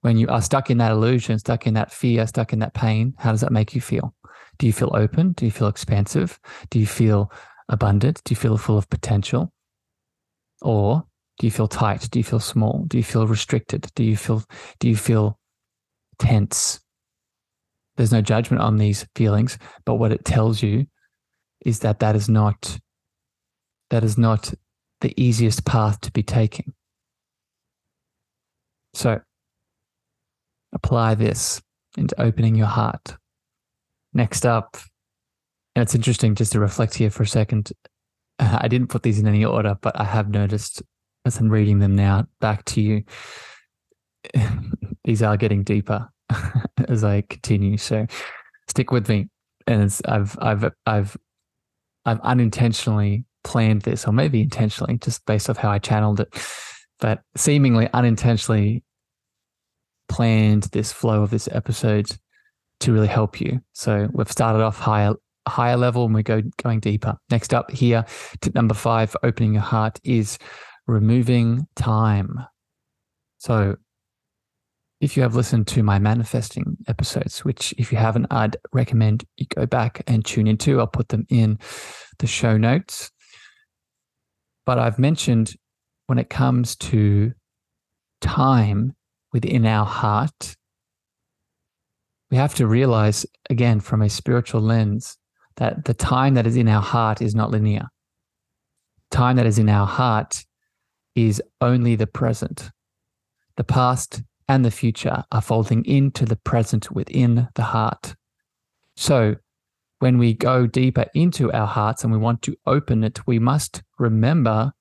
When 0.01 0.17
you 0.17 0.27
are 0.27 0.41
stuck 0.41 0.69
in 0.69 0.79
that 0.79 0.91
illusion, 0.91 1.39
stuck 1.39 1.65
in 1.65 1.75
that 1.75 1.91
fear, 1.91 2.27
stuck 2.27 2.51
in 2.53 2.59
that 2.59 2.73
pain, 2.73 3.13
how 3.17 3.31
does 3.31 3.41
that 3.41 3.51
make 3.51 3.73
you 3.73 3.81
feel? 3.81 4.13
Do 4.57 4.67
you 4.67 4.73
feel 4.73 4.91
open? 4.93 5.31
Do 5.33 5.45
you 5.45 5.51
feel 5.51 5.67
expansive? 5.67 6.39
Do 6.69 6.79
you 6.79 6.87
feel 6.87 7.31
abundant? 7.69 8.21
Do 8.25 8.31
you 8.31 8.35
feel 8.35 8.57
full 8.57 8.77
of 8.77 8.89
potential? 8.89 9.53
Or 10.61 11.05
do 11.39 11.47
you 11.47 11.51
feel 11.51 11.67
tight? 11.67 12.07
Do 12.11 12.19
you 12.19 12.23
feel 12.23 12.39
small? 12.39 12.83
Do 12.87 12.97
you 12.97 13.03
feel 13.03 13.27
restricted? 13.27 13.87
Do 13.95 14.03
you 14.03 14.17
feel 14.17 14.43
do 14.79 14.87
you 14.87 14.95
feel 14.95 15.39
tense? 16.19 16.79
There's 17.97 18.11
no 18.11 18.21
judgment 18.21 18.61
on 18.61 18.77
these 18.77 19.05
feelings, 19.15 19.57
but 19.85 19.95
what 19.95 20.11
it 20.11 20.25
tells 20.25 20.61
you 20.63 20.87
is 21.65 21.79
that 21.79 21.99
that 21.99 22.15
is 22.15 22.29
not 22.29 22.79
that 23.89 24.03
is 24.03 24.17
not 24.17 24.53
the 25.01 25.13
easiest 25.21 25.65
path 25.65 25.99
to 26.01 26.11
be 26.11 26.23
taking. 26.23 26.73
So 28.93 29.19
apply 30.73 31.15
this 31.15 31.61
into 31.97 32.19
opening 32.21 32.55
your 32.55 32.67
heart. 32.67 33.17
Next 34.13 34.45
up, 34.45 34.77
and 35.75 35.83
it's 35.83 35.95
interesting 35.95 36.35
just 36.35 36.51
to 36.53 36.59
reflect 36.59 36.95
here 36.95 37.09
for 37.09 37.23
a 37.23 37.27
second. 37.27 37.71
I 38.39 38.67
didn't 38.67 38.87
put 38.87 39.03
these 39.03 39.19
in 39.19 39.27
any 39.27 39.45
order, 39.45 39.77
but 39.81 39.99
I 39.99 40.03
have 40.03 40.29
noticed 40.29 40.81
as 41.25 41.39
I'm 41.39 41.49
reading 41.49 41.79
them 41.79 41.95
now 41.95 42.27
back 42.39 42.65
to 42.65 42.81
you, 42.81 43.03
these 45.03 45.21
are 45.21 45.38
getting 45.38 45.63
deeper 45.63 46.10
as 46.88 47.03
I 47.03 47.21
continue. 47.21 47.77
So 47.77 48.07
stick 48.67 48.91
with 48.91 49.07
me. 49.10 49.29
And 49.67 49.95
I've 50.05 50.38
I've 50.41 50.71
I've 50.86 51.17
I've 52.05 52.19
unintentionally 52.21 53.25
planned 53.43 53.84
this, 53.84 54.07
or 54.07 54.12
maybe 54.12 54.41
intentionally, 54.41 54.97
just 54.97 55.25
based 55.25 55.49
off 55.49 55.57
how 55.57 55.69
I 55.69 55.79
channeled 55.79 56.19
it, 56.19 56.36
but 56.99 57.21
seemingly 57.36 57.88
unintentionally 57.93 58.84
planned 60.10 60.63
this 60.73 60.91
flow 60.91 61.23
of 61.23 61.29
this 61.29 61.47
episode 61.51 62.12
to 62.81 62.91
really 62.91 63.07
help 63.07 63.39
you. 63.39 63.62
So 63.73 64.10
we've 64.13 64.31
started 64.31 64.63
off 64.63 64.77
higher 64.77 65.13
higher 65.47 65.77
level 65.77 66.05
and 66.05 66.13
we 66.13 66.23
go 66.23 66.41
going 66.62 66.79
deeper. 66.79 67.17
Next 67.29 67.53
up 67.53 67.71
here, 67.71 68.05
tip 68.41 68.55
number 68.55 68.73
five 68.73 69.12
for 69.12 69.25
opening 69.25 69.53
your 69.53 69.63
heart 69.63 69.99
is 70.03 70.38
removing 70.91 71.67
time. 71.75 72.45
So 73.38 73.77
if 74.99 75.17
you 75.17 75.23
have 75.23 75.36
listened 75.36 75.67
to 75.67 75.82
my 75.82 75.97
manifesting 75.97 76.77
episodes, 76.88 77.43
which 77.43 77.73
if 77.77 77.91
you 77.91 77.97
haven't, 77.97 78.27
I'd 78.30 78.58
recommend 78.71 79.25
you 79.38 79.47
go 79.47 79.65
back 79.65 80.04
and 80.06 80.23
tune 80.23 80.45
into. 80.45 80.80
I'll 80.80 80.88
put 80.88 81.10
them 81.10 81.25
in 81.30 81.58
the 82.19 82.27
show 82.27 82.58
notes. 82.58 83.10
But 84.65 84.77
I've 84.77 84.99
mentioned 84.99 85.56
when 86.06 86.19
it 86.19 86.30
comes 86.30 86.75
to 86.75 87.34
time 88.21 88.95
within 89.34 89.65
our 89.65 89.86
heart, 89.86 90.56
we 92.30 92.38
have 92.38 92.54
to 92.56 92.67
realize, 92.67 93.25
again, 93.49 93.80
from 93.80 94.04
a 94.04 94.10
spiritual 94.10 94.62
lens, 94.62 95.17
that 95.58 95.86
the 95.86 95.93
time 95.95 96.36
that 96.36 96.45
is 96.45 96.56
in 96.56 96.67
our 96.67 96.82
heart 96.82 97.21
is 97.21 97.34
not 97.34 97.49
linear. 97.49 97.88
Time 99.10 99.36
that 99.38 99.45
is 99.47 99.58
in 99.58 99.67
our 99.67 99.88
heart 99.88 100.45
is 101.15 101.41
only 101.60 101.95
the 101.95 102.08
present. 102.08 102.71
The 103.58 103.63
past 103.63 104.21
and 104.47 104.65
the 104.65 104.71
future 104.71 105.24
are 105.32 105.41
folding 105.41 105.86
into 105.86 106.26
the 106.26 106.36
present 106.36 106.91
within 106.91 107.47
the 107.56 107.63
heart. 107.63 108.15
So, 108.95 109.36
when 110.00 110.17
we 110.17 110.34
go 110.34 110.65
deeper 110.65 111.06
into 111.13 111.52
our 111.54 111.67
hearts 111.67 112.04
and 112.04 112.12
we 112.12 112.17
want 112.17 112.41
to 112.43 112.58
open 112.65 113.04
it, 113.04 113.26
we 113.28 113.38
must 113.38 113.84
remember 114.00 114.74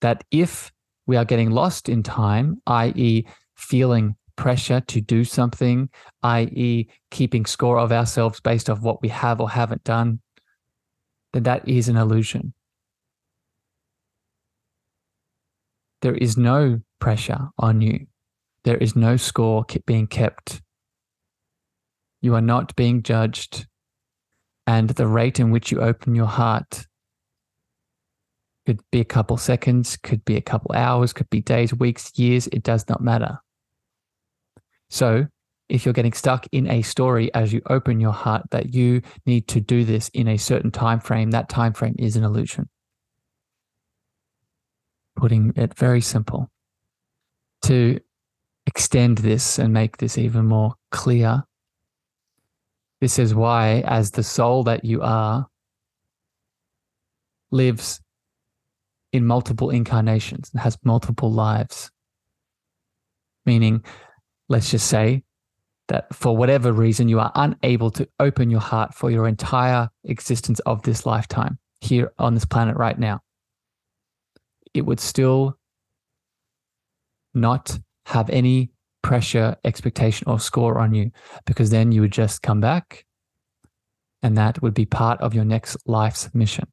that 0.00 0.24
if 0.30 0.72
we 1.06 1.16
are 1.16 1.24
getting 1.24 1.50
lost 1.50 1.88
in 1.88 2.02
time, 2.02 2.60
i.e., 2.66 3.24
feeling 3.54 4.16
pressure 4.36 4.80
to 4.80 5.00
do 5.00 5.24
something, 5.24 5.88
i.e., 6.22 6.88
keeping 7.10 7.46
score 7.46 7.78
of 7.78 7.92
ourselves 7.92 8.40
based 8.40 8.68
off 8.68 8.80
what 8.80 9.00
we 9.02 9.08
have 9.08 9.40
or 9.40 9.48
haven't 9.48 9.84
done, 9.84 10.20
then 11.32 11.44
that 11.44 11.66
is 11.68 11.88
an 11.88 11.96
illusion. 11.96 12.52
There 16.02 16.14
is 16.14 16.36
no 16.36 16.80
pressure 16.98 17.48
on 17.58 17.80
you. 17.80 18.06
There 18.64 18.76
is 18.76 18.94
no 18.94 19.16
score 19.16 19.64
being 19.86 20.06
kept. 20.06 20.60
You 22.20 22.34
are 22.34 22.40
not 22.40 22.76
being 22.76 23.02
judged. 23.02 23.66
And 24.66 24.90
the 24.90 25.06
rate 25.06 25.40
in 25.40 25.50
which 25.50 25.72
you 25.72 25.80
open 25.80 26.14
your 26.14 26.26
heart 26.26 26.86
could 28.66 28.80
be 28.92 29.00
a 29.00 29.04
couple 29.04 29.36
seconds, 29.36 29.96
could 29.96 30.24
be 30.24 30.36
a 30.36 30.40
couple 30.40 30.72
hours, 30.74 31.12
could 31.12 31.30
be 31.30 31.40
days, 31.40 31.74
weeks, 31.74 32.12
years. 32.16 32.46
It 32.48 32.62
does 32.62 32.88
not 32.88 33.00
matter. 33.00 33.38
So 34.90 35.26
if 35.68 35.84
you're 35.84 35.94
getting 35.94 36.12
stuck 36.12 36.46
in 36.52 36.70
a 36.70 36.82
story 36.82 37.32
as 37.34 37.52
you 37.52 37.62
open 37.70 37.98
your 37.98 38.12
heart 38.12 38.42
that 38.50 38.74
you 38.74 39.02
need 39.26 39.48
to 39.48 39.60
do 39.60 39.84
this 39.84 40.10
in 40.10 40.28
a 40.28 40.36
certain 40.36 40.70
time 40.70 41.00
frame, 41.00 41.30
that 41.30 41.48
time 41.48 41.72
frame 41.72 41.96
is 41.98 42.14
an 42.14 42.24
illusion. 42.24 42.68
Putting 45.16 45.52
it 45.56 45.74
very 45.78 46.00
simple. 46.00 46.50
To 47.62 48.00
extend 48.66 49.18
this 49.18 49.58
and 49.58 49.72
make 49.72 49.98
this 49.98 50.18
even 50.18 50.46
more 50.46 50.74
clear, 50.90 51.44
this 53.00 53.18
is 53.18 53.34
why, 53.34 53.82
as 53.86 54.12
the 54.12 54.22
soul 54.22 54.64
that 54.64 54.84
you 54.84 55.02
are, 55.02 55.46
lives 57.50 58.00
in 59.12 59.26
multiple 59.26 59.70
incarnations 59.70 60.50
and 60.52 60.60
has 60.60 60.78
multiple 60.84 61.30
lives. 61.30 61.90
Meaning, 63.44 63.84
let's 64.48 64.70
just 64.70 64.86
say 64.86 65.24
that 65.88 66.14
for 66.14 66.36
whatever 66.36 66.72
reason 66.72 67.08
you 67.08 67.20
are 67.20 67.32
unable 67.34 67.90
to 67.90 68.08
open 68.20 68.50
your 68.50 68.60
heart 68.60 68.94
for 68.94 69.10
your 69.10 69.28
entire 69.28 69.90
existence 70.04 70.60
of 70.60 70.82
this 70.82 71.04
lifetime. 71.04 71.58
here 71.82 72.12
on 72.18 72.34
this 72.34 72.44
planet 72.44 72.76
right 72.76 72.98
now, 72.98 73.20
it 74.74 74.82
would 74.82 75.00
still 75.00 75.58
not 77.34 77.78
have 78.06 78.28
any 78.30 78.70
pressure, 79.02 79.56
expectation, 79.64 80.28
or 80.28 80.38
score 80.38 80.78
on 80.78 80.94
you 80.94 81.10
because 81.46 81.70
then 81.70 81.92
you 81.92 82.00
would 82.00 82.12
just 82.12 82.42
come 82.42 82.60
back 82.60 83.04
and 84.22 84.36
that 84.38 84.62
would 84.62 84.74
be 84.74 84.86
part 84.86 85.20
of 85.20 85.34
your 85.34 85.44
next 85.44 85.76
life's 85.86 86.32
mission. 86.34 86.66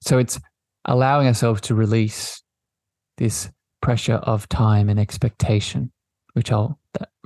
So 0.00 0.18
it's 0.18 0.40
allowing 0.84 1.26
ourselves 1.26 1.60
to 1.62 1.74
release 1.74 2.42
this 3.18 3.50
pressure 3.82 4.14
of 4.14 4.48
time 4.48 4.88
and 4.88 4.98
expectation, 4.98 5.92
which 6.32 6.50
I'll 6.50 6.78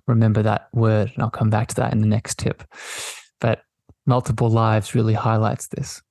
remember 0.06 0.42
that 0.42 0.68
word 0.72 1.12
and 1.14 1.22
I'll 1.22 1.30
come 1.30 1.50
back 1.50 1.68
to 1.68 1.74
that 1.76 1.92
in 1.92 2.00
the 2.00 2.06
next 2.06 2.38
tip. 2.38 2.64
But 3.40 3.62
multiple 4.06 4.50
lives 4.50 4.94
really 4.94 5.14
highlights 5.14 5.68
this 5.68 6.02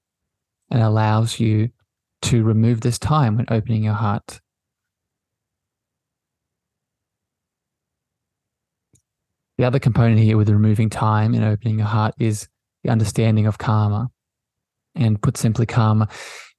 and 0.69 0.81
allows 0.81 1.39
you 1.39 1.69
to 2.23 2.43
remove 2.43 2.81
this 2.81 2.99
time 2.99 3.37
when 3.37 3.45
opening 3.49 3.83
your 3.83 3.93
heart. 3.93 4.39
The 9.57 9.65
other 9.65 9.79
component 9.79 10.19
here 10.19 10.37
with 10.37 10.49
removing 10.49 10.89
time 10.89 11.33
and 11.33 11.43
opening 11.43 11.77
your 11.77 11.87
heart 11.87 12.15
is 12.19 12.47
the 12.83 12.89
understanding 12.89 13.45
of 13.45 13.57
karma. 13.57 14.09
And 14.95 15.21
put 15.21 15.37
simply, 15.37 15.65
karma 15.65 16.07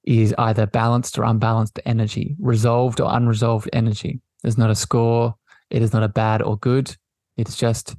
is 0.03 0.33
either 0.37 0.65
balanced 0.65 1.17
or 1.17 1.23
unbalanced 1.23 1.79
energy, 1.85 2.35
resolved 2.39 2.99
or 2.99 3.13
unresolved 3.13 3.69
energy. 3.73 4.21
There's 4.41 4.57
not 4.57 4.69
a 4.69 4.75
score. 4.75 5.35
It 5.69 5.81
is 5.81 5.93
not 5.93 6.03
a 6.03 6.09
bad 6.09 6.41
or 6.41 6.57
good. 6.57 6.95
It's 7.37 7.55
just 7.55 7.95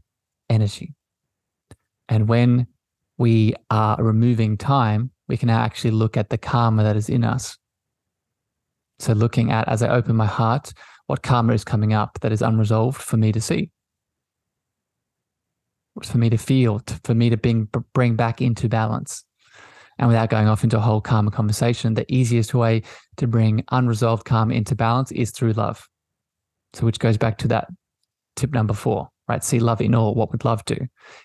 energy. 0.48 0.94
And 2.08 2.28
when 2.28 2.66
we 3.18 3.54
are 3.70 3.96
removing 4.02 4.56
time, 4.56 5.10
we 5.28 5.36
can 5.36 5.50
actually 5.50 5.90
look 5.90 6.16
at 6.16 6.28
the 6.28 6.38
karma 6.38 6.82
that 6.82 6.96
is 6.96 7.08
in 7.08 7.24
us. 7.24 7.56
So, 8.98 9.12
looking 9.12 9.50
at 9.50 9.68
as 9.68 9.82
I 9.82 9.88
open 9.88 10.16
my 10.16 10.26
heart, 10.26 10.72
what 11.06 11.22
karma 11.22 11.52
is 11.52 11.64
coming 11.64 11.92
up 11.92 12.18
that 12.20 12.32
is 12.32 12.42
unresolved 12.42 13.00
for 13.00 13.16
me 13.16 13.32
to 13.32 13.40
see, 13.40 13.70
for 16.02 16.18
me 16.18 16.30
to 16.30 16.38
feel, 16.38 16.80
for 17.04 17.14
me 17.14 17.30
to 17.30 17.36
bring, 17.36 17.68
bring 17.92 18.16
back 18.16 18.40
into 18.40 18.68
balance. 18.68 19.24
And 19.98 20.08
without 20.08 20.28
going 20.28 20.48
off 20.48 20.64
into 20.64 20.76
a 20.76 20.80
whole 20.80 21.00
karma 21.00 21.30
conversation, 21.30 21.94
the 21.94 22.12
easiest 22.12 22.52
way 22.52 22.82
to 23.16 23.26
bring 23.26 23.64
unresolved 23.70 24.24
karma 24.24 24.54
into 24.54 24.74
balance 24.74 25.12
is 25.12 25.30
through 25.30 25.52
love. 25.52 25.88
So, 26.72 26.84
which 26.84 26.98
goes 26.98 27.16
back 27.16 27.38
to 27.38 27.48
that 27.48 27.68
tip 28.36 28.52
number 28.52 28.74
four 28.74 29.08
right? 29.28 29.42
See 29.42 29.58
love 29.58 29.80
in 29.80 29.94
all. 29.94 30.14
What 30.14 30.32
would 30.32 30.44
love 30.44 30.64
do? 30.64 30.76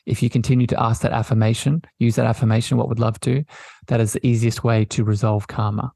If 0.05 0.23
you 0.23 0.29
continue 0.29 0.67
to 0.67 0.81
ask 0.81 1.01
that 1.01 1.12
affirmation, 1.12 1.81
use 1.99 2.15
that 2.15 2.25
affirmation, 2.25 2.77
what 2.77 2.89
would 2.89 2.99
love 2.99 3.19
do? 3.19 3.43
That 3.88 3.99
is 3.99 4.13
the 4.13 4.25
easiest 4.25 4.63
way 4.63 4.85
to 4.85 5.03
resolve 5.03 5.47
karma. 5.47 5.91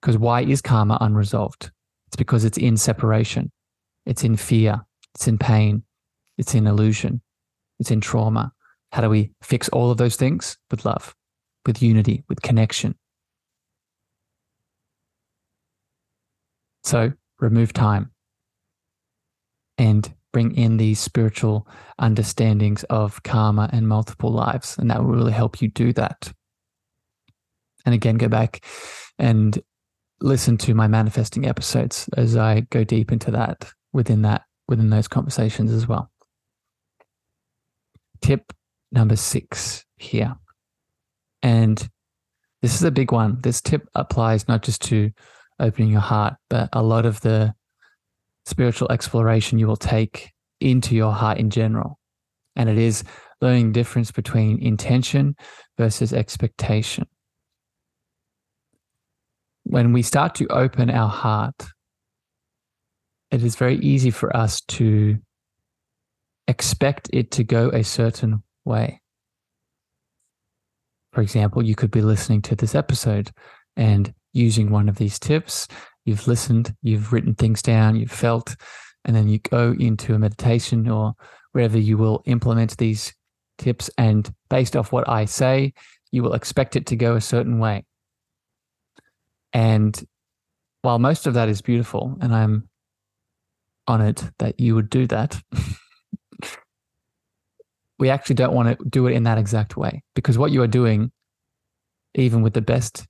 Because 0.00 0.16
why 0.16 0.42
is 0.42 0.62
karma 0.62 0.98
unresolved? 1.00 1.70
It's 2.06 2.16
because 2.16 2.44
it's 2.44 2.58
in 2.58 2.76
separation, 2.76 3.50
it's 4.06 4.24
in 4.24 4.36
fear, 4.36 4.86
it's 5.14 5.28
in 5.28 5.38
pain, 5.38 5.82
it's 6.38 6.54
in 6.54 6.66
illusion, 6.66 7.20
it's 7.78 7.90
in 7.90 8.00
trauma. 8.00 8.52
How 8.92 9.02
do 9.02 9.10
we 9.10 9.32
fix 9.42 9.68
all 9.68 9.90
of 9.90 9.98
those 9.98 10.16
things? 10.16 10.56
With 10.70 10.84
love, 10.84 11.14
with 11.66 11.82
unity, 11.82 12.24
with 12.28 12.40
connection. 12.40 12.94
So 16.84 17.12
remove 17.38 17.74
time 17.74 18.12
and 19.76 20.12
bring 20.38 20.54
in 20.56 20.76
these 20.76 21.00
spiritual 21.00 21.66
understandings 21.98 22.84
of 22.84 23.20
karma 23.24 23.68
and 23.72 23.88
multiple 23.88 24.30
lives. 24.30 24.78
And 24.78 24.88
that 24.88 25.02
will 25.02 25.10
really 25.10 25.32
help 25.32 25.60
you 25.60 25.66
do 25.66 25.92
that. 25.94 26.32
And 27.84 27.92
again, 27.92 28.18
go 28.18 28.28
back 28.28 28.64
and 29.18 29.58
listen 30.20 30.56
to 30.58 30.74
my 30.74 30.86
manifesting 30.86 31.44
episodes 31.44 32.08
as 32.16 32.36
I 32.36 32.60
go 32.70 32.84
deep 32.84 33.10
into 33.10 33.32
that 33.32 33.68
within 33.92 34.22
that, 34.22 34.42
within 34.68 34.90
those 34.90 35.08
conversations 35.08 35.72
as 35.72 35.88
well. 35.88 36.08
Tip 38.20 38.52
number 38.92 39.16
six 39.16 39.84
here. 39.96 40.36
And 41.42 41.88
this 42.62 42.76
is 42.76 42.84
a 42.84 42.92
big 42.92 43.10
one. 43.10 43.40
This 43.40 43.60
tip 43.60 43.88
applies 43.96 44.46
not 44.46 44.62
just 44.62 44.82
to 44.82 45.10
opening 45.58 45.90
your 45.90 46.00
heart, 46.00 46.34
but 46.48 46.68
a 46.72 46.82
lot 46.84 47.06
of 47.06 47.22
the 47.22 47.54
spiritual 48.48 48.90
exploration 48.90 49.58
you 49.58 49.66
will 49.66 49.76
take 49.76 50.32
into 50.60 50.94
your 50.94 51.12
heart 51.12 51.38
in 51.38 51.50
general. 51.50 51.98
And 52.56 52.68
it 52.68 52.78
is 52.78 53.04
learning 53.40 53.68
the 53.68 53.80
difference 53.80 54.10
between 54.10 54.60
intention 54.60 55.36
versus 55.76 56.12
expectation. 56.12 57.06
When 59.64 59.92
we 59.92 60.02
start 60.02 60.34
to 60.36 60.48
open 60.48 60.90
our 60.90 61.08
heart, 61.08 61.54
it 63.30 63.42
is 63.42 63.56
very 63.56 63.76
easy 63.76 64.10
for 64.10 64.34
us 64.34 64.62
to 64.62 65.18
expect 66.48 67.10
it 67.12 67.30
to 67.32 67.44
go 67.44 67.68
a 67.68 67.84
certain 67.84 68.42
way. 68.64 69.02
For 71.12 71.20
example, 71.20 71.62
you 71.62 71.74
could 71.74 71.90
be 71.90 72.00
listening 72.00 72.42
to 72.42 72.56
this 72.56 72.74
episode 72.74 73.30
and 73.76 74.12
using 74.32 74.70
one 74.70 74.88
of 74.88 74.96
these 74.96 75.18
tips 75.18 75.68
you've 76.08 76.26
listened, 76.26 76.74
you've 76.82 77.12
written 77.12 77.34
things 77.34 77.60
down, 77.60 77.94
you've 77.94 78.10
felt, 78.10 78.56
and 79.04 79.14
then 79.14 79.28
you 79.28 79.38
go 79.38 79.74
into 79.78 80.14
a 80.14 80.18
meditation 80.18 80.88
or 80.88 81.12
wherever 81.52 81.78
you 81.78 81.98
will 81.98 82.22
implement 82.24 82.78
these 82.78 83.12
tips. 83.58 83.90
And 83.98 84.32
based 84.48 84.74
off 84.74 84.90
what 84.90 85.06
I 85.06 85.26
say, 85.26 85.74
you 86.10 86.22
will 86.22 86.32
expect 86.32 86.76
it 86.76 86.86
to 86.86 86.96
go 86.96 87.14
a 87.14 87.20
certain 87.20 87.58
way. 87.58 87.84
And 89.52 90.02
while 90.80 90.98
most 90.98 91.26
of 91.26 91.34
that 91.34 91.50
is 91.50 91.60
beautiful, 91.60 92.16
and 92.22 92.34
I'm 92.34 92.70
honored 93.86 94.22
that 94.38 94.58
you 94.58 94.74
would 94.74 94.88
do 94.88 95.06
that, 95.08 95.38
we 97.98 98.08
actually 98.08 98.36
don't 98.36 98.54
want 98.54 98.78
to 98.78 98.84
do 98.88 99.08
it 99.08 99.12
in 99.12 99.24
that 99.24 99.38
exact 99.38 99.76
way 99.76 100.02
because 100.14 100.38
what 100.38 100.52
you 100.52 100.62
are 100.62 100.68
doing, 100.68 101.12
even 102.14 102.40
with 102.40 102.54
the 102.54 102.62
best 102.62 103.06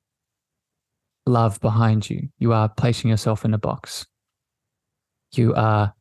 love 1.29 1.61
behind 1.61 2.09
you. 2.11 2.29
You 2.39 2.53
are 2.53 2.69
placing 2.69 3.11
yourself 3.11 3.45
in 3.45 3.55
a 3.55 3.59
box. 3.59 4.07
You 5.33 5.55
are 5.55 5.95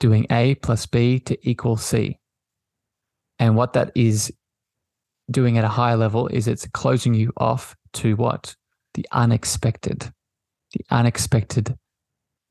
doing 0.00 0.26
A 0.30 0.56
plus 0.56 0.86
B 0.86 1.20
to 1.20 1.38
equal 1.48 1.76
C. 1.76 2.18
And 3.38 3.54
what 3.54 3.74
that 3.74 3.92
is 3.94 4.32
doing 5.30 5.58
at 5.58 5.64
a 5.64 5.68
higher 5.68 5.96
level 5.96 6.28
is 6.28 6.48
it's 6.48 6.66
closing 6.68 7.14
you 7.14 7.32
off 7.36 7.76
to 7.94 8.16
what? 8.16 8.56
The 8.94 9.06
unexpected, 9.12 10.10
the 10.72 10.84
unexpected 10.90 11.76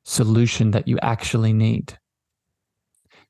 solution 0.04 0.72
that 0.72 0.88
you 0.88 1.00
actually 1.02 1.54
need. 1.54 1.98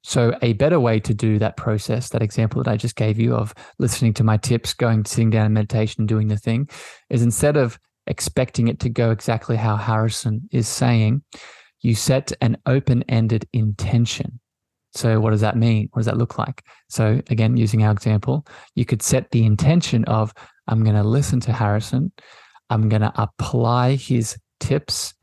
So, 0.04 0.38
a 0.44 0.54
better 0.54 0.80
way 0.80 1.00
to 1.00 1.16
do 1.16 1.40
that 1.40 1.58
process, 1.58 2.10
that 2.10 2.22
example 2.22 2.62
that 2.62 2.70
I 2.70 2.78
just 2.78 2.96
gave 2.96 3.20
you 3.20 3.34
of 3.34 3.56
listening 3.80 4.14
to 4.16 4.24
my 4.24 4.38
tips, 4.38 4.74
going, 4.74 5.04
sitting 5.06 5.32
down 5.32 5.48
in 5.48 5.54
meditation, 5.54 6.06
doing 6.06 6.28
the 6.28 6.38
thing, 6.38 6.70
is 7.10 7.24
instead 7.24 7.58
of 7.58 7.80
expecting 8.08 8.68
it 8.68 8.80
to 8.82 8.90
go 8.90 9.12
exactly 9.12 9.56
how 9.56 9.76
Harrison 9.76 10.48
is 10.52 10.68
saying, 10.68 11.24
you 11.82 11.96
set 11.96 12.32
an 12.42 12.58
open 12.66 13.04
ended 13.10 13.48
intention. 13.54 14.40
So, 14.94 15.20
what 15.20 15.32
does 15.32 15.42
that 15.42 15.58
mean? 15.58 15.90
What 15.92 16.00
does 16.00 16.06
that 16.06 16.18
look 16.18 16.38
like? 16.38 16.64
So, 16.90 17.22
again, 17.30 17.58
using 17.58 17.84
our 17.84 17.92
example, 17.92 18.48
you 18.76 18.86
could 18.86 19.02
set 19.02 19.32
the 19.32 19.46
intention 19.46 20.06
of, 20.06 20.34
I'm 20.68 20.84
going 20.84 20.96
to 20.96 21.04
listen 21.04 21.40
to 21.42 21.54
Harrison, 21.54 22.12
I'm 22.70 22.90
going 22.90 23.02
to 23.02 23.14
apply 23.16 23.96
his 23.96 24.38
tips, 24.60 25.14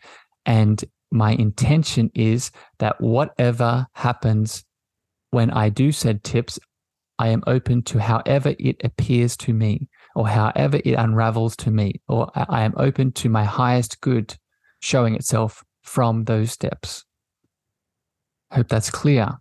and 0.45 0.85
my 1.11 1.33
intention 1.33 2.11
is 2.15 2.51
that 2.79 3.01
whatever 3.01 3.87
happens 3.95 4.65
when 5.31 5.51
I 5.51 5.69
do 5.69 5.91
said 5.91 6.23
tips, 6.23 6.59
I 7.19 7.29
am 7.29 7.43
open 7.47 7.83
to 7.85 7.99
however 7.99 8.55
it 8.59 8.77
appears 8.85 9.37
to 9.39 9.53
me 9.53 9.89
or 10.15 10.29
however 10.29 10.81
it 10.85 10.95
unravels 10.95 11.57
to 11.57 11.71
me, 11.71 12.01
or 12.09 12.31
I 12.35 12.63
am 12.63 12.75
open 12.77 13.13
to 13.13 13.29
my 13.29 13.45
highest 13.45 14.01
good 14.01 14.37
showing 14.81 15.15
itself 15.15 15.65
from 15.83 16.25
those 16.25 16.53
steps. 16.53 17.05
I 18.51 18.57
hope 18.57 18.69
that's 18.69 18.91
clear 18.91 19.39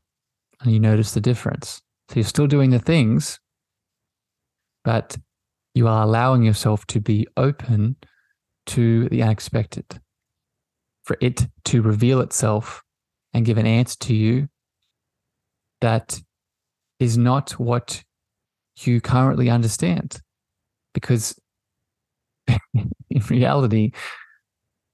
and 0.62 0.72
you 0.72 0.80
notice 0.80 1.14
the 1.14 1.22
difference. 1.22 1.82
So 2.10 2.16
you're 2.16 2.24
still 2.24 2.48
doing 2.48 2.70
the 2.70 2.80
things, 2.80 3.40
but 4.84 5.18
you 5.74 5.88
are 5.88 6.04
allowing 6.04 6.44
yourself 6.44 6.86
to 6.88 7.00
be 7.00 7.28
open 7.38 7.96
to 8.68 9.10
the 9.10 9.24
unexpected, 9.24 9.86
for 11.04 11.18
it 11.20 11.48
to 11.66 11.82
reveal 11.82 12.22
itself 12.22 12.84
and 13.34 13.46
give 13.46 13.58
an 13.58 13.66
answer 13.66 13.98
to 14.00 14.14
you 14.14 14.48
that 15.80 16.22
is 17.00 17.18
not 17.18 17.52
what 17.52 18.04
you 18.78 19.02
currently 19.02 19.50
understand 19.50 20.22
because 20.94 21.40
in 22.48 23.22
reality, 23.30 23.92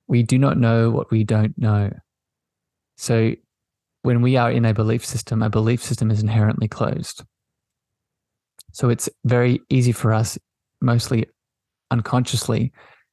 we 0.08 0.24
do 0.24 0.38
not 0.38 0.58
know 0.58 0.90
what 0.90 1.12
we 1.12 1.24
don't 1.24 1.58
know. 1.58 1.92
So 2.98 3.34
when 4.04 4.22
we 4.22 4.38
are 4.38 4.52
in 4.52 4.66
a 4.66 4.74
belief 4.74 5.06
system, 5.06 5.42
a 5.42 5.50
belief 5.50 5.84
system 5.84 6.12
is 6.12 6.22
inherently 6.22 6.68
closed. 6.68 7.24
So 8.72 8.90
it's 8.90 9.10
very 9.26 9.62
easy 9.70 9.92
for 9.92 10.14
us, 10.14 10.38
mostly 10.82 11.26
unconsciously, 11.92 12.72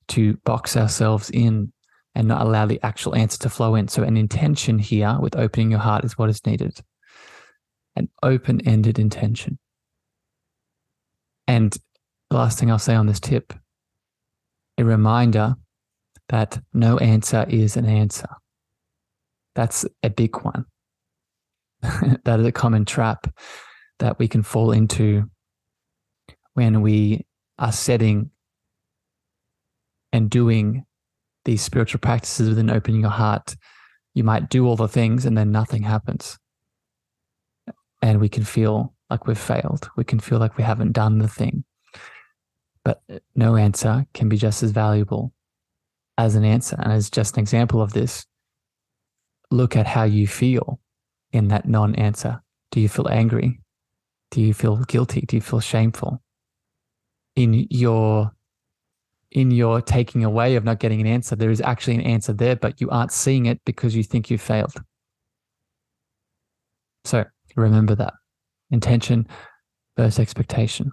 to 0.09 0.35
box 0.45 0.77
ourselves 0.77 1.31
in 1.31 1.73
and 2.15 2.29
not 2.29 2.43
allow 2.43 2.67
the 2.67 2.81
actual 2.83 3.15
answer 3.15 3.39
to 3.41 3.49
flow 3.49 3.75
in. 3.75 3.89
So, 3.89 4.03
an 4.03 4.17
intention 4.17 4.79
here 4.79 5.17
with 5.21 5.37
opening 5.37 5.71
your 5.71 5.81
heart 5.81 6.05
is 6.05 6.19
what 6.19 6.29
is 6.29 6.45
needed 6.47 6.81
an 7.97 8.09
open 8.23 8.67
ended 8.67 8.99
intention. 8.99 9.59
And 11.47 11.77
the 12.35 12.41
last 12.41 12.59
thing 12.59 12.69
I'll 12.69 12.81
say 12.81 12.97
on 12.97 13.07
this 13.07 13.21
tip 13.21 13.53
a 14.77 14.85
reminder 14.85 15.55
that 16.31 16.61
no 16.73 16.99
answer 16.99 17.47
is 17.49 17.77
an 17.77 17.87
answer. 17.87 18.29
That's 19.55 19.87
a 20.03 20.11
big 20.11 20.43
one. 20.43 20.65
that 22.25 22.41
is 22.41 22.47
a 22.47 22.51
common 22.51 22.87
trap 22.87 23.33
that 24.01 24.19
we 24.19 24.27
can 24.27 24.43
fall 24.43 24.73
into 24.73 25.31
when 26.55 26.83
we 26.83 27.25
are 27.61 27.71
setting 27.71 28.31
and 30.13 30.29
doing 30.29 30.85
these 31.45 31.63
spiritual 31.63 32.01
practices 32.01 32.49
within 32.49 32.69
opening 32.69 33.03
your 33.03 33.11
heart. 33.11 33.55
You 34.13 34.25
might 34.25 34.51
do 34.51 34.67
all 34.67 34.75
the 34.75 34.89
things 34.89 35.25
and 35.25 35.39
then 35.39 35.53
nothing 35.53 35.85
happens. 35.85 36.37
And 38.03 38.21
we 38.21 38.29
can 38.29 38.43
feel 38.43 38.93
like 39.09 39.29
we've 39.29 39.39
failed. 39.39 39.89
We 39.97 40.03
can 40.03 40.19
feel 40.19 40.41
like 40.41 40.57
we 40.57 40.65
haven't 40.65 40.95
done 40.95 41.19
the 41.19 41.29
thing. 41.29 41.65
But 42.85 43.03
no 43.35 43.57
answer 43.57 44.07
can 44.13 44.29
be 44.29 44.37
just 44.37 44.63
as 44.63 44.71
valuable 44.71 45.33
as 46.19 46.35
an 46.35 46.45
answer. 46.45 46.77
And 46.79 46.93
as 46.93 47.11
just 47.11 47.37
an 47.37 47.41
example 47.41 47.81
of 47.81 47.93
this, 47.93 48.27
look 49.51 49.77
at 49.77 49.87
how 49.87 50.05
you 50.05 50.27
feel 50.27 50.81
in 51.33 51.49
that 51.49 51.67
non 51.67 51.95
answer. 51.95 52.43
Do 52.71 52.81
you 52.81 52.89
feel 52.89 53.09
angry? 53.09 53.61
Do 54.31 54.43
you 54.43 54.53
feel 54.53 54.77
guilty? 54.85 55.23
Do 55.23 55.37
you 55.37 55.41
feel 55.41 55.61
shameful? 55.61 56.23
In 57.37 57.67
your 57.71 58.33
in 59.31 59.51
your 59.51 59.81
taking 59.81 60.25
away 60.25 60.55
of 60.55 60.65
not 60.65 60.79
getting 60.79 61.01
an 61.01 61.07
answer, 61.07 61.35
there 61.35 61.51
is 61.51 61.61
actually 61.61 61.97
an 61.97 62.03
answer 62.03 62.33
there, 62.33 62.55
but 62.55 62.81
you 62.81 62.89
aren't 62.91 63.11
seeing 63.11 63.47
it 63.47 63.61
because 63.65 63.95
you 63.95 64.05
think 64.05 64.31
you 64.31 64.39
failed. 64.39 64.75
So 67.05 67.25
remember 67.57 67.97
that 67.97 68.15
intention 68.71 69.27
versus 69.97 70.21
expectation. 70.21 70.93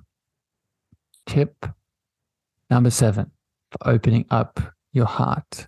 Tip 1.27 1.65
number 2.71 2.89
seven 2.89 3.29
for 3.69 3.89
opening 3.89 4.25
up 4.31 4.59
your 4.93 5.05
heart 5.05 5.67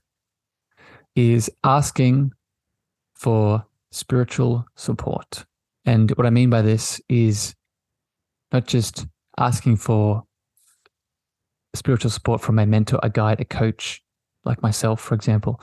is 1.15 1.51
asking 1.63 2.31
for 3.13 3.63
spiritual 3.91 4.65
support. 4.75 5.45
And 5.85 6.09
what 6.11 6.25
I 6.25 6.29
mean 6.29 6.49
by 6.49 6.61
this 6.61 6.99
is 7.09 7.53
not 8.51 8.65
just 8.65 9.05
asking 9.37 9.77
for 9.77 10.23
spiritual 11.75 12.09
support 12.09 12.41
from 12.41 12.57
a 12.57 12.65
mentor, 12.65 12.99
a 13.03 13.09
guide, 13.09 13.41
a 13.41 13.45
coach 13.45 14.01
like 14.45 14.63
myself, 14.63 15.01
for 15.01 15.13
example. 15.13 15.61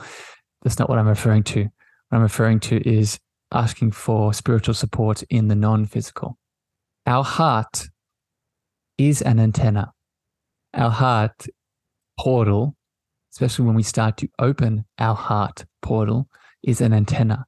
That's 0.61 0.77
not 0.77 0.89
what 0.89 0.99
I'm 0.99 1.07
referring 1.07 1.43
to. 1.43 1.63
What 1.63 2.17
I'm 2.17 2.21
referring 2.21 2.59
to 2.61 2.87
is 2.87 3.19
asking 3.51 3.91
for 3.91 4.33
spiritual 4.33 4.73
support 4.73 5.23
in 5.23 5.47
the 5.47 5.55
non 5.55 5.85
physical. 5.85 6.37
Our 7.07 7.23
heart 7.23 7.89
is 8.97 9.21
an 9.21 9.39
antenna. 9.39 9.91
Our 10.73 10.89
heart 10.89 11.47
portal, 12.19 12.75
especially 13.31 13.65
when 13.65 13.75
we 13.75 13.83
start 13.83 14.17
to 14.17 14.29
open 14.39 14.85
our 14.99 15.15
heart 15.15 15.65
portal, 15.81 16.27
is 16.63 16.81
an 16.81 16.93
antenna. 16.93 17.45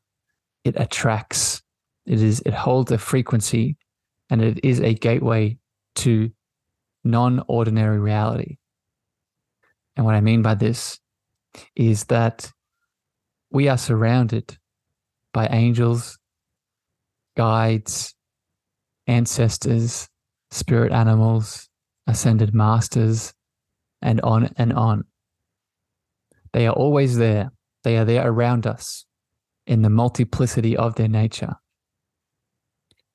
It 0.63 0.75
attracts, 0.77 1.61
it 2.05 2.21
is, 2.21 2.41
it 2.45 2.53
holds 2.53 2.91
a 2.91 2.97
frequency 2.97 3.77
and 4.29 4.41
it 4.41 4.63
is 4.63 4.79
a 4.79 4.93
gateway 4.93 5.57
to 5.95 6.31
non 7.03 7.43
ordinary 7.47 7.99
reality. 7.99 8.57
And 9.95 10.05
what 10.05 10.15
I 10.15 10.21
mean 10.21 10.41
by 10.41 10.55
this 10.55 10.99
is 11.75 12.05
that 12.05 12.51
we 13.51 13.67
are 13.67 13.77
surrounded 13.77 14.57
by 15.33 15.47
angels, 15.47 16.17
guides, 17.37 18.15
ancestors, 19.07 20.09
spirit 20.51 20.91
animals, 20.91 21.69
ascended 22.07 22.53
masters, 22.53 23.33
and 24.01 24.19
on 24.21 24.49
and 24.57 24.73
on. 24.73 25.05
They 26.51 26.67
are 26.67 26.73
always 26.73 27.17
there. 27.17 27.51
They 27.83 27.97
are 27.97 28.05
there 28.05 28.27
around 28.27 28.67
us 28.67 29.05
in 29.65 29.81
the 29.81 29.89
multiplicity 29.89 30.75
of 30.77 30.95
their 30.95 31.07
nature. 31.07 31.55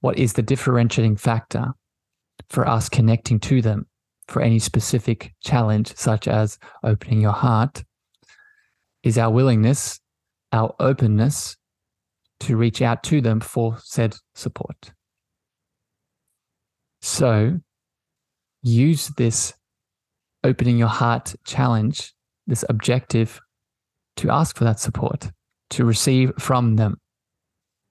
What 0.01 0.19
is 0.19 0.33
the 0.33 0.43
differentiating 0.43 1.17
factor 1.17 1.75
for 2.49 2.67
us 2.67 2.89
connecting 2.89 3.41
to 3.41 3.61
them 3.61 3.87
for 4.29 4.43
any 4.43 4.59
specific 4.59 5.35
challenge, 5.43 5.95
such 5.97 6.29
as 6.29 6.59
opening 6.83 7.21
your 7.21 7.33
heart, 7.33 7.85
is 9.03 9.19
our 9.19 9.31
willingness, 9.31 10.01
our 10.53 10.75
openness 10.81 11.57
to 12.41 12.57
reach 12.57 12.83
out 12.83 13.03
to 13.05 13.21
them 13.21 13.41
for 13.41 13.79
said 13.83 14.17
support. 14.35 14.93
So 17.01 17.61
use 18.69 19.09
this 19.17 19.55
opening 20.45 20.79
your 20.79 20.89
heart 20.89 21.35
challenge, 21.45 22.13
this 22.47 22.65
objective, 22.69 23.41
to 24.17 24.31
ask 24.31 24.57
for 24.57 24.65
that 24.65 24.81
support, 24.81 25.31
to 25.71 25.85
receive 25.85 26.33
from 26.39 26.77
them 26.77 27.01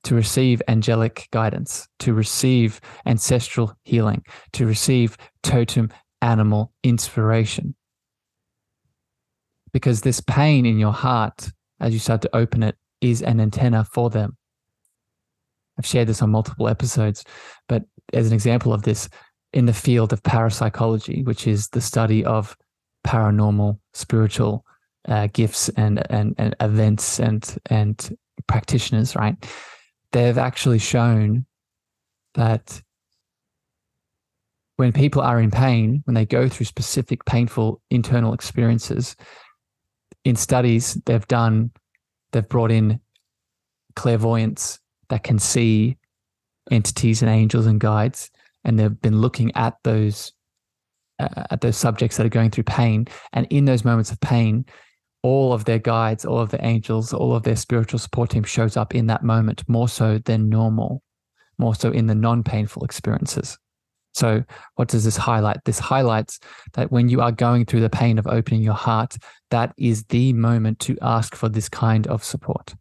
to 0.07 0.15
receive 0.15 0.61
angelic 0.69 1.27
guidance, 1.31 1.85
to 1.99 2.13
receive 2.13 2.79
ancestral 3.05 3.73
healing, 3.83 4.23
to 4.53 4.65
receive 4.65 5.17
totem 5.43 5.89
animal 6.21 6.71
inspiration. 6.81 7.75
Because 9.73 9.99
this 9.99 10.21
pain 10.21 10.65
in 10.65 10.79
your 10.79 10.93
heart, 10.93 11.49
as 11.81 11.91
you 11.91 11.99
start 11.99 12.21
to 12.21 12.33
open 12.33 12.63
it, 12.63 12.77
is 13.01 13.21
an 13.21 13.41
antenna 13.41 13.83
for 13.83 14.09
them. 14.09 14.37
I've 15.77 15.85
shared 15.85 16.07
this 16.07 16.21
on 16.21 16.31
multiple 16.31 16.69
episodes, 16.69 17.25
but 17.67 17.83
as 18.13 18.27
an 18.27 18.33
example 18.33 18.71
of 18.71 18.83
this, 18.83 19.09
in 19.57 19.65
the 19.65 19.73
field 19.73 20.13
of 20.13 20.21
parapsychology, 20.21 21.23
which 21.23 21.47
is 21.47 21.69
the 21.69 21.81
study 21.81 22.23
of 22.23 22.55
paranormal, 23.05 23.79
spiritual 23.93 24.63
uh, 25.07 25.27
gifts 25.33 25.69
and, 25.69 26.03
and 26.11 26.35
and 26.37 26.55
events 26.61 27.19
and 27.19 27.57
and 27.69 28.15
practitioners, 28.47 29.15
right? 29.15 29.35
they've 30.11 30.37
actually 30.37 30.79
shown 30.79 31.45
that 32.35 32.81
when 34.77 34.91
people 34.91 35.21
are 35.21 35.39
in 35.39 35.51
pain, 35.51 36.01
when 36.05 36.13
they 36.13 36.25
go 36.25 36.47
through 36.47 36.65
specific 36.65 37.25
painful 37.25 37.81
internal 37.89 38.33
experiences, 38.33 39.15
in 40.23 40.35
studies 40.35 40.95
they've 41.05 41.27
done, 41.27 41.71
they've 42.31 42.47
brought 42.47 42.71
in 42.71 42.99
clairvoyants 43.95 44.79
that 45.09 45.23
can 45.23 45.39
see 45.39 45.97
entities 46.69 47.21
and 47.21 47.31
angels 47.31 47.65
and 47.65 47.79
guides, 47.79 48.29
and 48.67 48.77
they've 48.77 49.01
been 49.01 49.19
looking 49.19 49.51
at 49.55 49.75
those 49.83 50.33
uh, 51.19 51.45
at 51.49 51.61
those 51.61 51.77
subjects 51.77 52.17
that 52.17 52.25
are 52.27 52.29
going 52.29 52.51
through 52.51 52.65
pain, 52.65 53.07
and 53.33 53.47
in 53.49 53.65
those 53.65 53.83
moments 53.83 54.11
of 54.11 54.19
pain, 54.19 54.65
all 55.23 55.51
of 55.51 55.65
their 55.65 55.79
guides, 55.79 56.25
all 56.25 56.39
of 56.39 56.51
the 56.51 56.63
angels, 56.63 57.11
all 57.13 57.35
of 57.35 57.43
their 57.43 57.55
spiritual 57.55 57.97
support 57.97 58.29
team 58.29 58.43
shows 58.43 58.77
up 58.77 58.93
in 58.93 59.07
that 59.07 59.23
moment 59.23 59.63
more 59.67 59.89
so 59.89 60.19
than 60.19 60.49
normal, 60.49 61.01
more 61.57 61.73
so 61.73 61.89
in 61.91 62.05
the 62.05 62.13
non 62.13 62.43
painful 62.43 62.83
experiences. 62.83 63.57
So, 64.13 64.43
what 64.75 64.89
does 64.89 65.05
this 65.05 65.17
highlight? 65.17 65.63
This 65.65 65.79
highlights 65.79 66.39
that 66.73 66.91
when 66.91 67.09
you 67.09 67.21
are 67.21 67.31
going 67.31 67.65
through 67.65 67.81
the 67.81 67.89
pain 67.89 68.17
of 68.17 68.27
opening 68.27 68.61
your 68.61 68.73
heart, 68.73 69.17
that 69.51 69.73
is 69.77 70.03
the 70.05 70.33
moment 70.33 70.79
to 70.81 70.97
ask 71.01 71.35
for 71.35 71.49
this 71.49 71.69
kind 71.69 72.07
of 72.07 72.23
support. 72.23 72.75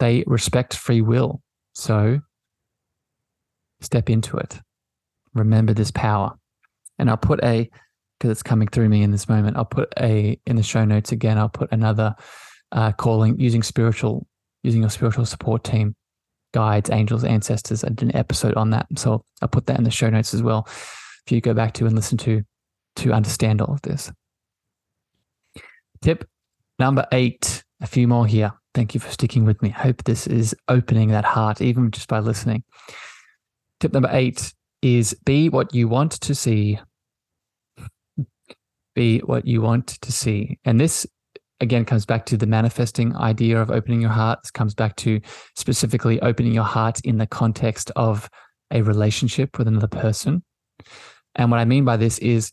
They 0.00 0.24
respect 0.26 0.74
free 0.76 1.00
will. 1.00 1.42
So, 1.74 2.20
step 3.80 4.10
into 4.10 4.36
it. 4.36 4.60
Remember 5.34 5.74
this 5.74 5.90
power. 5.90 6.32
And 6.98 7.10
I'll 7.10 7.16
put 7.16 7.42
a 7.42 7.68
because 8.18 8.30
it's 8.30 8.42
coming 8.42 8.68
through 8.68 8.88
me 8.88 9.02
in 9.02 9.10
this 9.10 9.28
moment. 9.28 9.56
I'll 9.56 9.64
put 9.64 9.92
a 10.00 10.38
in 10.46 10.56
the 10.56 10.62
show 10.62 10.84
notes 10.84 11.12
again. 11.12 11.38
I'll 11.38 11.48
put 11.48 11.72
another 11.72 12.14
uh, 12.72 12.92
calling 12.92 13.38
using 13.38 13.62
spiritual 13.62 14.26
using 14.62 14.80
your 14.80 14.90
spiritual 14.90 15.26
support 15.26 15.62
team, 15.64 15.94
guides, 16.52 16.88
angels, 16.90 17.24
ancestors. 17.24 17.84
I 17.84 17.88
did 17.88 18.02
an 18.02 18.16
episode 18.16 18.54
on 18.54 18.70
that, 18.70 18.86
so 18.96 19.24
I'll 19.42 19.48
put 19.48 19.66
that 19.66 19.78
in 19.78 19.84
the 19.84 19.90
show 19.90 20.08
notes 20.08 20.32
as 20.32 20.42
well 20.42 20.66
if 20.66 21.32
you 21.32 21.40
go 21.40 21.54
back 21.54 21.74
to 21.74 21.86
and 21.86 21.94
listen 21.94 22.18
to 22.18 22.42
to 22.96 23.12
understand 23.12 23.60
all 23.60 23.74
of 23.74 23.82
this. 23.82 24.10
Tip 26.02 26.28
number 26.78 27.06
eight. 27.12 27.62
A 27.80 27.86
few 27.86 28.08
more 28.08 28.26
here. 28.26 28.52
Thank 28.72 28.94
you 28.94 29.00
for 29.00 29.10
sticking 29.10 29.44
with 29.44 29.60
me. 29.60 29.68
Hope 29.68 30.04
this 30.04 30.26
is 30.26 30.54
opening 30.68 31.10
that 31.10 31.24
heart, 31.24 31.60
even 31.60 31.90
just 31.90 32.08
by 32.08 32.20
listening. 32.20 32.62
Tip 33.80 33.92
number 33.92 34.08
eight 34.12 34.54
is 34.84 35.16
be 35.24 35.48
what 35.48 35.74
you 35.74 35.88
want 35.88 36.12
to 36.12 36.34
see 36.34 36.78
be 38.94 39.18
what 39.20 39.46
you 39.46 39.60
want 39.60 39.88
to 39.88 40.12
see. 40.12 40.58
And 40.64 40.78
this 40.78 41.06
again 41.58 41.84
comes 41.84 42.06
back 42.06 42.26
to 42.26 42.36
the 42.36 42.46
manifesting 42.46 43.16
idea 43.16 43.60
of 43.60 43.70
opening 43.70 44.00
your 44.00 44.10
heart. 44.10 44.40
This 44.42 44.50
comes 44.50 44.74
back 44.74 44.94
to 44.96 45.20
specifically 45.56 46.20
opening 46.20 46.52
your 46.52 46.64
heart 46.64 47.00
in 47.00 47.18
the 47.18 47.26
context 47.26 47.90
of 47.96 48.28
a 48.70 48.82
relationship 48.82 49.58
with 49.58 49.66
another 49.66 49.88
person. 49.88 50.44
And 51.34 51.50
what 51.50 51.60
I 51.60 51.64
mean 51.64 51.84
by 51.84 51.96
this 51.96 52.18
is, 52.18 52.52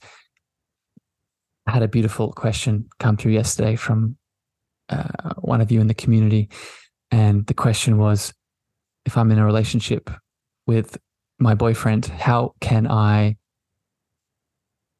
I 1.67 1.71
had 1.71 1.83
a 1.83 1.87
beautiful 1.87 2.31
question 2.31 2.89
come 2.99 3.17
through 3.17 3.33
yesterday 3.33 3.75
from 3.75 4.17
uh, 4.89 5.33
one 5.37 5.61
of 5.61 5.71
you 5.71 5.79
in 5.79 5.87
the 5.87 5.93
community. 5.93 6.49
And 7.11 7.45
the 7.45 7.53
question 7.53 7.97
was 7.97 8.33
if 9.05 9.17
I'm 9.17 9.31
in 9.31 9.37
a 9.37 9.45
relationship 9.45 10.09
with 10.65 10.97
my 11.41 11.55
boyfriend, 11.55 12.05
how 12.05 12.53
can 12.61 12.87
I 12.87 13.37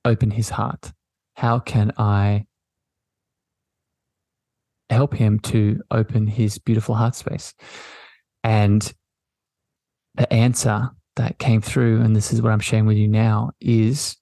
open 0.04 0.32
his 0.32 0.50
heart? 0.50 0.92
How 1.36 1.60
can 1.60 1.92
I 1.98 2.46
help 4.90 5.14
him 5.14 5.40
to 5.40 5.82
open 5.92 6.28
his 6.28 6.58
beautiful 6.58 6.96
heart 6.96 7.16
space? 7.16 7.54
And 8.44 8.92
the 10.16 10.32
answer 10.34 10.90
that 11.16 11.38
came 11.38 11.62
through, 11.62 12.02
and 12.02 12.16
this 12.16 12.34
is 12.34 12.42
what 12.42 12.52
I'm 12.52 12.60
sharing 12.60 12.88
with 12.88 12.98
you 12.98 13.08
now, 13.08 13.52
is 13.62 14.18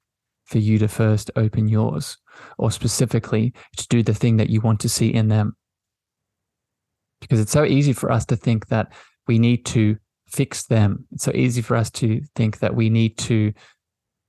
for 0.45 0.57
you 0.57 0.77
to 0.79 0.87
first 0.87 1.31
open 1.35 1.69
yours, 1.69 2.17
or 2.57 2.69
specifically 2.69 3.53
to 3.77 3.87
do 3.87 4.03
the 4.03 4.13
thing 4.13 4.37
that 4.37 4.49
you 4.49 4.59
want 4.59 4.81
to 4.81 4.89
see 4.89 5.07
in 5.07 5.29
them. 5.29 5.55
Because 7.21 7.39
it's 7.39 7.51
so 7.51 7.63
easy 7.63 7.93
for 7.93 8.11
us 8.11 8.25
to 8.25 8.35
think 8.35 8.67
that 8.67 8.91
we 9.27 9.39
need 9.39 9.65
to 9.67 9.97
fix 10.31 10.65
them. 10.65 11.05
It's 11.11 11.23
so 11.23 11.31
easy 11.33 11.61
for 11.61 11.75
us 11.75 11.89
to 11.91 12.21
think 12.35 12.59
that 12.59 12.75
we 12.75 12.89
need 12.89 13.17
to 13.19 13.53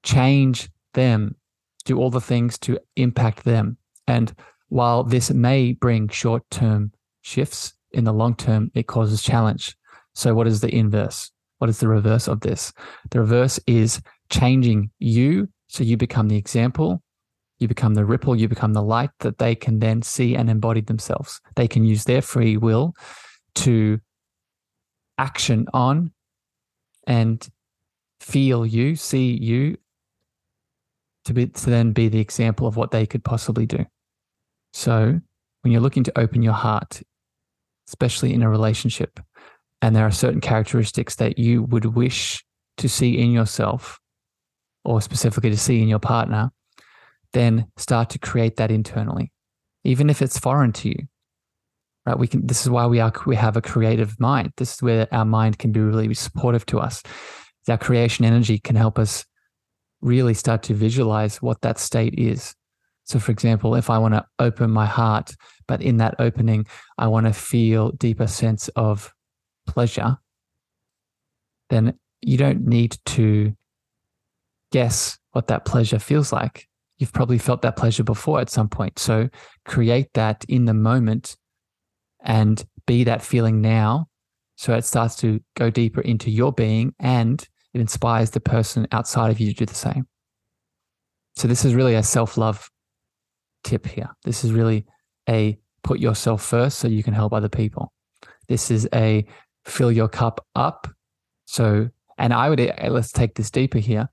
change 0.02 0.68
them, 0.94 1.36
do 1.84 1.98
all 1.98 2.10
the 2.10 2.20
things 2.20 2.58
to 2.58 2.78
impact 2.96 3.44
them. 3.44 3.76
And 4.06 4.34
while 4.68 5.04
this 5.04 5.30
may 5.30 5.72
bring 5.72 6.08
short 6.08 6.42
term 6.50 6.92
shifts, 7.22 7.74
in 7.92 8.04
the 8.04 8.12
long 8.12 8.34
term, 8.34 8.70
it 8.74 8.86
causes 8.86 9.22
challenge. 9.22 9.76
So, 10.14 10.34
what 10.34 10.46
is 10.46 10.60
the 10.60 10.74
inverse? 10.74 11.30
What 11.58 11.70
is 11.70 11.80
the 11.80 11.88
reverse 11.88 12.28
of 12.28 12.40
this? 12.40 12.72
The 13.10 13.20
reverse 13.20 13.60
is 13.66 14.00
changing 14.30 14.90
you 14.98 15.48
so 15.68 15.84
you 15.84 15.96
become 15.96 16.28
the 16.28 16.36
example, 16.36 17.02
you 17.58 17.68
become 17.68 17.94
the 17.94 18.04
ripple, 18.04 18.34
you 18.34 18.48
become 18.48 18.72
the 18.72 18.82
light 18.82 19.10
that 19.20 19.38
they 19.38 19.54
can 19.54 19.78
then 19.78 20.02
see 20.02 20.34
and 20.34 20.50
embody 20.50 20.80
themselves. 20.80 21.40
They 21.54 21.68
can 21.68 21.84
use 21.84 22.04
their 22.04 22.22
free 22.22 22.56
will 22.56 22.94
to 23.56 24.00
action 25.20 25.66
on 25.74 26.10
and 27.06 27.46
feel 28.20 28.64
you, 28.64 28.96
see 28.96 29.36
you 29.36 29.76
to 31.26 31.34
be 31.34 31.46
to 31.46 31.70
then 31.70 31.92
be 31.92 32.08
the 32.08 32.18
example 32.18 32.66
of 32.66 32.76
what 32.76 32.90
they 32.90 33.06
could 33.06 33.22
possibly 33.22 33.66
do. 33.66 33.84
So 34.72 35.20
when 35.60 35.72
you're 35.72 35.82
looking 35.82 36.04
to 36.04 36.18
open 36.18 36.40
your 36.42 36.54
heart, 36.54 37.02
especially 37.88 38.32
in 38.32 38.42
a 38.42 38.48
relationship, 38.48 39.20
and 39.82 39.94
there 39.94 40.06
are 40.06 40.10
certain 40.10 40.40
characteristics 40.40 41.16
that 41.16 41.38
you 41.38 41.64
would 41.64 41.84
wish 41.84 42.42
to 42.78 42.88
see 42.88 43.18
in 43.18 43.30
yourself 43.30 43.98
or 44.84 45.02
specifically 45.02 45.50
to 45.50 45.58
see 45.58 45.82
in 45.82 45.88
your 45.88 45.98
partner, 45.98 46.50
then 47.34 47.66
start 47.76 48.08
to 48.10 48.18
create 48.18 48.56
that 48.56 48.70
internally, 48.70 49.30
even 49.84 50.08
if 50.08 50.22
it's 50.22 50.38
foreign 50.38 50.72
to 50.72 50.88
you 50.88 51.06
right? 52.10 52.18
We 52.18 52.26
can. 52.26 52.46
This 52.46 52.62
is 52.62 52.70
why 52.70 52.86
we 52.86 53.00
are. 53.00 53.12
We 53.26 53.36
have 53.36 53.56
a 53.56 53.62
creative 53.62 54.18
mind. 54.20 54.52
This 54.56 54.74
is 54.74 54.82
where 54.82 55.08
our 55.12 55.24
mind 55.24 55.58
can 55.58 55.72
be 55.72 55.80
really 55.80 56.12
supportive 56.14 56.66
to 56.66 56.80
us. 56.80 57.02
Our 57.68 57.78
creation 57.78 58.24
energy 58.24 58.58
can 58.58 58.76
help 58.76 58.98
us 58.98 59.24
really 60.00 60.34
start 60.34 60.62
to 60.64 60.74
visualize 60.74 61.40
what 61.42 61.60
that 61.60 61.78
state 61.78 62.14
is. 62.18 62.54
So, 63.04 63.18
for 63.18 63.32
example, 63.32 63.74
if 63.74 63.90
I 63.90 63.98
want 63.98 64.14
to 64.14 64.24
open 64.38 64.70
my 64.70 64.86
heart, 64.86 65.34
but 65.66 65.82
in 65.82 65.98
that 65.98 66.14
opening, 66.18 66.66
I 66.98 67.08
want 67.08 67.26
to 67.26 67.32
feel 67.32 67.92
deeper 67.92 68.26
sense 68.26 68.68
of 68.76 69.12
pleasure, 69.66 70.18
then 71.70 71.98
you 72.22 72.36
don't 72.36 72.66
need 72.66 72.96
to 73.06 73.54
guess 74.72 75.18
what 75.32 75.48
that 75.48 75.64
pleasure 75.64 75.98
feels 75.98 76.32
like. 76.32 76.66
You've 76.98 77.12
probably 77.12 77.38
felt 77.38 77.62
that 77.62 77.76
pleasure 77.76 78.04
before 78.04 78.40
at 78.40 78.50
some 78.50 78.68
point. 78.68 78.98
So 78.98 79.28
create 79.64 80.12
that 80.14 80.44
in 80.48 80.66
the 80.66 80.74
moment 80.74 81.36
and 82.22 82.64
be 82.86 83.04
that 83.04 83.22
feeling 83.22 83.60
now. 83.60 84.08
So 84.56 84.74
it 84.74 84.84
starts 84.84 85.16
to 85.16 85.40
go 85.56 85.70
deeper 85.70 86.00
into 86.00 86.30
your 86.30 86.52
being 86.52 86.94
and 86.98 87.46
it 87.72 87.80
inspires 87.80 88.30
the 88.30 88.40
person 88.40 88.86
outside 88.92 89.30
of 89.30 89.40
you 89.40 89.52
to 89.52 89.54
do 89.54 89.66
the 89.66 89.74
same. 89.74 90.06
So 91.36 91.48
this 91.48 91.64
is 91.64 91.74
really 91.74 91.94
a 91.94 92.02
self 92.02 92.36
love 92.36 92.68
tip 93.64 93.86
here. 93.86 94.10
This 94.24 94.44
is 94.44 94.52
really 94.52 94.84
a 95.28 95.58
put 95.82 96.00
yourself 96.00 96.42
first 96.42 96.78
so 96.78 96.88
you 96.88 97.02
can 97.02 97.14
help 97.14 97.32
other 97.32 97.48
people. 97.48 97.92
This 98.48 98.70
is 98.70 98.88
a 98.94 99.24
fill 99.64 99.92
your 99.92 100.08
cup 100.08 100.44
up. 100.54 100.88
So, 101.46 101.88
and 102.18 102.34
I 102.34 102.50
would, 102.50 102.60
eh, 102.60 102.88
let's 102.90 103.12
take 103.12 103.34
this 103.34 103.50
deeper 103.50 103.78
here. 103.78 104.08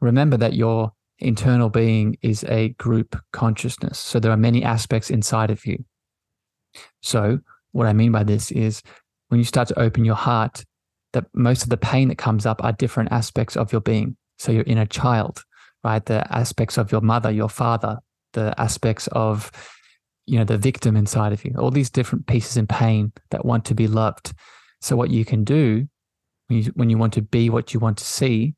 Remember 0.00 0.36
that 0.36 0.54
your 0.54 0.92
internal 1.18 1.70
being 1.70 2.16
is 2.22 2.44
a 2.44 2.70
group 2.70 3.16
consciousness. 3.32 3.98
So 3.98 4.20
there 4.20 4.32
are 4.32 4.36
many 4.36 4.62
aspects 4.62 5.10
inside 5.10 5.50
of 5.50 5.64
you. 5.64 5.84
So, 7.02 7.40
what 7.72 7.86
I 7.86 7.92
mean 7.92 8.12
by 8.12 8.24
this 8.24 8.50
is 8.50 8.82
when 9.28 9.38
you 9.38 9.44
start 9.44 9.68
to 9.68 9.78
open 9.78 10.04
your 10.04 10.14
heart, 10.14 10.64
that 11.12 11.26
most 11.34 11.62
of 11.62 11.68
the 11.68 11.76
pain 11.76 12.08
that 12.08 12.18
comes 12.18 12.46
up 12.46 12.62
are 12.64 12.72
different 12.72 13.12
aspects 13.12 13.56
of 13.56 13.72
your 13.72 13.80
being. 13.80 14.16
So, 14.38 14.52
your 14.52 14.64
inner 14.64 14.86
child, 14.86 15.42
right? 15.82 16.04
The 16.04 16.26
aspects 16.30 16.78
of 16.78 16.92
your 16.92 17.00
mother, 17.00 17.30
your 17.30 17.48
father, 17.48 17.98
the 18.34 18.54
aspects 18.58 19.08
of 19.12 19.50
you 20.26 20.38
know 20.38 20.44
the 20.44 20.58
victim 20.58 20.96
inside 20.96 21.32
of 21.32 21.44
you 21.44 21.54
all 21.58 21.70
these 21.70 21.90
different 21.90 22.26
pieces 22.26 22.56
in 22.56 22.66
pain 22.66 23.12
that 23.30 23.44
want 23.44 23.64
to 23.64 23.74
be 23.74 23.86
loved 23.86 24.32
so 24.80 24.96
what 24.96 25.10
you 25.10 25.24
can 25.24 25.44
do 25.44 25.86
when 26.48 26.62
you, 26.62 26.72
when 26.74 26.90
you 26.90 26.98
want 26.98 27.12
to 27.12 27.22
be 27.22 27.48
what 27.48 27.72
you 27.72 27.80
want 27.80 27.98
to 27.98 28.04
see 28.04 28.54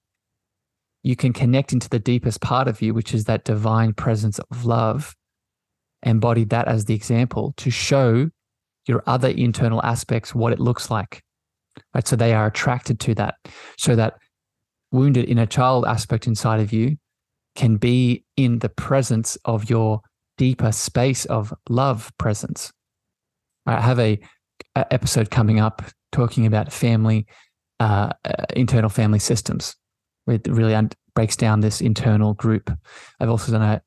you 1.03 1.15
can 1.15 1.33
connect 1.33 1.73
into 1.73 1.89
the 1.89 1.99
deepest 1.99 2.41
part 2.41 2.69
of 2.69 2.83
you 2.83 2.95
which 2.95 3.15
is 3.15 3.25
that 3.25 3.45
divine 3.45 3.93
presence 3.93 4.39
of 4.39 4.65
love 4.65 5.15
embody 6.07 6.45
that 6.45 6.69
as 6.69 6.85
the 6.85 6.95
example 6.95 7.53
to 7.59 7.71
show 7.71 8.31
your 8.87 9.03
other 9.07 9.29
internal 9.29 9.83
aspects 9.83 10.35
what 10.35 10.53
it 10.53 10.61
looks 10.61 10.91
like. 10.91 11.23
Right. 11.95 12.07
So 12.07 12.17
they 12.17 12.33
are 12.33 12.47
attracted 12.47 13.01
to 13.01 13.15
that. 13.17 13.35
So 13.77 13.97
that 13.97 14.15
wounded 14.93 15.29
inner 15.29 15.47
child 15.47 15.85
aspect 15.85 16.27
inside 16.27 16.61
of 16.61 16.73
you 16.73 16.97
can 17.55 17.77
be 17.77 18.25
in 18.37 18.61
the 18.61 18.69
presence 18.69 19.37
of 19.45 19.69
your 19.69 20.01
deeper 20.39 20.73
space 20.73 21.25
of 21.27 21.53
love 21.69 22.11
presence. 22.19 22.73
I 23.67 23.81
have 23.81 23.99
a, 23.99 24.19
a 24.75 24.93
episode 24.93 25.31
coming 25.31 25.59
up 25.59 25.83
talking 26.13 26.47
about 26.47 26.73
family, 26.73 27.27
uh, 27.81 28.11
uh, 28.25 28.45
internal 28.55 28.89
family 28.89 29.19
systems, 29.19 29.77
it 30.27 30.47
really 30.47 30.75
un- 30.75 30.91
breaks 31.15 31.37
down 31.37 31.61
this 31.61 31.81
internal 31.81 32.35
group. 32.35 32.71
I've 33.21 33.31
also 33.31 33.53
done 33.53 33.63
a 33.63 33.83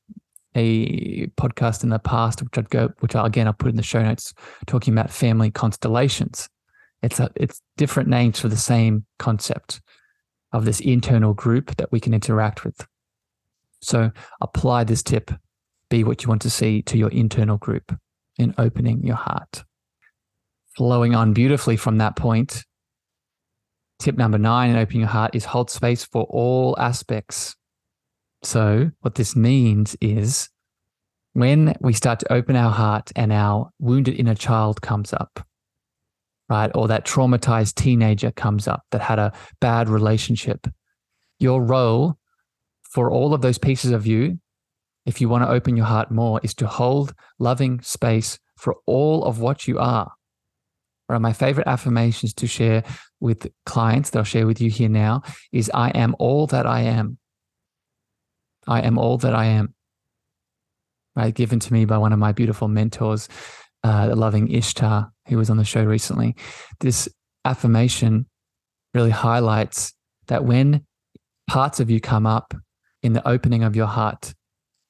a 0.56 1.28
podcast 1.38 1.84
in 1.84 1.90
the 1.90 2.00
past, 2.00 2.42
which 2.42 2.58
I'd 2.58 2.70
go, 2.70 2.90
which 3.00 3.16
I, 3.16 3.26
again 3.26 3.48
I'll 3.48 3.54
put 3.54 3.70
in 3.70 3.76
the 3.76 3.84
show 3.84 4.02
notes, 4.02 4.34
talking 4.66 4.94
about 4.94 5.12
family 5.12 5.52
constellations. 5.52 6.50
It's 7.02 7.20
a 7.20 7.30
it's 7.36 7.62
different 7.78 8.10
names 8.10 8.40
for 8.40 8.48
the 8.48 8.58
same 8.58 9.06
concept 9.20 9.82
of 10.52 10.66
this 10.66 10.80
internal 10.80 11.34
group 11.34 11.76
that 11.78 11.92
we 11.92 12.00
can 12.00 12.14
interact 12.14 12.64
with. 12.64 12.86
So 13.82 14.12
apply 14.42 14.84
this 14.84 15.04
tip, 15.04 15.32
be 15.90 16.04
what 16.04 16.24
you 16.24 16.30
want 16.30 16.42
to 16.42 16.50
see 16.50 16.82
to 16.84 16.98
your 16.98 17.10
internal 17.10 17.58
group 17.58 17.96
in 18.38 18.54
opening 18.58 19.06
your 19.06 19.16
heart. 19.16 19.64
Flowing 20.76 21.14
on 21.14 21.34
beautifully 21.34 21.78
from 21.78 22.00
that 22.00 22.16
point, 22.16 22.64
tip 24.00 24.18
number 24.18 24.38
nine 24.38 24.72
in 24.72 24.78
opening 24.78 25.02
your 25.02 25.10
heart 25.10 25.36
is 25.36 25.46
hold 25.46 25.70
space 25.70 26.04
for 26.04 26.24
all 26.24 26.76
aspects 26.80 27.56
so, 28.44 28.92
what 29.02 29.16
this 29.16 29.36
means 29.36 29.96
is 30.02 30.50
when 31.34 31.76
we 31.82 31.94
start 31.94 32.20
to 32.20 32.34
open 32.34 32.56
our 32.56 32.72
heart 32.72 33.12
and 33.16 33.32
our 33.32 33.70
wounded 33.80 34.16
inner 34.16 34.36
child 34.36 34.82
comes 34.82 35.14
up, 35.14 35.46
right, 36.50 36.72
or 36.74 36.88
that 36.88 37.06
traumatized 37.06 37.76
teenager 37.76 38.32
comes 38.32 38.68
up 38.68 38.84
that 38.92 39.02
had 39.02 39.20
a 39.20 39.34
bad 39.60 39.90
relationship, 39.90 40.68
your 41.40 41.62
role 41.62 42.18
for 42.84 43.12
all 43.12 43.34
of 43.34 43.42
those 43.42 43.58
pieces 43.58 43.92
of 43.92 44.08
you, 44.08 44.40
if 45.06 45.22
you 45.22 45.30
want 45.30 45.44
to 45.44 45.50
open 45.50 45.76
your 45.76 45.86
heart 45.86 46.12
more, 46.12 46.40
is 46.44 46.54
to 46.56 46.68
hold 46.68 47.14
loving 47.40 47.82
space 47.82 48.40
for 48.58 48.76
all 48.86 49.24
of 49.24 49.40
what 49.40 49.68
you 49.68 49.80
are. 49.80 50.12
One 51.08 51.16
of 51.16 51.22
my 51.22 51.34
favorite 51.34 51.68
affirmations 51.68 52.34
to 52.36 52.48
share 52.48 52.84
with 53.20 53.48
clients 53.66 54.12
that 54.12 54.20
I'll 54.20 54.26
share 54.26 54.46
with 54.46 54.62
you 54.62 54.70
here 54.70 54.90
now 54.90 55.24
is 55.52 55.72
I 55.74 55.90
am 55.90 56.16
all 56.20 56.48
that 56.48 56.66
I 56.66 56.82
am. 56.82 57.18
I 58.68 58.82
am 58.82 58.98
all 58.98 59.18
that 59.20 59.34
I 59.34 59.46
am. 59.46 59.74
Right, 61.16 61.34
given 61.34 61.60
to 61.60 61.74
me 61.74 61.86
by 61.86 61.98
one 61.98 62.14
of 62.14 62.20
my 62.20 62.32
beautiful 62.32 62.68
mentors, 62.68 63.28
uh, 63.84 64.08
the 64.08 64.16
loving 64.16 64.52
Ishtar, 64.52 65.12
who 65.28 65.38
was 65.38 65.50
on 65.50 65.58
the 65.58 65.66
show 65.66 65.84
recently. 65.84 66.36
This 66.80 67.10
affirmation 67.44 68.26
really 68.94 69.10
highlights 69.10 69.94
that 70.28 70.46
when 70.46 70.86
parts 71.50 71.80
of 71.80 71.90
you 71.90 72.00
come 72.00 72.26
up 72.26 72.54
in 73.02 73.14
the 73.14 73.28
opening 73.28 73.64
of 73.64 73.76
your 73.76 73.88
heart, 73.88 74.34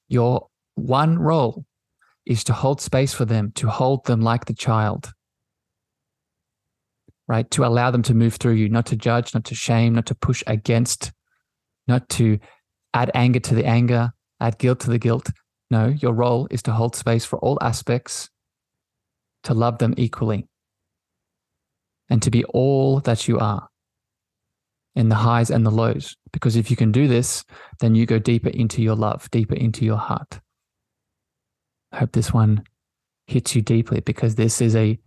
your 0.07 0.47
one 0.75 1.17
role 1.17 1.65
is 2.25 2.43
to 2.45 2.53
hold 2.53 2.81
space 2.81 3.13
for 3.13 3.25
them, 3.25 3.51
to 3.55 3.69
hold 3.69 4.05
them 4.05 4.21
like 4.21 4.45
the 4.45 4.53
child, 4.53 5.11
right? 7.27 7.49
To 7.51 7.65
allow 7.65 7.91
them 7.91 8.03
to 8.03 8.13
move 8.13 8.35
through 8.35 8.53
you, 8.53 8.69
not 8.69 8.85
to 8.87 8.95
judge, 8.95 9.33
not 9.33 9.45
to 9.45 9.55
shame, 9.55 9.95
not 9.95 10.05
to 10.07 10.15
push 10.15 10.43
against 10.45 11.11
not 11.89 12.07
to 12.07 12.39
add 12.93 13.11
anger 13.13 13.39
to 13.39 13.55
the 13.55 13.65
anger, 13.65 14.11
add 14.39 14.57
guilt 14.57 14.79
to 14.81 14.89
the 14.89 14.99
guilt. 14.99 15.29
No, 15.71 15.87
your 15.87 16.13
role 16.13 16.47
is 16.49 16.63
to 16.63 16.71
hold 16.71 16.95
space 16.95 17.25
for 17.25 17.37
all 17.39 17.57
aspects, 17.61 18.29
to 19.43 19.53
love 19.53 19.77
them 19.77 19.93
equally, 19.97 20.47
and 22.09 22.21
to 22.23 22.31
be 22.31 22.43
all 22.45 22.99
that 23.01 23.27
you 23.27 23.37
are 23.39 23.67
in 24.95 25.09
the 25.09 25.15
highs 25.15 25.51
and 25.51 25.65
the 25.65 25.71
lows. 25.71 26.15
Because 26.33 26.55
if 26.55 26.71
you 26.71 26.75
can 26.75 26.91
do 26.91 27.07
this, 27.07 27.45
then 27.79 27.95
you 27.95 28.05
go 28.05 28.19
deeper 28.19 28.49
into 28.49 28.81
your 28.81 28.95
love, 28.95 29.29
deeper 29.29 29.55
into 29.55 29.85
your 29.85 29.97
heart. 29.97 30.39
I 31.91 31.97
hope 31.97 32.11
this 32.11 32.33
one 32.33 32.63
hits 33.27 33.55
you 33.55 33.61
deeply 33.61 33.99
because 33.99 34.35
this 34.35 34.61
is 34.61 34.75
a, 34.75 34.99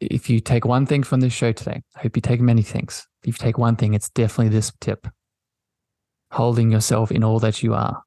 if 0.00 0.30
you 0.30 0.40
take 0.40 0.64
one 0.64 0.86
thing 0.86 1.02
from 1.02 1.20
this 1.20 1.32
show 1.32 1.52
today, 1.52 1.82
I 1.96 2.00
hope 2.00 2.16
you 2.16 2.22
take 2.22 2.40
many 2.40 2.62
things. 2.62 3.06
If 3.22 3.26
you 3.26 3.44
take 3.44 3.58
one 3.58 3.76
thing, 3.76 3.92
it's 3.92 4.08
definitely 4.10 4.48
this 4.48 4.72
tip 4.80 5.06
holding 6.30 6.70
yourself 6.70 7.10
in 7.10 7.24
all 7.24 7.38
that 7.40 7.62
you 7.62 7.74
are. 7.74 8.02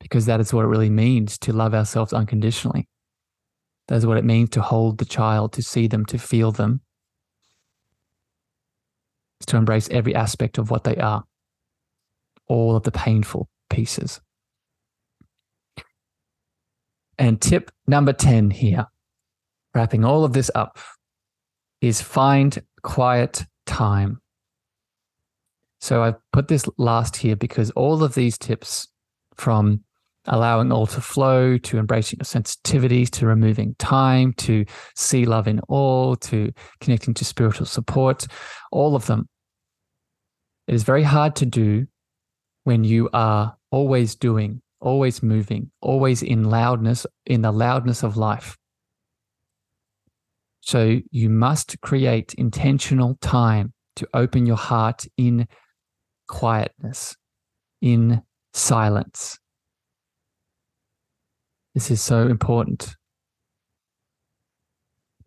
Because 0.00 0.26
that 0.26 0.40
is 0.40 0.52
what 0.52 0.64
it 0.64 0.68
really 0.68 0.90
means 0.90 1.38
to 1.38 1.52
love 1.52 1.74
ourselves 1.74 2.12
unconditionally. 2.12 2.88
That 3.88 3.96
is 3.96 4.06
what 4.06 4.18
it 4.18 4.24
means 4.24 4.50
to 4.50 4.62
hold 4.62 4.98
the 4.98 5.04
child, 5.04 5.52
to 5.54 5.62
see 5.62 5.86
them, 5.86 6.04
to 6.06 6.18
feel 6.18 6.52
them, 6.52 6.80
to 9.46 9.56
embrace 9.56 9.88
every 9.90 10.14
aspect 10.14 10.58
of 10.58 10.70
what 10.70 10.84
they 10.84 10.96
are, 10.96 11.24
all 12.46 12.76
of 12.76 12.84
the 12.84 12.92
painful 12.92 13.48
pieces. 13.68 14.20
And 17.18 17.40
tip 17.40 17.70
number 17.86 18.12
10 18.12 18.50
here, 18.50 18.86
wrapping 19.74 20.04
all 20.04 20.24
of 20.24 20.32
this 20.32 20.50
up, 20.54 20.78
is 21.80 22.00
find 22.00 22.62
quiet 22.82 23.44
time. 23.66 24.19
So 25.80 26.02
I've 26.02 26.16
put 26.32 26.48
this 26.48 26.64
last 26.78 27.16
here 27.16 27.36
because 27.36 27.70
all 27.72 28.02
of 28.02 28.14
these 28.14 28.36
tips 28.38 28.88
from 29.34 29.82
allowing 30.26 30.70
all 30.70 30.86
to 30.86 31.00
flow 31.00 31.56
to 31.56 31.78
embracing 31.78 32.18
your 32.18 32.24
sensitivities 32.24 33.08
to 33.08 33.26
removing 33.26 33.74
time 33.78 34.34
to 34.34 34.66
see 34.94 35.24
love 35.24 35.48
in 35.48 35.60
all 35.68 36.14
to 36.14 36.52
connecting 36.80 37.14
to 37.14 37.24
spiritual 37.24 37.64
support 37.64 38.26
all 38.70 38.94
of 38.94 39.06
them 39.06 39.26
it 40.68 40.74
is 40.74 40.82
very 40.82 41.02
hard 41.02 41.34
to 41.36 41.46
do 41.46 41.86
when 42.64 42.84
you 42.84 43.08
are 43.14 43.56
always 43.70 44.14
doing 44.14 44.60
always 44.80 45.22
moving 45.22 45.70
always 45.80 46.22
in 46.22 46.44
loudness 46.44 47.06
in 47.26 47.42
the 47.42 47.52
loudness 47.52 48.02
of 48.02 48.16
life. 48.16 48.56
So 50.60 51.00
you 51.10 51.30
must 51.30 51.80
create 51.80 52.34
intentional 52.34 53.16
time 53.20 53.72
to 53.96 54.08
open 54.14 54.46
your 54.46 54.56
heart 54.56 55.06
in 55.16 55.48
quietness 56.30 57.16
in 57.82 58.22
silence 58.52 59.38
this 61.74 61.90
is 61.90 62.02
so 62.02 62.26
important 62.26 62.96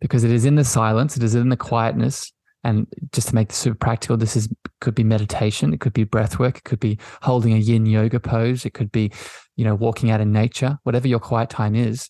because 0.00 0.24
it 0.24 0.30
is 0.30 0.44
in 0.44 0.56
the 0.56 0.64
silence, 0.64 1.16
it 1.16 1.22
is 1.22 1.34
in 1.34 1.48
the 1.48 1.56
quietness. 1.56 2.32
And 2.62 2.86
just 3.12 3.28
to 3.28 3.34
make 3.34 3.48
this 3.48 3.58
super 3.58 3.76
practical, 3.76 4.16
this 4.16 4.36
is 4.36 4.48
could 4.80 4.94
be 4.94 5.04
meditation, 5.04 5.72
it 5.72 5.80
could 5.80 5.92
be 5.92 6.04
breath 6.04 6.38
work, 6.38 6.58
it 6.58 6.64
could 6.64 6.80
be 6.80 6.98
holding 7.22 7.54
a 7.54 7.58
yin 7.58 7.86
yoga 7.86 8.20
pose, 8.20 8.64
it 8.64 8.74
could 8.74 8.92
be, 8.92 9.12
you 9.56 9.64
know, 9.64 9.74
walking 9.74 10.10
out 10.10 10.20
in 10.20 10.32
nature, 10.32 10.78
whatever 10.82 11.08
your 11.08 11.20
quiet 11.20 11.50
time 11.50 11.74
is. 11.74 12.08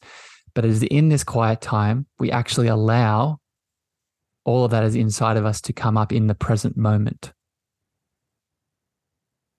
But 0.55 0.65
it 0.65 0.71
is 0.71 0.83
in 0.85 1.09
this 1.09 1.25
quiet 1.25 1.61
time 1.61 2.07
we 2.19 2.31
actually 2.31 2.69
allow 2.69 3.39
all 4.45 4.65
of 4.65 4.71
that 4.73 4.85
is 4.85 4.95
inside 4.95 5.37
of 5.37 5.47
us 5.47 5.61
to 5.63 5.73
come 5.73 5.97
up 5.97 6.13
in 6.13 6.27
the 6.27 6.35
present 6.35 6.77
moment 6.77 7.33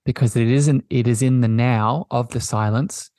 because 0.06 0.36
it 0.36 0.48
isn't 0.48 0.86
it 0.90 1.08
is 1.08 1.22
in 1.22 1.42
the 1.42 1.48
now 1.48 2.06
of 2.12 2.30
the 2.30 2.40
silence 2.40 3.10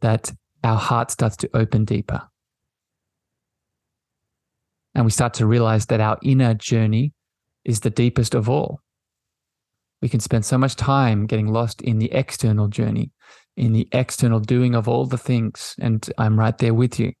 that 0.00 0.32
our 0.62 0.76
heart 0.76 1.10
starts 1.10 1.36
to 1.38 1.50
open 1.54 1.84
deeper. 1.84 2.22
And 4.94 5.04
we 5.04 5.10
start 5.10 5.34
to 5.34 5.46
realize 5.46 5.86
that 5.86 6.00
our 6.00 6.18
inner 6.22 6.54
journey 6.54 7.12
is 7.64 7.80
the 7.80 7.90
deepest 7.90 8.34
of 8.34 8.48
all. 8.48 8.80
We 10.02 10.08
can 10.08 10.20
spend 10.20 10.44
so 10.44 10.58
much 10.58 10.76
time 10.76 11.26
getting 11.26 11.52
lost 11.52 11.82
in 11.82 11.98
the 11.98 12.12
external 12.12 12.68
journey, 12.68 13.12
in 13.56 13.72
the 13.72 13.88
external 13.92 14.40
doing 14.40 14.74
of 14.74 14.88
all 14.88 15.06
the 15.06 15.18
things. 15.18 15.74
And 15.78 16.08
I'm 16.18 16.38
right 16.38 16.56
there 16.56 16.74
with 16.74 16.98
you. 16.98 17.12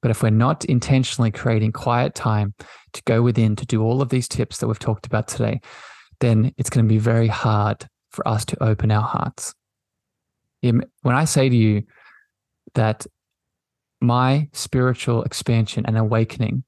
But 0.00 0.10
if 0.10 0.22
we're 0.22 0.30
not 0.30 0.64
intentionally 0.64 1.30
creating 1.30 1.72
quiet 1.72 2.14
time 2.14 2.54
to 2.92 3.02
go 3.04 3.22
within 3.22 3.54
to 3.56 3.66
do 3.66 3.82
all 3.82 4.02
of 4.02 4.08
these 4.08 4.26
tips 4.26 4.58
that 4.58 4.66
we've 4.66 4.78
talked 4.78 5.06
about 5.06 5.28
today, 5.28 5.60
then 6.22 6.52
it's 6.56 6.70
going 6.70 6.84
to 6.84 6.88
be 6.88 6.98
very 6.98 7.26
hard 7.26 7.88
for 8.10 8.26
us 8.28 8.44
to 8.44 8.62
open 8.62 8.92
our 8.92 9.02
hearts. 9.02 9.54
When 10.60 10.84
I 11.04 11.24
say 11.24 11.48
to 11.48 11.56
you 11.56 11.82
that 12.74 13.04
my 14.00 14.48
spiritual 14.52 15.24
expansion 15.24 15.84
and 15.84 15.98
awakening 15.98 16.62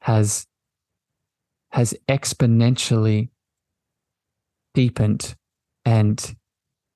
has 0.00 0.46
has 1.72 1.94
exponentially 2.08 3.28
deepened 4.72 5.34
and 5.84 6.34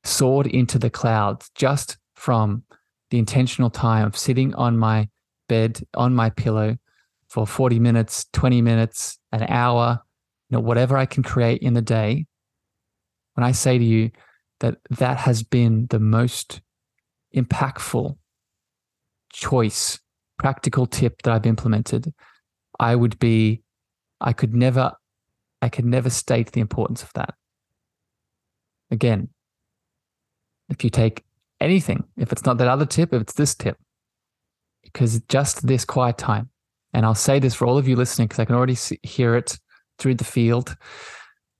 soared 0.04 0.46
into 0.46 0.78
the 0.78 0.88
clouds 0.88 1.50
just 1.54 1.98
from 2.14 2.62
the 3.10 3.18
intentional 3.18 3.68
time 3.68 4.06
of 4.06 4.16
sitting 4.16 4.54
on 4.54 4.78
my 4.78 5.06
bed 5.50 5.82
on 5.94 6.14
my 6.14 6.30
pillow 6.30 6.78
for 7.28 7.46
40 7.46 7.78
minutes 7.78 8.24
20 8.32 8.62
minutes 8.62 9.18
an 9.32 9.42
hour 9.50 10.00
know 10.52 10.60
whatever 10.60 10.96
i 10.96 11.06
can 11.06 11.22
create 11.22 11.60
in 11.62 11.74
the 11.74 11.82
day 11.82 12.26
when 13.34 13.44
i 13.44 13.52
say 13.52 13.78
to 13.78 13.84
you 13.84 14.10
that 14.60 14.76
that 14.90 15.18
has 15.18 15.42
been 15.42 15.86
the 15.90 15.98
most 15.98 16.60
impactful 17.34 18.16
choice, 19.32 19.98
practical 20.38 20.86
tip 20.86 21.22
that 21.22 21.32
I've 21.32 21.46
implemented, 21.46 22.12
I 22.78 22.94
would 22.94 23.18
be, 23.18 23.62
I 24.20 24.32
could 24.32 24.54
never, 24.54 24.92
I 25.60 25.68
could 25.68 25.84
never 25.84 26.10
state 26.10 26.52
the 26.52 26.60
importance 26.60 27.02
of 27.02 27.12
that. 27.14 27.34
Again, 28.90 29.30
if 30.68 30.84
you 30.84 30.90
take 30.90 31.24
anything, 31.60 32.04
if 32.16 32.32
it's 32.32 32.44
not 32.44 32.58
that 32.58 32.68
other 32.68 32.86
tip, 32.86 33.12
if 33.12 33.22
it's 33.22 33.34
this 33.34 33.54
tip, 33.54 33.76
because 34.82 35.20
just 35.28 35.66
this 35.66 35.84
quiet 35.84 36.18
time, 36.18 36.50
and 36.92 37.06
I'll 37.06 37.14
say 37.14 37.38
this 37.38 37.54
for 37.54 37.66
all 37.66 37.78
of 37.78 37.88
you 37.88 37.96
listening, 37.96 38.28
because 38.28 38.40
I 38.40 38.44
can 38.44 38.54
already 38.54 38.74
see, 38.74 38.98
hear 39.02 39.34
it 39.34 39.58
through 40.02 40.16
the 40.16 40.24
field. 40.24 40.76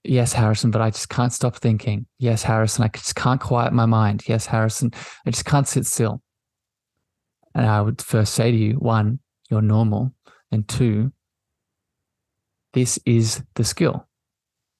Yes, 0.05 0.33
Harrison, 0.33 0.73
but 0.73 0.83
I 0.83 0.91
just 0.91 1.09
can't 1.09 1.33
stop 1.33 1.57
thinking. 1.57 2.07
Yes, 2.19 2.43
Harrison, 2.43 2.85
I 2.85 2.89
just 2.89 3.15
can't 3.15 3.41
quiet 3.41 3.73
my 3.73 3.87
mind. 3.87 4.25
Yes, 4.27 4.47
Harrison, 4.47 4.91
I 5.25 5.31
just 5.31 5.45
can't 5.45 5.69
sit 5.69 5.87
still. 5.87 6.21
And 7.55 7.65
I 7.67 7.81
would 7.81 8.03
first 8.03 8.35
say 8.35 8.51
to 8.51 8.57
you, 8.57 8.75
one, 8.75 9.21
you're 9.49 9.63
normal. 9.63 10.13
And 10.51 10.67
two, 10.67 11.13
this 12.73 12.99
is 13.07 13.45
the 13.55 13.65
skill. 13.65 14.09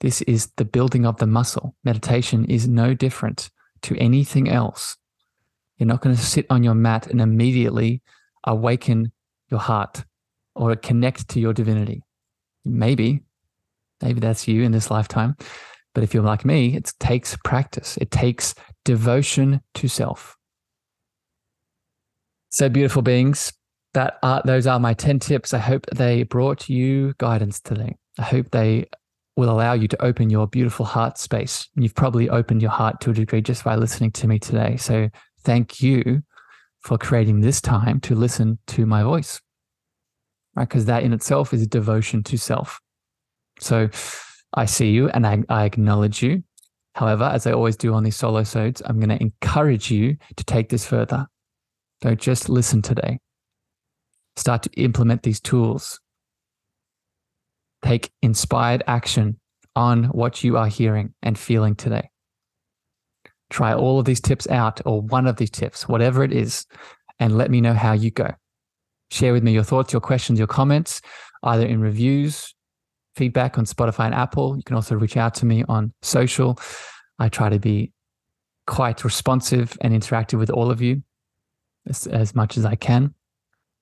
This 0.01 0.23
is 0.23 0.51
the 0.57 0.65
building 0.65 1.07
of 1.07 1.19
the 1.19 1.27
muscle. 1.29 1.77
Meditation 1.85 2.45
is 2.47 2.67
no 2.67 2.93
different 2.93 3.51
to 3.83 3.97
anything 3.99 4.49
else. 4.49 4.97
You're 5.77 5.87
not 5.87 6.01
going 6.01 6.17
to 6.17 6.23
sit 6.23 6.47
on 6.51 6.65
your 6.65 6.75
mat 6.75 7.07
and 7.07 7.21
immediately 7.21 8.03
awaken 8.45 9.13
your 9.51 9.61
heart 9.61 10.05
or 10.57 10.75
connect 10.75 11.29
to 11.29 11.41
your 11.41 11.53
divinity. 11.53 12.03
Maybe 12.65 13.23
Maybe 14.03 14.21
that's 14.21 14.49
you 14.49 14.63
in 14.63 14.73
this 14.73 14.91
lifetime. 14.91 15.37
But 15.95 16.05
if 16.05 16.15
you're 16.15 16.23
like 16.23 16.45
me, 16.45 16.77
it 16.77 16.93
takes 17.01 17.37
practice, 17.45 17.97
it 17.99 18.11
takes 18.11 18.55
devotion 18.85 19.61
to 19.75 19.89
self. 19.89 20.37
So, 22.51 22.69
beautiful 22.69 23.03
beings, 23.03 23.53
that 23.95 24.19
are, 24.23 24.43
those 24.45 24.67
are 24.67 24.79
my 24.79 24.95
10 24.95 25.19
tips. 25.19 25.55
I 25.55 25.59
hope 25.59 25.87
they 25.95 26.23
brought 26.23 26.69
you 26.69 27.15
guidance 27.19 27.61
today. 27.61 27.97
I 28.19 28.23
hope 28.23 28.51
they 28.51 28.89
will 29.37 29.51
allow 29.51 29.73
you 29.73 29.89
to 29.89 30.03
open 30.03 30.29
your 30.29 30.47
beautiful 30.47 30.85
heart 30.85 31.19
space. 31.19 31.69
You've 31.77 31.95
probably 31.95 32.29
opened 32.29 32.61
your 32.61 32.71
heart 32.71 33.01
to 33.03 33.11
a 33.11 33.15
degree 33.15 33.41
just 33.41 33.65
by 33.65 33.77
listening 33.77 34.13
to 34.13 34.29
me 34.29 34.39
today. 34.39 34.77
So, 34.77 35.09
thank 35.45 35.81
you 35.81 36.23
for 36.81 36.99
creating 36.99 37.41
this 37.41 37.61
time 37.61 38.01
to 38.01 38.15
listen 38.15 38.59
to 38.67 38.85
my 38.85 39.03
voice, 39.03 39.41
right? 40.57 40.69
Because 40.69 40.87
that 40.87 41.05
in 41.05 41.13
itself 41.13 41.55
is 41.55 41.67
devotion 41.67 42.23
to 42.25 42.37
self. 42.37 42.82
So 43.63 43.89
I 44.53 44.67
see 44.67 44.91
you 44.91 45.09
and 45.11 45.27
I, 45.27 45.43
I 45.49 45.65
acknowledge 45.65 46.23
you. 46.23 46.43
However, 46.95 47.25
as 47.25 47.47
I 47.47 47.53
always 47.53 47.77
do 47.77 47.95
on 47.95 48.03
these 48.03 48.17
solo 48.17 48.43
sodes, 48.43 48.83
I'm 48.85 48.99
going 48.99 49.17
to 49.17 49.23
encourage 49.23 49.91
you 49.91 50.17
to 50.37 50.45
take 50.45 50.69
this 50.69 50.85
further. 50.85 51.27
Don't 52.01 52.21
just 52.21 52.49
listen 52.49 52.83
today. 52.83 53.19
Start 54.37 54.63
to 54.65 54.71
implement 54.73 55.23
these 55.23 55.41
tools. 55.41 56.01
Take 57.85 58.11
inspired 58.21 58.83
action 58.87 59.39
on 59.75 60.05
what 60.05 60.45
you 60.45 60.57
are 60.57 60.67
hearing 60.67 61.15
and 61.23 61.39
feeling 61.39 61.75
today. 61.75 62.11
Try 63.49 63.75
all 63.75 63.99
of 63.99 64.07
these 64.07 64.21
tips 64.21 64.49
out, 64.49 64.81
or 64.85 65.03
one 65.03 65.27
of 65.27 65.37
these 65.37 65.51
tips, 65.51 65.89
whatever 65.89 66.25
it 66.25 66.33
is, 66.33 66.67
and 67.21 67.37
let 67.37 67.51
me 67.51 67.61
know 67.61 67.75
how 67.75 67.93
you 67.93 68.11
go. 68.11 68.31
Share 69.11 69.33
with 69.33 69.43
me 69.43 69.53
your 69.53 69.63
thoughts, 69.63 69.93
your 69.93 70.01
questions, 70.01 70.39
your 70.39 70.49
comments, 70.49 71.01
either 71.43 71.67
in 71.67 71.81
reviews 71.81 72.55
feedback 73.17 73.59
on 73.59 73.65
Spotify 73.65 74.07
and 74.07 74.15
Apple. 74.15 74.57
You 74.57 74.63
can 74.63 74.77
also 74.77 74.95
reach 74.95 75.17
out 75.17 75.35
to 75.37 75.47
me 75.47 75.65
on 75.69 75.93
social. 76.03 76.59
I 77.19 77.29
try 77.29 77.49
to 77.49 77.59
be 77.59 77.93
quite 78.67 79.05
responsive 79.05 79.77
and 79.81 79.93
interactive 79.93 80.39
with 80.39 80.51
all 80.51 80.71
of 80.71 80.81
you 80.81 81.03
as, 81.89 82.07
as 82.07 82.35
much 82.35 82.57
as 82.57 82.65
I 82.65 82.75
can. 82.75 83.15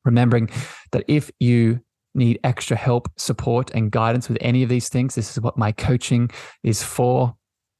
Remembering 0.04 0.50
that 0.92 1.04
if 1.08 1.30
you 1.40 1.80
need 2.14 2.40
extra 2.42 2.76
help, 2.76 3.08
support, 3.16 3.70
and 3.72 3.90
guidance 3.90 4.28
with 4.28 4.38
any 4.40 4.62
of 4.62 4.68
these 4.68 4.88
things, 4.88 5.14
this 5.14 5.30
is 5.30 5.40
what 5.40 5.58
my 5.58 5.72
coaching 5.72 6.30
is 6.62 6.82
for 6.82 7.34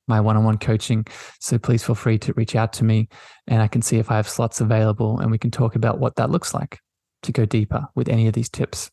my 0.07 0.21
one 0.21 0.37
on 0.37 0.45
one 0.45 0.59
coaching. 0.59 1.07
So 1.41 1.59
please 1.59 1.83
feel 1.83 1.95
free 1.95 2.19
to 2.19 2.35
reach 2.35 2.55
out 2.55 2.73
to 2.75 2.85
me 2.85 3.09
and 3.47 3.63
I 3.63 3.69
can 3.69 3.81
see 3.81 3.99
if 3.99 4.11
I 4.11 4.17
have 4.17 4.29
slots 4.29 4.61
available 4.61 5.19
and 5.21 5.31
we 5.31 5.39
can 5.39 5.51
talk 5.51 5.77
about 5.77 5.99
what 5.99 6.17
that 6.17 6.31
looks 6.31 6.53
like 6.53 6.79
to 7.23 7.33
go 7.33 7.47
deeper 7.47 7.87
with 7.95 8.09
any 8.09 8.27
of 8.27 8.35
these 8.35 8.49
tips. 8.49 8.91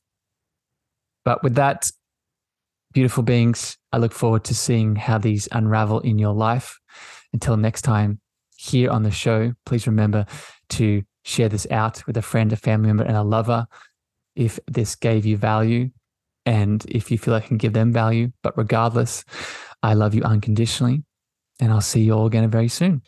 But 1.25 1.43
with 1.43 1.55
that, 1.55 1.91
beautiful 2.93 3.23
beings, 3.23 3.77
I 3.91 3.97
look 3.97 4.13
forward 4.13 4.43
to 4.45 4.55
seeing 4.55 4.95
how 4.95 5.17
these 5.17 5.47
unravel 5.51 5.99
in 6.01 6.17
your 6.17 6.33
life. 6.33 6.79
Until 7.33 7.57
next 7.57 7.81
time, 7.83 8.19
here 8.57 8.89
on 8.89 9.03
the 9.03 9.11
show, 9.11 9.53
please 9.65 9.87
remember 9.87 10.25
to 10.69 11.03
share 11.23 11.49
this 11.49 11.67
out 11.71 12.05
with 12.07 12.17
a 12.17 12.21
friend, 12.21 12.51
a 12.53 12.55
family 12.55 12.87
member, 12.87 13.03
and 13.03 13.17
a 13.17 13.23
lover 13.23 13.67
if 14.35 14.59
this 14.67 14.95
gave 14.95 15.25
you 15.25 15.37
value 15.37 15.89
and 16.45 16.85
if 16.87 17.11
you 17.11 17.17
feel 17.17 17.33
I 17.33 17.41
can 17.41 17.57
give 17.57 17.73
them 17.73 17.91
value. 17.91 18.31
But 18.41 18.57
regardless, 18.57 19.25
I 19.83 19.93
love 19.93 20.15
you 20.15 20.23
unconditionally, 20.23 21.03
and 21.59 21.71
I'll 21.71 21.81
see 21.81 22.01
you 22.01 22.13
all 22.13 22.25
again 22.25 22.49
very 22.49 22.69
soon. 22.69 23.01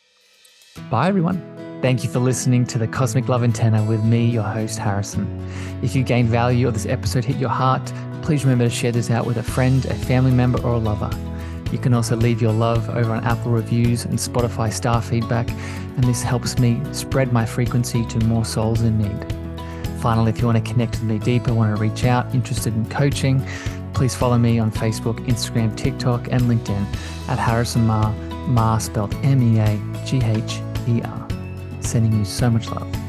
Bye, 0.89 1.07
everyone. 1.07 1.58
Thank 1.81 2.03
you 2.03 2.09
for 2.09 2.19
listening 2.19 2.65
to 2.67 2.77
the 2.77 2.89
Cosmic 2.89 3.29
Love 3.29 3.41
Antenna 3.41 3.81
with 3.81 4.03
me, 4.03 4.25
your 4.25 4.43
host, 4.43 4.77
Harrison. 4.77 5.25
If 5.81 5.95
you 5.95 6.03
gained 6.03 6.27
value 6.27 6.67
or 6.67 6.71
this 6.71 6.85
episode 6.85 7.23
hit 7.23 7.37
your 7.37 7.49
heart, 7.49 7.93
please 8.21 8.43
remember 8.43 8.65
to 8.65 8.69
share 8.69 8.91
this 8.91 9.09
out 9.09 9.25
with 9.25 9.37
a 9.37 9.43
friend, 9.43 9.85
a 9.85 9.93
family 9.93 10.31
member, 10.31 10.61
or 10.61 10.73
a 10.73 10.77
lover. 10.77 11.09
You 11.71 11.77
can 11.77 11.93
also 11.93 12.17
leave 12.17 12.41
your 12.41 12.51
love 12.51 12.89
over 12.89 13.13
on 13.13 13.23
Apple 13.23 13.53
reviews 13.53 14.03
and 14.03 14.19
Spotify 14.19 14.73
star 14.73 15.01
feedback, 15.01 15.49
and 15.49 16.03
this 16.03 16.21
helps 16.21 16.59
me 16.59 16.81
spread 16.91 17.31
my 17.31 17.45
frequency 17.45 18.05
to 18.07 18.19
more 18.25 18.43
souls 18.43 18.81
in 18.81 18.97
need. 18.97 19.33
Finally, 20.01 20.31
if 20.31 20.41
you 20.41 20.47
want 20.47 20.63
to 20.63 20.71
connect 20.71 20.99
with 20.99 21.03
me 21.03 21.17
deeper, 21.17 21.53
want 21.53 21.73
to 21.73 21.81
reach 21.81 22.03
out, 22.03 22.35
interested 22.35 22.75
in 22.75 22.85
coaching, 22.89 23.41
please 23.93 24.13
follow 24.13 24.37
me 24.37 24.59
on 24.59 24.69
Facebook, 24.69 25.17
Instagram, 25.27 25.77
TikTok, 25.77 26.27
and 26.29 26.41
LinkedIn 26.41 26.85
at 27.29 27.39
Harrison 27.39 27.87
Meagher, 27.87 28.13
Meagher 28.49 28.81
spelled 28.81 29.13
M 29.23 29.41
E 29.55 29.59
A 29.59 30.05
G 30.05 30.17
H 30.21 30.59
E 30.89 31.01
R. 31.03 31.28
Sending 31.81 32.13
you 32.13 32.25
so 32.25 32.49
much 32.49 32.69
love. 32.69 33.08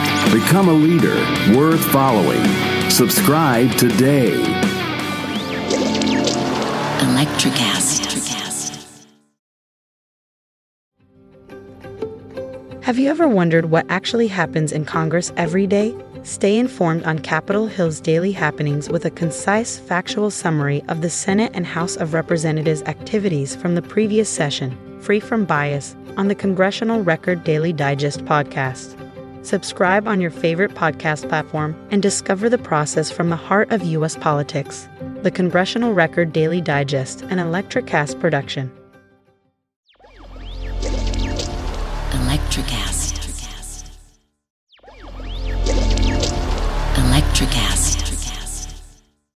Become 0.29 0.69
a 0.69 0.73
leader 0.73 1.15
worth 1.57 1.83
following. 1.91 2.41
Subscribe 2.89 3.71
today. 3.71 4.31
Electricast. 6.99 8.07
Have 12.81 12.97
you 12.99 13.09
ever 13.09 13.27
wondered 13.27 13.71
what 13.71 13.85
actually 13.89 14.27
happens 14.27 14.71
in 14.71 14.85
Congress 14.85 15.33
every 15.37 15.67
day? 15.67 15.95
Stay 16.23 16.57
informed 16.57 17.03
on 17.03 17.19
Capitol 17.19 17.67
Hill's 17.67 17.99
daily 17.99 18.31
happenings 18.31 18.89
with 18.89 19.05
a 19.05 19.09
concise, 19.09 19.79
factual 19.79 20.29
summary 20.29 20.83
of 20.87 21.01
the 21.01 21.09
Senate 21.09 21.51
and 21.53 21.65
House 21.65 21.95
of 21.95 22.13
Representatives' 22.13 22.83
activities 22.83 23.55
from 23.55 23.75
the 23.75 23.81
previous 23.81 24.29
session, 24.29 24.77
free 25.01 25.19
from 25.19 25.45
bias, 25.45 25.95
on 26.15 26.27
the 26.27 26.35
Congressional 26.35 27.01
Record 27.03 27.43
Daily 27.43 27.73
Digest 27.73 28.23
podcast. 28.25 29.00
Subscribe 29.43 30.07
on 30.07 30.21
your 30.21 30.31
favorite 30.31 30.71
podcast 30.71 31.27
platform 31.27 31.75
and 31.91 32.01
discover 32.01 32.49
the 32.49 32.57
process 32.57 33.11
from 33.11 33.29
the 33.29 33.35
heart 33.35 33.71
of 33.71 33.83
U.S. 33.83 34.15
politics. 34.15 34.87
The 35.23 35.31
Congressional 35.31 35.93
Record 35.93 36.31
Daily 36.33 36.61
Digest, 36.61 37.21
an 37.23 37.37
Electricast 37.37 38.19
production. 38.19 38.71